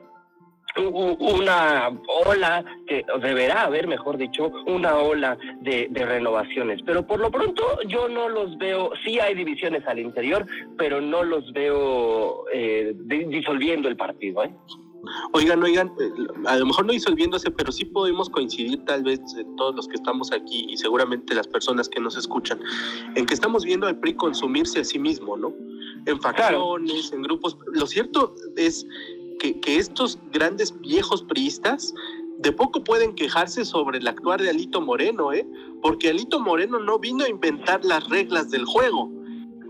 una 0.77 1.89
ola, 2.27 2.65
que 2.87 3.05
deberá 3.21 3.65
haber, 3.65 3.89
mejor 3.89 4.17
dicho, 4.17 4.53
una 4.67 4.99
ola 4.99 5.37
de, 5.63 5.89
de, 5.91 6.07
renovaciones. 6.07 6.81
Pero 6.87 7.05
por 7.05 7.19
lo 7.19 7.29
pronto 7.29 7.65
yo 7.89 8.09
no 8.09 8.29
los 8.29 8.57
veo, 8.57 8.93
sí 9.05 9.19
hay 9.19 9.35
divisiones 9.35 9.85
al 9.89 9.99
interior, 9.99 10.47
pero 10.79 11.01
no 11.01 11.25
los 11.25 11.53
veo 11.53 12.45
disolviendo 13.05 13.89
el 13.89 13.97
partido. 13.97 14.45
¿eh? 14.45 14.51
Oigan, 15.33 15.63
oigan, 15.63 15.93
eh, 16.01 16.11
a 16.47 16.57
lo 16.57 16.67
mejor 16.67 16.87
no 16.87 16.93
disolviéndose, 16.93 17.51
pero 17.51 17.73
sí 17.73 17.85
podemos 17.85 18.29
coincidir 18.29 18.85
tal 18.85 19.03
vez 19.03 19.21
todos 19.57 19.75
los 19.75 19.89
que 19.89 19.95
estamos 19.95 20.33
aquí 20.33 20.67
y 20.69 20.77
seguramente 20.77 21.35
las 21.35 21.47
personas 21.47 21.89
que 21.89 22.01
nos 22.01 22.17
escuchan, 22.17 22.61
en 23.15 23.27
que 23.27 23.35
estamos 23.35 23.65
viendo 23.65 23.87
al 23.87 23.99
PRI 23.99 24.15
consumirse 24.15 24.81
a 24.81 24.85
sí 24.85 24.99
mismo, 24.99 25.37
¿no? 25.37 25.55
En 26.07 26.21
facciones, 26.21 27.13
en 27.13 27.23
grupos. 27.23 27.57
Lo 27.73 27.87
cierto 27.87 28.35
es 28.57 28.87
que, 29.39 29.59
que 29.61 29.77
estos 29.77 30.19
grandes 30.33 30.79
viejos 30.81 31.23
priistas 31.23 31.95
de 32.39 32.53
poco 32.53 32.83
pueden 32.83 33.15
quejarse 33.15 33.65
sobre 33.65 33.99
el 33.99 34.09
actuar 34.09 34.41
de 34.41 34.51
Alito 34.51 34.81
Moreno, 34.81 35.33
¿eh? 35.33 35.47
Porque 35.83 36.09
Alito 36.09 36.41
Moreno 36.41 36.79
no 36.79 36.99
vino 36.99 37.25
a 37.25 37.29
inventar 37.29 37.85
las 37.85 38.09
reglas 38.09 38.51
del 38.51 38.65
juego 38.65 39.20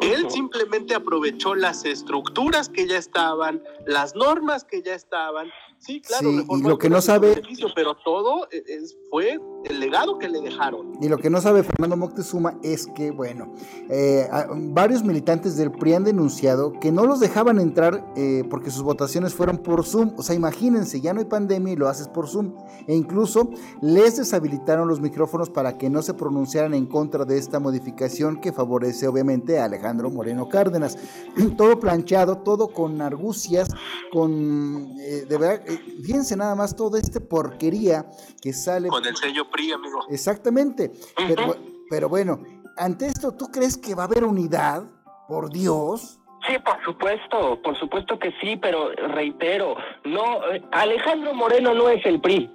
él 0.00 0.30
simplemente 0.30 0.94
aprovechó 0.94 1.54
las 1.54 1.84
estructuras 1.84 2.68
que 2.68 2.86
ya 2.86 2.98
estaban, 2.98 3.62
las 3.86 4.14
normas 4.14 4.64
que 4.64 4.82
ya 4.82 4.94
estaban. 4.94 5.50
Sí, 5.80 6.02
claro, 6.02 6.30
y 6.30 6.62
lo 6.62 6.76
que 6.76 6.90
no 6.90 7.00
sabe, 7.00 7.40
pero 7.74 7.96
todo 8.04 8.46
e, 8.52 8.62
es, 8.66 8.98
fue 9.08 9.40
el 9.64 9.80
legado 9.80 10.18
que 10.18 10.28
le 10.28 10.42
dejaron. 10.42 10.92
Y 11.00 11.08
lo 11.08 11.16
que 11.16 11.30
no 11.30 11.40
sabe 11.40 11.62
Fernando 11.62 11.96
Moctezuma 11.96 12.58
es 12.62 12.86
que, 12.94 13.10
bueno, 13.10 13.54
eh, 13.88 14.28
varios 14.72 15.02
militantes 15.02 15.56
del 15.56 15.72
PRI 15.72 15.94
han 15.94 16.04
denunciado 16.04 16.74
que 16.80 16.92
no 16.92 17.06
los 17.06 17.18
dejaban 17.18 17.58
entrar 17.58 18.12
eh, 18.14 18.44
porque 18.50 18.70
sus 18.70 18.82
votaciones 18.82 19.34
fueron 19.34 19.58
por 19.58 19.84
Zoom. 19.84 20.12
O 20.18 20.22
sea, 20.22 20.36
imagínense, 20.36 21.00
ya 21.00 21.14
no 21.14 21.20
hay 21.20 21.26
pandemia 21.26 21.72
y 21.72 21.76
lo 21.76 21.88
haces 21.88 22.08
por 22.08 22.28
Zoom. 22.28 22.54
E 22.86 22.94
incluso 22.94 23.50
les 23.80 24.18
deshabilitaron 24.18 24.86
los 24.86 25.00
micrófonos 25.00 25.48
para 25.48 25.78
que 25.78 25.88
no 25.88 26.02
se 26.02 26.12
pronunciaran 26.12 26.74
en 26.74 26.86
contra 26.86 27.24
de 27.24 27.38
esta 27.38 27.58
modificación 27.58 28.40
que 28.40 28.52
favorece 28.52 29.08
obviamente 29.08 29.58
a 29.58 29.64
Alejandro 29.64 30.10
Moreno 30.10 30.48
Cárdenas. 30.48 30.98
todo 31.56 31.80
planchado, 31.80 32.38
todo 32.38 32.68
con 32.68 33.00
argucias, 33.00 33.70
con, 34.12 34.94
eh, 35.00 35.24
de 35.28 35.38
verdad, 35.38 35.62
fíjense 35.76 36.36
nada 36.36 36.54
más 36.54 36.74
toda 36.76 36.98
esta 36.98 37.20
porquería 37.20 38.06
que 38.40 38.52
sale. 38.52 38.88
Con 38.88 39.04
el 39.06 39.16
sello 39.16 39.46
amigo. 39.74 40.06
Exactamente. 40.10 40.92
pero, 41.16 41.56
pero 41.88 42.08
bueno, 42.08 42.40
ante 42.76 43.06
esto, 43.06 43.32
¿tú 43.32 43.46
crees 43.50 43.76
que 43.76 43.94
va 43.94 44.04
a 44.04 44.06
haber 44.06 44.24
unidad? 44.24 44.84
Por 45.28 45.50
Dios. 45.50 46.18
Sí, 46.46 46.56
por 46.64 46.82
supuesto, 46.84 47.60
por 47.62 47.78
supuesto 47.78 48.18
que 48.18 48.32
sí, 48.40 48.56
pero 48.56 48.90
reitero, 49.14 49.76
no, 50.04 50.52
eh, 50.52 50.62
Alejandro 50.72 51.34
Moreno 51.34 51.74
no 51.74 51.88
es 51.88 52.04
el 52.04 52.20
PRI. 52.20 52.50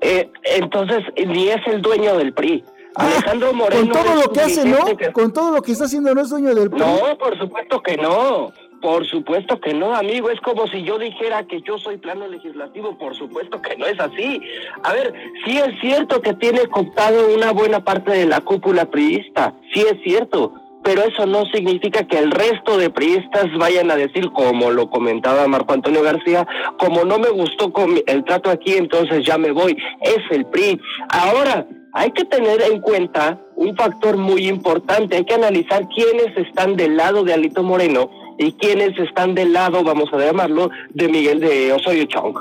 Eh, 0.00 0.30
entonces, 0.44 1.04
ni 1.26 1.48
es 1.48 1.64
el 1.66 1.82
dueño 1.82 2.16
del 2.16 2.32
PRI. 2.32 2.64
Ah, 2.94 3.06
Alejandro 3.06 3.52
Moreno. 3.52 3.92
Con 3.92 4.02
todo 4.02 4.14
lo 4.14 4.32
que 4.32 4.40
hace, 4.40 4.64
¿no? 4.64 4.78
Con 5.12 5.32
todo 5.32 5.52
lo 5.52 5.62
que 5.62 5.72
está 5.72 5.84
haciendo, 5.84 6.14
no 6.14 6.22
es 6.22 6.30
dueño 6.30 6.54
del 6.54 6.70
PRI. 6.70 6.80
No, 6.80 7.18
por 7.18 7.38
supuesto 7.38 7.82
que 7.82 7.96
no. 7.96 8.52
Por 8.80 9.06
supuesto 9.06 9.60
que 9.60 9.74
no, 9.74 9.94
amigo. 9.94 10.30
Es 10.30 10.40
como 10.40 10.66
si 10.68 10.82
yo 10.82 10.98
dijera 10.98 11.44
que 11.44 11.60
yo 11.62 11.78
soy 11.78 11.96
plano 11.96 12.26
legislativo. 12.28 12.96
Por 12.96 13.14
supuesto 13.16 13.60
que 13.60 13.76
no 13.76 13.86
es 13.86 13.98
así. 13.98 14.40
A 14.82 14.92
ver, 14.92 15.12
sí 15.44 15.58
es 15.58 15.80
cierto 15.80 16.20
que 16.20 16.34
tiene 16.34 16.66
cooptado 16.66 17.34
una 17.34 17.52
buena 17.52 17.84
parte 17.84 18.12
de 18.12 18.26
la 18.26 18.40
cúpula 18.40 18.90
priista. 18.90 19.54
Sí 19.72 19.80
es 19.80 20.00
cierto 20.02 20.54
pero 20.88 21.02
eso 21.02 21.26
no 21.26 21.44
significa 21.46 22.04
que 22.04 22.18
el 22.18 22.30
resto 22.30 22.78
de 22.78 22.88
priistas 22.88 23.46
vayan 23.58 23.90
a 23.90 23.96
decir, 23.96 24.30
como 24.30 24.70
lo 24.70 24.88
comentaba 24.88 25.46
Marco 25.46 25.74
Antonio 25.74 26.02
García, 26.02 26.46
como 26.78 27.04
no 27.04 27.18
me 27.18 27.28
gustó 27.28 27.70
el 28.06 28.24
trato 28.24 28.48
aquí, 28.48 28.72
entonces 28.74 29.22
ya 29.26 29.36
me 29.36 29.50
voy. 29.50 29.76
Es 30.00 30.18
el 30.30 30.46
PRI. 30.46 30.80
Ahora, 31.10 31.66
hay 31.92 32.10
que 32.12 32.24
tener 32.24 32.62
en 32.62 32.80
cuenta 32.80 33.38
un 33.56 33.76
factor 33.76 34.16
muy 34.16 34.48
importante, 34.48 35.16
hay 35.16 35.24
que 35.24 35.34
analizar 35.34 35.86
quiénes 35.88 36.34
están 36.36 36.76
del 36.76 36.96
lado 36.96 37.24
de 37.24 37.34
Alito 37.34 37.62
Moreno 37.62 38.08
y 38.38 38.52
quiénes 38.52 38.98
están 38.98 39.34
del 39.34 39.52
lado, 39.52 39.82
vamos 39.82 40.12
a 40.12 40.18
llamarlo, 40.18 40.70
de 40.90 41.08
Miguel 41.08 41.40
de 41.40 41.72
Osorio 41.72 42.04
Chong. 42.04 42.36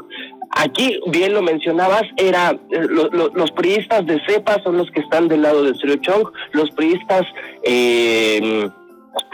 Aquí, 0.51 0.99
bien 1.07 1.33
lo 1.33 1.41
mencionabas, 1.41 2.03
era 2.15 2.51
eh, 2.71 2.87
los 3.33 3.51
priistas 3.51 4.05
de 4.05 4.19
CEPA 4.25 4.63
son 4.63 4.77
los 4.77 4.89
que 4.91 5.01
están 5.01 5.27
del 5.27 5.41
lado 5.41 5.63
de 5.63 5.71
Osorio 5.71 5.97
Chong, 5.97 6.29
los 6.53 6.71
priistas 6.71 7.25
eh, 7.63 8.69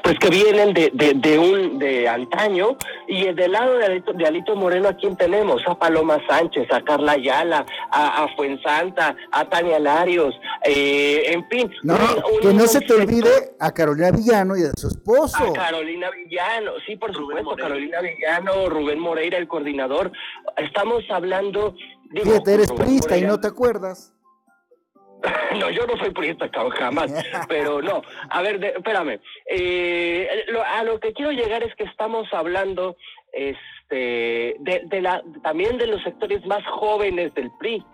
pues 0.03 0.19
que 0.19 0.29
vienen 0.29 0.73
de, 0.73 0.91
de, 0.93 1.39
un 1.39 1.79
de 1.79 2.07
antaño 2.07 2.77
y 3.07 3.31
del 3.34 3.51
lado 3.51 3.77
de 3.77 3.86
Alito, 3.86 4.13
de 4.13 4.25
Alito 4.25 4.55
Moreno 4.55 4.89
a 4.89 4.93
quién 4.97 5.15
tenemos 5.15 5.61
a 5.67 5.75
Paloma 5.75 6.19
Sánchez 6.27 6.67
a 6.71 6.81
Carla 6.81 7.13
Ayala 7.13 7.65
a, 7.91 8.23
a 8.23 8.36
Fuensanta 8.36 9.15
a 9.31 9.49
Tania 9.49 9.79
Larios 9.79 10.36
eh, 10.65 11.23
en 11.27 11.47
fin 11.47 11.71
no, 11.84 11.97
que 12.41 12.53
no 12.53 12.67
se 12.67 12.81
te 12.81 12.93
olvide 12.93 13.55
a 13.59 13.71
Carolina 13.71 14.11
Villano 14.11 14.57
y 14.57 14.63
a 14.63 14.71
su 14.77 14.88
esposo. 14.88 15.38
A 15.38 15.53
Carolina 15.53 16.09
Villano 16.11 16.71
sí 16.86 16.95
por 16.95 17.13
supuesto 17.13 17.55
Carolina 17.55 18.01
Villano 18.01 18.69
Rubén 18.69 18.99
Moreira 18.99 19.38
el 19.38 19.47
coordinador. 19.47 20.11
Estamos 20.57 21.03
hablando 21.09 21.75
digo, 22.11 22.25
Fíjate, 22.25 22.53
eres 22.53 22.71
prista 22.71 23.17
y 23.17 23.21
no 23.21 23.39
te 23.39 23.47
acuerdas 23.47 24.13
no, 25.59 25.69
yo 25.69 25.86
no 25.88 25.97
soy 25.97 26.11
priista, 26.11 26.49
jamás. 26.78 27.11
Pero 27.47 27.82
no, 27.82 28.01
a 28.30 28.41
ver, 28.41 28.63
espérame. 28.63 29.19
Eh, 29.49 30.28
a 30.65 30.84
lo 30.84 30.99
que 30.99 31.13
quiero 31.13 31.32
llegar 31.32 31.63
es 31.63 31.74
que 31.76 31.84
estamos 31.84 32.28
hablando 32.34 32.97
este, 33.32 34.55
de, 34.59 35.01
la, 35.01 35.24
también 35.41 35.78
de 35.78 35.88
los 35.88 36.01
sectores 36.03 36.45
más 36.45 36.65
jóvenes 36.67 37.34
del 37.34 37.51
PRI. 37.59 37.86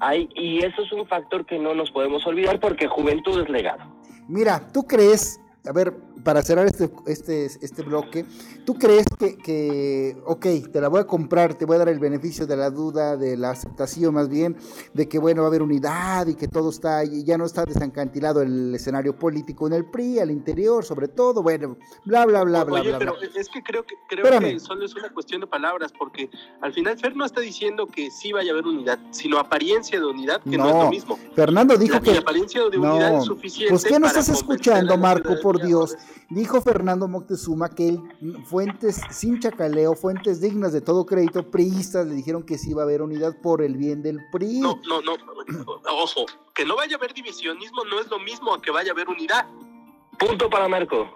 Hay, 0.00 0.28
y 0.34 0.64
eso 0.64 0.82
es 0.82 0.92
un 0.92 1.06
factor 1.08 1.44
que 1.44 1.58
no 1.58 1.74
nos 1.74 1.90
podemos 1.90 2.24
olvidar 2.26 2.60
porque 2.60 2.86
juventud 2.86 3.42
es 3.42 3.48
legado. 3.48 3.82
Mira, 4.28 4.60
¿tú 4.72 4.86
crees 4.86 5.40
a 5.68 5.72
ver, 5.72 5.92
para 6.24 6.42
cerrar 6.42 6.66
este, 6.66 6.90
este, 7.06 7.46
este 7.46 7.82
bloque, 7.82 8.24
¿tú 8.64 8.74
crees 8.74 9.06
que, 9.18 9.36
que, 9.36 10.16
ok, 10.26 10.46
te 10.72 10.80
la 10.80 10.88
voy 10.88 11.00
a 11.00 11.04
comprar, 11.04 11.54
te 11.54 11.64
voy 11.64 11.76
a 11.76 11.78
dar 11.80 11.88
el 11.88 11.98
beneficio 11.98 12.46
de 12.46 12.56
la 12.56 12.70
duda, 12.70 13.16
de 13.16 13.36
la 13.36 13.50
aceptación 13.50 14.14
más 14.14 14.28
bien, 14.28 14.56
de 14.94 15.08
que 15.08 15.18
bueno, 15.18 15.42
va 15.42 15.46
a 15.46 15.50
haber 15.50 15.62
unidad 15.62 16.26
y 16.26 16.34
que 16.34 16.48
todo 16.48 16.70
está, 16.70 17.04
y 17.04 17.24
ya 17.24 17.38
no 17.38 17.44
está 17.44 17.64
desencantilado 17.64 18.42
el 18.42 18.74
escenario 18.74 19.18
político 19.18 19.66
en 19.66 19.74
el 19.74 19.84
PRI, 19.84 20.18
al 20.20 20.30
interior, 20.30 20.84
sobre 20.84 21.08
todo, 21.08 21.42
bueno, 21.42 21.76
bla, 22.04 22.26
bla, 22.26 22.44
bla, 22.44 22.64
bla, 22.64 22.80
Oye, 22.80 22.90
bla. 22.90 22.98
pero 22.98 23.14
es 23.20 23.48
que 23.48 23.62
creo 23.62 23.84
que, 23.84 23.94
creo 24.08 24.40
que 24.40 24.60
solo 24.60 24.84
es 24.84 24.94
una 24.94 25.10
cuestión 25.10 25.40
de 25.40 25.46
palabras, 25.46 25.92
porque 25.96 26.30
al 26.60 26.72
final 26.72 26.98
Fer 26.98 27.16
no 27.16 27.24
está 27.24 27.40
diciendo 27.40 27.86
que 27.86 28.10
sí 28.10 28.32
vaya 28.32 28.50
a 28.50 28.54
haber 28.54 28.66
unidad, 28.66 28.98
sino 29.10 29.38
apariencia 29.38 29.98
de 29.98 30.06
unidad, 30.06 30.42
que 30.42 30.58
no, 30.58 30.68
es 30.68 30.74
lo 30.74 30.90
mismo. 30.90 31.18
Fernando 31.34 31.76
dijo 31.76 32.00
que... 32.00 32.12
La 32.12 32.20
apariencia 32.20 32.60
de 32.68 32.78
unidad 32.78 33.18
es 33.18 33.24
suficiente. 33.24 33.70
Pues, 33.70 33.84
¿qué 33.84 33.98
no 33.98 34.06
estás 34.06 34.28
escuchando, 34.28 34.96
Marco, 34.96 35.34
por 35.42 35.64
Dios? 35.64 35.96
Dijo 36.30 36.60
Fernando 36.60 37.08
Moctezuma 37.08 37.70
que 37.70 37.88
él, 37.88 38.02
fuentes 38.44 39.00
sin 39.10 39.40
chacaleo, 39.40 39.94
fuentes 39.94 40.40
dignas 40.40 40.72
de 40.72 40.80
todo 40.80 41.06
crédito, 41.06 41.50
priistas 41.50 42.06
le 42.06 42.14
dijeron 42.14 42.42
que 42.42 42.58
sí 42.58 42.70
iba 42.70 42.82
a 42.82 42.84
haber 42.84 43.00
unidad 43.00 43.40
por 43.40 43.62
el 43.62 43.76
bien 43.76 44.02
del 44.02 44.18
PRI. 44.30 44.60
No, 44.60 44.78
no, 44.88 45.00
no, 45.00 45.14
ojo, 45.90 46.26
que 46.54 46.64
no 46.64 46.76
vaya 46.76 46.96
a 46.96 46.98
haber 46.98 47.14
divisionismo 47.14 47.84
no 47.84 48.00
es 48.00 48.08
lo 48.08 48.18
mismo 48.18 48.54
a 48.54 48.60
que 48.60 48.70
vaya 48.70 48.90
a 48.90 48.94
haber 48.94 49.08
unidad. 49.08 49.46
Punto 50.18 50.50
para 50.50 50.68
Marco. 50.68 51.08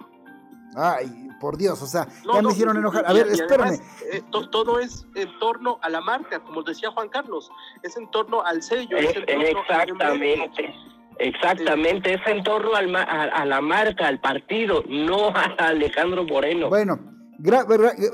Ay, 0.74 1.28
por 1.40 1.58
Dios, 1.58 1.82
o 1.82 1.86
sea, 1.86 2.08
ya 2.32 2.40
me 2.40 2.52
hicieron 2.52 2.76
enojar. 2.76 3.04
A 3.06 3.12
ver, 3.12 3.26
espérame. 3.26 3.78
Eh, 4.10 4.22
todo 4.30 4.78
es 4.78 5.04
en 5.14 5.38
torno 5.38 5.78
a 5.82 5.90
la 5.90 6.00
marca, 6.00 6.38
como 6.40 6.62
decía 6.62 6.90
Juan 6.92 7.08
Carlos, 7.08 7.50
es 7.82 7.96
en 7.96 8.10
torno 8.10 8.42
al 8.42 8.62
sello. 8.62 8.96
Es, 8.96 9.14
exactamente. 9.16 10.74
Exactamente, 11.18 12.14
es 12.14 12.20
en 12.26 12.42
torno 12.42 12.74
al, 12.74 12.94
a, 12.94 13.44
la 13.44 13.60
marca, 13.60 14.08
al 14.08 14.20
partido, 14.20 14.82
no 14.88 15.28
a 15.34 15.54
Alejandro 15.58 16.24
Moreno. 16.24 16.68
Bueno, 16.68 16.98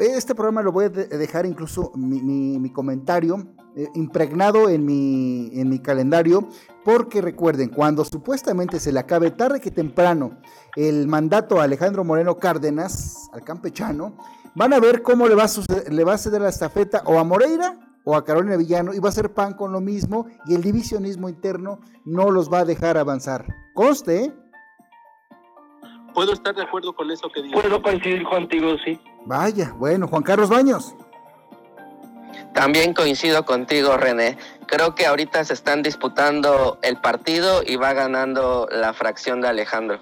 este 0.00 0.34
programa 0.34 0.62
lo 0.62 0.72
voy 0.72 0.86
a 0.86 0.88
dejar 0.88 1.44
incluso 1.46 1.92
mi, 1.94 2.70
comentario 2.72 3.46
eh, 3.76 3.86
impregnado 3.94 4.68
en 4.68 4.84
mi, 4.84 5.50
en 5.54 5.68
mi 5.68 5.80
calendario, 5.80 6.48
porque 6.84 7.20
recuerden, 7.20 7.68
cuando 7.68 8.04
supuestamente 8.04 8.80
se 8.80 8.92
le 8.92 9.00
acabe 9.00 9.30
tarde 9.30 9.60
que 9.60 9.70
temprano 9.70 10.38
el 10.76 11.06
mandato 11.06 11.60
a 11.60 11.64
Alejandro 11.64 12.04
Moreno 12.04 12.36
Cárdenas, 12.36 13.28
al 13.32 13.42
campechano, 13.42 14.16
van 14.54 14.72
a 14.72 14.80
ver 14.80 15.02
cómo 15.02 15.28
le 15.28 15.34
va 15.34 15.44
a, 15.44 15.90
le 15.90 16.04
va 16.04 16.14
a 16.14 16.18
ceder 16.18 16.40
la 16.40 16.48
estafeta 16.48 17.02
o 17.04 17.18
a 17.18 17.24
Moreira 17.24 17.87
o 18.10 18.16
a 18.16 18.24
Carolina 18.24 18.56
Villano 18.56 18.94
y 18.94 19.00
va 19.00 19.10
a 19.10 19.12
ser 19.12 19.34
PAN 19.34 19.52
con 19.52 19.70
lo 19.70 19.82
mismo 19.82 20.28
y 20.46 20.54
el 20.54 20.62
divisionismo 20.62 21.28
interno 21.28 21.80
no 22.06 22.30
los 22.30 22.50
va 22.50 22.60
a 22.60 22.64
dejar 22.64 22.96
avanzar. 22.96 23.44
Conste. 23.74 24.24
¿eh? 24.24 24.32
Puedo 26.14 26.32
estar 26.32 26.54
de 26.54 26.62
acuerdo 26.62 26.94
con 26.94 27.10
eso 27.10 27.28
que 27.28 27.42
dices. 27.42 27.60
Puedo 27.60 27.82
coincidir 27.82 28.24
contigo, 28.24 28.76
sí. 28.82 28.98
Vaya, 29.26 29.74
bueno, 29.76 30.08
Juan 30.08 30.22
Carlos 30.22 30.48
Baños. 30.48 30.94
También 32.54 32.94
coincido 32.94 33.44
contigo, 33.44 33.98
René. 33.98 34.38
Creo 34.66 34.94
que 34.94 35.04
ahorita 35.04 35.44
se 35.44 35.52
están 35.52 35.82
disputando 35.82 36.78
el 36.80 36.98
partido 37.02 37.60
y 37.62 37.76
va 37.76 37.92
ganando 37.92 38.68
la 38.72 38.94
fracción 38.94 39.42
de 39.42 39.48
Alejandro. 39.48 40.00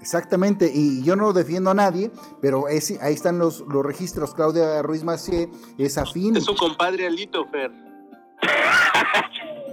Exactamente, 0.00 0.70
y 0.72 1.02
yo 1.02 1.14
no 1.14 1.32
defiendo 1.32 1.70
a 1.70 1.74
nadie, 1.74 2.10
pero 2.40 2.66
ahí 2.66 2.78
están 3.12 3.38
los, 3.38 3.60
los 3.60 3.84
registros. 3.84 4.34
Claudia 4.34 4.80
Ruiz 4.82 5.04
Macié 5.04 5.50
es 5.76 5.98
afín. 5.98 6.36
Es 6.36 6.44
su 6.44 6.54
compadre 6.54 7.06
Alito, 7.06 7.46
Fer. 7.46 7.89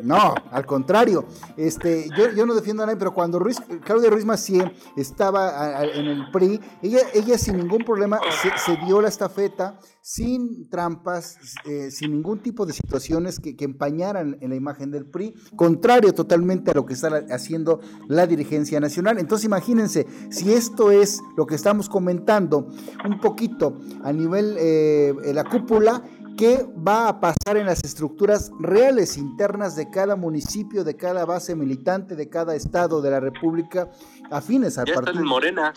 No, 0.03 0.35
al 0.51 0.65
contrario. 0.65 1.25
Este, 1.55 2.09
yo, 2.17 2.31
yo 2.31 2.45
no 2.45 2.55
defiendo 2.55 2.83
a 2.83 2.85
nadie, 2.85 2.97
pero 2.97 3.13
cuando 3.13 3.39
Claudia 3.83 4.09
Ruiz 4.09 4.25
Macié 4.25 4.71
estaba 4.95 5.83
en 5.83 6.05
el 6.05 6.31
PRI, 6.31 6.59
ella, 6.81 6.99
ella 7.13 7.37
sin 7.37 7.57
ningún 7.57 7.83
problema 7.83 8.19
se, 8.65 8.77
dio 8.85 9.01
la 9.01 9.09
estafeta, 9.09 9.79
sin 10.01 10.69
trampas, 10.69 11.37
eh, 11.65 11.91
sin 11.91 12.11
ningún 12.11 12.39
tipo 12.39 12.65
de 12.65 12.73
situaciones 12.73 13.39
que, 13.39 13.55
que, 13.55 13.65
empañaran 13.65 14.37
en 14.41 14.49
la 14.49 14.55
imagen 14.55 14.91
del 14.91 15.05
PRI, 15.05 15.33
contrario 15.55 16.13
totalmente 16.13 16.71
a 16.71 16.73
lo 16.73 16.85
que 16.85 16.93
está 16.93 17.25
haciendo 17.29 17.79
la 18.07 18.27
dirigencia 18.27 18.79
nacional. 18.79 19.19
Entonces 19.19 19.45
imagínense, 19.45 20.07
si 20.29 20.53
esto 20.53 20.91
es 20.91 21.21
lo 21.35 21.45
que 21.45 21.55
estamos 21.55 21.89
comentando 21.89 22.67
un 23.05 23.19
poquito 23.19 23.77
a 24.03 24.13
nivel 24.13 24.55
eh, 24.59 25.13
la 25.33 25.43
cúpula, 25.43 26.03
qué 26.37 26.65
va 26.87 27.09
a 27.09 27.19
pasar 27.19 27.57
en 27.57 27.65
las 27.65 27.83
estructuras 27.83 28.51
reales 28.59 29.17
internas 29.17 29.75
de 29.75 29.89
cada 29.89 30.15
municipio, 30.15 30.83
de 30.83 30.95
cada 30.95 31.25
base 31.25 31.55
militante, 31.55 32.15
de 32.15 32.29
cada 32.29 32.55
estado 32.55 33.01
de 33.01 33.11
la 33.11 33.19
República 33.19 33.89
afines 34.31 34.77
al 34.77 34.85
partido. 34.85 35.25
Morena. 35.25 35.73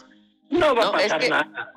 No 0.51 0.75
va 0.75 0.89
a 0.89 0.93
pasar 0.93 1.29
nada. 1.29 1.73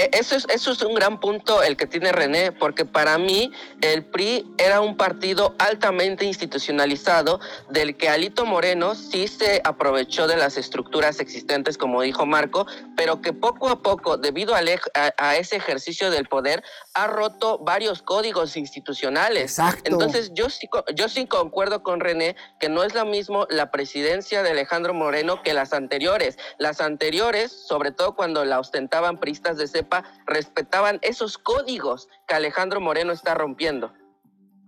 Eh, 0.00 0.08
eso 0.14 0.34
es, 0.34 0.46
eso 0.48 0.72
es 0.72 0.80
un 0.80 0.94
gran 0.94 1.20
punto 1.20 1.62
el 1.62 1.76
que 1.76 1.86
tiene 1.86 2.10
René, 2.10 2.52
porque 2.52 2.86
para 2.86 3.18
mí 3.18 3.52
el 3.82 4.02
PRI 4.06 4.50
era 4.56 4.80
un 4.80 4.96
partido 4.96 5.54
altamente 5.58 6.24
institucionalizado, 6.24 7.38
del 7.68 7.98
que 7.98 8.08
Alito 8.08 8.46
Moreno 8.46 8.94
sí 8.94 9.28
se 9.28 9.60
aprovechó 9.62 10.26
de 10.26 10.38
las 10.38 10.56
estructuras 10.56 11.20
existentes, 11.20 11.76
como 11.76 12.00
dijo 12.00 12.24
Marco, 12.24 12.66
pero 12.96 13.20
que 13.20 13.34
poco 13.34 13.68
a 13.68 13.82
poco, 13.82 14.16
debido 14.16 14.54
a, 14.54 14.60
a, 15.18 15.36
ese 15.36 15.56
ejercicio 15.56 16.10
del 16.10 16.26
poder, 16.28 16.64
ha 16.94 17.06
roto 17.06 17.58
varios 17.58 18.00
códigos 18.00 18.56
institucionales. 18.56 19.42
Exacto. 19.42 19.82
Entonces 19.84 20.32
yo 20.32 20.48
sí, 20.48 20.66
yo 20.94 21.10
sí 21.10 21.26
concuerdo 21.26 21.82
con 21.82 22.00
René 22.00 22.36
que 22.58 22.70
no 22.70 22.84
es 22.84 22.94
lo 22.94 23.04
mismo 23.04 23.46
la 23.50 23.70
presidencia 23.70 24.42
de 24.42 24.52
Alejandro 24.52 24.94
Moreno 24.94 25.42
que 25.42 25.52
las 25.52 25.74
anteriores. 25.74 26.38
Las 26.56 26.80
anteriores, 26.80 27.52
sobre 27.52 27.92
todo 27.92 28.14
cuando 28.14 28.46
la 28.46 28.60
ostentaban 28.60 29.20
pristas 29.20 29.58
de 29.58 29.68
respetaban 30.26 30.98
esos 31.02 31.38
códigos 31.38 32.08
que 32.26 32.34
Alejandro 32.34 32.80
Moreno 32.80 33.12
está 33.12 33.34
rompiendo. 33.34 33.92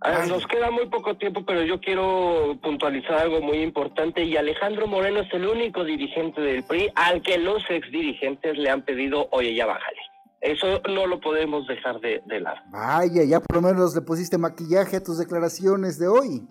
Ah, 0.01 0.25
nos 0.27 0.45
queda 0.47 0.69
muy 0.69 0.87
poco 0.89 1.15
tiempo, 1.15 1.45
pero 1.45 1.63
yo 1.63 1.79
quiero 1.79 2.57
puntualizar 2.61 3.13
algo 3.13 3.41
muy 3.41 3.59
importante 3.59 4.21
y 4.23 4.35
Alejandro 4.35 4.85
Moreno 4.85 5.21
es 5.21 5.33
el 5.33 5.47
único 5.47 5.85
dirigente 5.85 6.41
del 6.41 6.63
PRI 6.63 6.91
al 6.95 7.21
que 7.21 7.37
los 7.37 7.63
ex 7.69 7.89
dirigentes 7.89 8.57
le 8.57 8.69
han 8.69 8.83
pedido, 8.83 9.29
oye, 9.31 9.55
ya 9.55 9.65
bájale. 9.65 9.99
Eso 10.41 10.81
no 10.89 11.07
lo 11.07 11.21
podemos 11.21 11.65
dejar 11.67 12.01
de, 12.01 12.21
de 12.25 12.41
lado. 12.41 12.57
Vaya, 12.69 13.23
ya 13.23 13.39
por 13.39 13.55
lo 13.55 13.61
menos 13.61 13.95
le 13.95 14.01
pusiste 14.01 14.37
maquillaje 14.37 14.97
a 14.97 15.03
tus 15.03 15.17
declaraciones 15.17 15.97
de 15.97 16.09
hoy. 16.09 16.45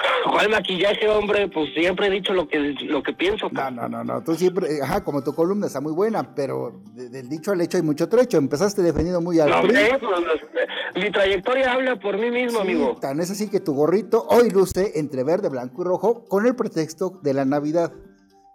¿Cuál 0.30 0.50
maquillaje, 0.50 1.08
hombre? 1.08 1.48
Pues 1.48 1.72
siempre 1.74 2.06
he 2.06 2.10
dicho 2.10 2.32
lo 2.32 2.48
que, 2.48 2.58
lo 2.58 3.02
que 3.02 3.12
pienso. 3.12 3.48
No, 3.50 3.70
no, 3.70 3.88
no, 3.88 4.04
no. 4.04 4.22
Tú 4.22 4.34
siempre, 4.34 4.76
eh, 4.76 4.80
ajá, 4.82 5.02
como 5.04 5.22
tu 5.22 5.34
columna 5.34 5.66
está 5.66 5.80
muy 5.80 5.92
buena, 5.92 6.34
pero 6.34 6.82
del 6.94 7.28
dicho 7.28 7.52
al 7.52 7.60
hecho 7.60 7.76
hay 7.76 7.82
mucho 7.82 8.08
trecho. 8.08 8.38
Empezaste 8.38 8.82
defendiendo 8.82 9.20
muy 9.20 9.40
al 9.40 9.50
no, 9.50 9.62
PRI. 9.62 9.74
Pues, 10.00 11.04
mi 11.04 11.10
trayectoria 11.10 11.72
habla 11.72 11.96
por 11.96 12.18
mí 12.18 12.30
mismo, 12.30 12.60
amigo. 12.60 12.96
Tan 13.00 13.20
es 13.20 13.30
así 13.30 13.48
que 13.48 13.60
tu 13.60 13.74
gorrito 13.74 14.26
hoy 14.28 14.50
luce 14.50 14.92
entre 14.98 15.24
verde, 15.24 15.48
blanco 15.48 15.82
y 15.82 15.84
rojo 15.84 16.24
con 16.24 16.46
el 16.46 16.54
pretexto 16.54 17.20
de 17.22 17.34
la 17.34 17.44
Navidad. 17.44 17.92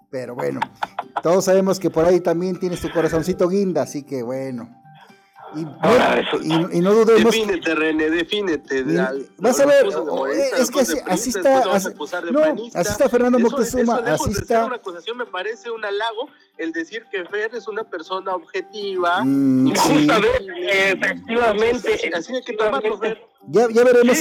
Pero 0.10 0.36
bueno, 0.36 0.62
todos 1.24 1.46
sabemos 1.46 1.80
que 1.80 1.89
por 1.89 2.06
ahí 2.06 2.22
también 2.22 2.58
tienes 2.60 2.80
tu 2.80 2.89
corazoncito 2.89 3.50
guinda, 3.50 3.82
así 3.82 4.04
que 4.04 4.24
bueno. 4.24 4.85
Y, 5.56 6.82
no 6.82 6.93
dudemos. 6.93 7.34
Defínete, 7.34 7.76
René, 7.76 8.10
defínete. 8.10 8.84
vas 9.38 9.60
a 9.60 9.66
ver, 9.66 9.88
es 10.58 10.70
que 10.70 10.80
así, 10.80 11.30
está. 11.30 11.60
Así, 11.74 11.89
no, 12.32 12.41
así 12.41 12.91
está 12.91 13.10
Fernando 13.10 13.39
Moctezuma. 13.39 13.95
así 14.06 14.32
está. 14.32 14.66
una 14.66 14.76
acusación 14.76 15.18
me 15.18 15.26
parece 15.26 15.72
un 15.72 15.84
halago 15.84 16.30
el 16.58 16.72
decir 16.72 17.06
que 17.12 17.26
Fer 17.26 17.53
es 17.56 17.68
una 17.68 17.84
persona 17.84 18.34
objetiva. 18.34 19.22
Mm, 19.24 19.76
justamente, 19.76 20.91
efectivamente. 20.91 22.12
Así 22.14 22.36
hay 22.36 22.43
que 22.43 22.53
tomarlo, 22.53 22.97
Fer. 22.97 23.35
Ya, 23.48 23.68
ya 23.70 23.84
veremos. 23.84 24.18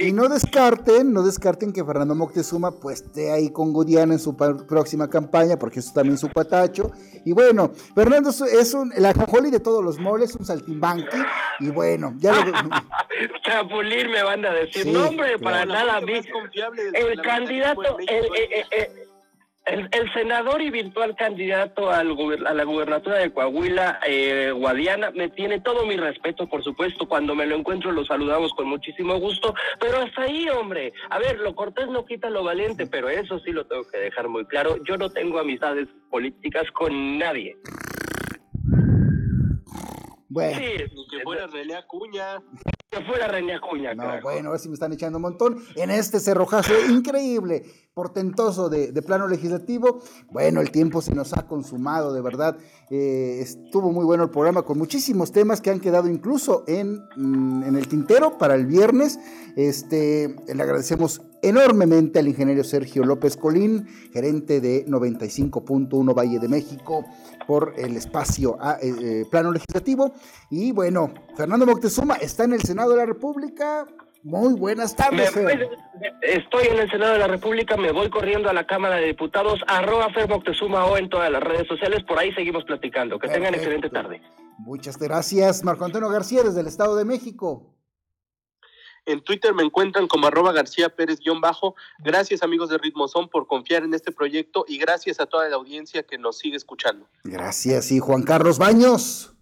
y... 0.00 0.12
no 0.12 0.28
descarten, 0.28 1.12
no 1.12 1.22
descarten 1.22 1.72
que 1.72 1.84
Fernando 1.84 2.14
Moctezuma 2.14 2.70
pues 2.70 3.02
esté 3.02 3.32
ahí 3.32 3.50
con 3.50 3.72
Godiana 3.72 4.14
en 4.14 4.20
su 4.20 4.36
próxima 4.36 5.10
campaña, 5.10 5.58
porque 5.58 5.80
eso 5.80 5.92
también 5.92 6.16
su 6.16 6.28
patacho. 6.28 6.92
Y 7.24 7.32
bueno, 7.32 7.72
Fernando 7.94 8.30
es 8.30 8.74
un, 8.74 8.92
el 8.92 9.04
ajojoli 9.06 9.50
de 9.50 9.60
todos 9.60 9.82
los 9.82 9.98
moles, 9.98 10.36
un 10.36 10.44
saltimbanqui. 10.44 11.18
Y 11.60 11.70
bueno, 11.70 12.14
ya 12.18 12.32
lo. 12.32 12.52
Chapulir 13.44 14.08
me 14.08 14.22
van 14.22 14.44
a 14.44 14.50
decir, 14.52 14.86
no 14.86 15.08
hombre, 15.08 15.38
para 15.38 15.64
nada 15.64 15.96
a 15.96 16.00
mí. 16.00 16.12
El 16.94 17.22
candidato, 17.22 17.96
el, 17.98 18.28
senador 20.14 20.62
y 20.62 20.70
virtual 20.70 21.16
candidato 21.16 21.90
al 21.90 22.16
a 22.46 22.54
la 22.54 22.64
gubernatura 22.64 23.18
de 23.18 23.32
Coahuila, 23.32 24.00
eh, 24.06 24.52
Guadiana, 24.54 25.10
me 25.10 25.28
tiene 25.28 25.60
todo 25.60 25.86
mi 25.86 25.96
respeto, 25.96 26.46
por 26.46 26.62
supuesto. 26.62 27.08
Cuando 27.08 27.34
me 27.34 27.46
lo 27.46 27.56
encuentro 27.56 27.92
lo 27.92 28.04
saludamos 28.04 28.52
con 28.54 28.68
muchísimo 28.68 29.18
gusto, 29.18 29.54
pero 29.80 29.98
hasta 29.98 30.22
ahí, 30.22 30.48
hombre. 30.48 30.92
A 31.10 31.18
ver, 31.18 31.40
lo 31.40 31.54
cortés 31.54 31.88
no 31.88 32.04
quita 32.04 32.30
lo 32.30 32.44
valiente, 32.44 32.86
pero 32.86 33.08
eso 33.08 33.38
sí 33.40 33.52
lo 33.52 33.66
tengo 33.66 33.84
que 33.90 33.98
dejar 33.98 34.28
muy 34.28 34.44
claro. 34.46 34.76
Yo 34.84 34.96
no 34.96 35.10
tengo 35.10 35.38
amistades 35.38 35.88
políticas 36.10 36.70
con 36.72 37.18
nadie. 37.18 37.56
Bueno. 40.34 40.58
Sí, 40.58 40.84
que 41.08 41.22
fuera 41.22 41.46
René 41.46 41.76
Acuña. 41.76 42.42
Que 42.90 43.04
fuera 43.04 43.28
René 43.28 43.54
Acuña. 43.54 43.94
No, 43.94 44.20
bueno, 44.20 44.48
a 44.48 44.52
ver 44.52 44.60
si 44.60 44.68
me 44.68 44.74
están 44.74 44.92
echando 44.92 45.18
un 45.18 45.22
montón. 45.22 45.64
En 45.76 45.92
este 45.92 46.18
cerrojazo 46.18 46.72
increíble 46.90 47.62
portentoso 47.94 48.68
de, 48.68 48.90
plano 49.02 49.28
legislativo. 49.28 50.02
Bueno, 50.32 50.60
el 50.60 50.72
tiempo 50.72 51.00
se 51.02 51.14
nos 51.14 51.34
ha 51.34 51.46
consumado, 51.46 52.12
de 52.12 52.20
verdad. 52.20 52.56
Eh, 52.90 53.38
estuvo 53.42 53.92
muy 53.92 54.04
bueno 54.04 54.24
el 54.24 54.30
programa 54.30 54.62
con 54.62 54.76
muchísimos 54.76 55.30
temas 55.30 55.60
que 55.60 55.70
han 55.70 55.78
quedado 55.78 56.08
incluso 56.08 56.64
en, 56.66 57.04
mm, 57.16 57.62
en 57.62 57.76
el 57.76 57.86
tintero 57.86 58.36
para 58.36 58.56
el 58.56 58.66
viernes. 58.66 59.20
Este, 59.54 60.34
le 60.52 60.60
agradecemos 60.60 61.22
enormemente 61.48 62.18
al 62.18 62.28
ingeniero 62.28 62.64
Sergio 62.64 63.04
López 63.04 63.36
Colín, 63.36 63.86
gerente 64.12 64.60
de 64.60 64.86
95.1 64.86 66.16
Valle 66.16 66.38
de 66.38 66.48
México, 66.48 67.04
por 67.46 67.74
el 67.76 67.96
espacio 67.96 68.56
a, 68.60 68.78
eh, 68.80 68.94
eh, 69.00 69.24
plano 69.30 69.52
legislativo. 69.52 70.12
Y 70.50 70.72
bueno, 70.72 71.12
Fernando 71.36 71.66
Moctezuma 71.66 72.14
está 72.16 72.44
en 72.44 72.54
el 72.54 72.62
Senado 72.62 72.90
de 72.90 72.96
la 72.96 73.06
República. 73.06 73.86
Muy 74.22 74.54
buenas 74.54 74.96
tardes. 74.96 75.36
estoy 76.22 76.66
en 76.70 76.78
el 76.78 76.90
Senado 76.90 77.12
de 77.12 77.18
la 77.18 77.26
República, 77.26 77.76
me 77.76 77.92
voy 77.92 78.08
corriendo 78.08 78.48
a 78.48 78.54
la 78.54 78.66
Cámara 78.66 78.96
de 78.96 79.08
Diputados, 79.08 79.60
arroba 79.66 80.08
Fer 80.14 80.28
Moctezuma 80.28 80.86
o 80.86 80.96
en 80.96 81.10
todas 81.10 81.30
las 81.30 81.42
redes 81.42 81.68
sociales, 81.68 82.02
por 82.08 82.18
ahí 82.18 82.32
seguimos 82.32 82.64
platicando. 82.64 83.18
Que 83.18 83.28
tengan 83.28 83.54
excelente 83.54 83.90
tarde. 83.90 84.22
Muchas 84.58 84.96
gracias, 84.98 85.62
Marco 85.62 85.84
Antonio 85.84 86.08
García, 86.08 86.42
desde 86.42 86.60
el 86.60 86.68
Estado 86.68 86.96
de 86.96 87.04
México. 87.04 87.73
En 89.06 89.22
Twitter 89.22 89.52
me 89.52 89.62
encuentran 89.62 90.08
como 90.08 90.26
arroba 90.26 90.52
García 90.52 90.88
Pérez-bajo. 90.88 91.74
Gracias 91.98 92.42
amigos 92.42 92.70
de 92.70 92.78
Ritmo 92.78 93.06
Son 93.08 93.28
por 93.28 93.46
confiar 93.46 93.82
en 93.82 93.92
este 93.92 94.12
proyecto 94.12 94.64
y 94.66 94.78
gracias 94.78 95.20
a 95.20 95.26
toda 95.26 95.48
la 95.48 95.56
audiencia 95.56 96.02
que 96.02 96.16
nos 96.18 96.38
sigue 96.38 96.56
escuchando. 96.56 97.06
Gracias 97.24 97.92
y 97.92 97.98
Juan 97.98 98.22
Carlos 98.22 98.58
Baños. 98.58 99.34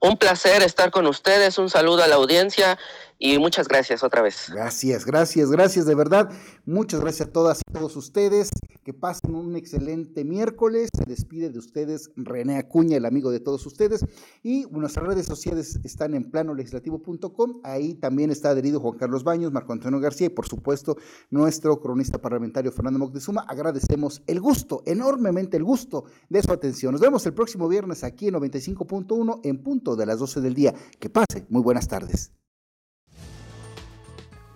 Un 0.00 0.18
placer 0.18 0.62
estar 0.62 0.90
con 0.90 1.06
ustedes, 1.06 1.56
un 1.56 1.70
saludo 1.70 2.02
a 2.02 2.08
la 2.08 2.16
audiencia 2.16 2.78
y 3.18 3.38
muchas 3.38 3.68
gracias 3.68 4.02
otra 4.02 4.22
vez. 4.22 4.50
Gracias, 4.52 5.04
gracias, 5.04 5.50
gracias 5.50 5.86
de 5.86 5.94
verdad. 5.94 6.30
Muchas 6.66 7.00
gracias 7.00 7.28
a 7.28 7.32
todas 7.32 7.60
y 7.60 7.72
todos 7.72 7.96
ustedes. 7.96 8.50
Que 8.82 8.92
pasen 8.92 9.34
un 9.34 9.56
excelente 9.56 10.24
miércoles. 10.24 10.90
Se 10.94 11.04
despide 11.04 11.48
de 11.48 11.58
ustedes 11.58 12.10
René 12.16 12.58
Acuña, 12.58 12.96
el 12.96 13.06
amigo 13.06 13.30
de 13.30 13.40
todos 13.40 13.64
ustedes. 13.66 14.04
Y 14.42 14.66
nuestras 14.70 15.06
redes 15.06 15.26
sociales 15.26 15.80
están 15.84 16.14
en 16.14 16.30
planolegislativo.com. 16.30 17.60
Ahí 17.64 17.94
también 17.94 18.30
está 18.30 18.50
adherido 18.50 18.80
Juan 18.80 18.98
Carlos 18.98 19.24
Baños, 19.24 19.52
Marco 19.52 19.72
Antonio 19.72 20.00
García 20.00 20.26
y 20.26 20.30
por 20.30 20.46
supuesto 20.46 20.96
nuestro 21.30 21.80
cronista 21.80 22.18
parlamentario 22.18 22.72
Fernando 22.72 22.98
Moctezuma. 22.98 23.42
Agradecemos 23.48 24.22
el 24.26 24.40
gusto, 24.40 24.82
enormemente 24.84 25.56
el 25.56 25.64
gusto 25.64 26.04
de 26.28 26.42
su 26.42 26.52
atención. 26.52 26.92
Nos 26.92 27.00
vemos 27.00 27.24
el 27.26 27.32
próximo 27.32 27.68
viernes 27.68 28.04
aquí 28.04 28.28
en 28.28 28.34
95.1 28.34 29.40
en 29.44 29.62
punto 29.62 29.96
de 29.96 30.06
las 30.06 30.18
12 30.18 30.40
del 30.40 30.54
día. 30.54 30.74
Que 30.98 31.08
pase. 31.08 31.46
Muy 31.48 31.62
buenas 31.62 31.88
tardes. 31.88 32.32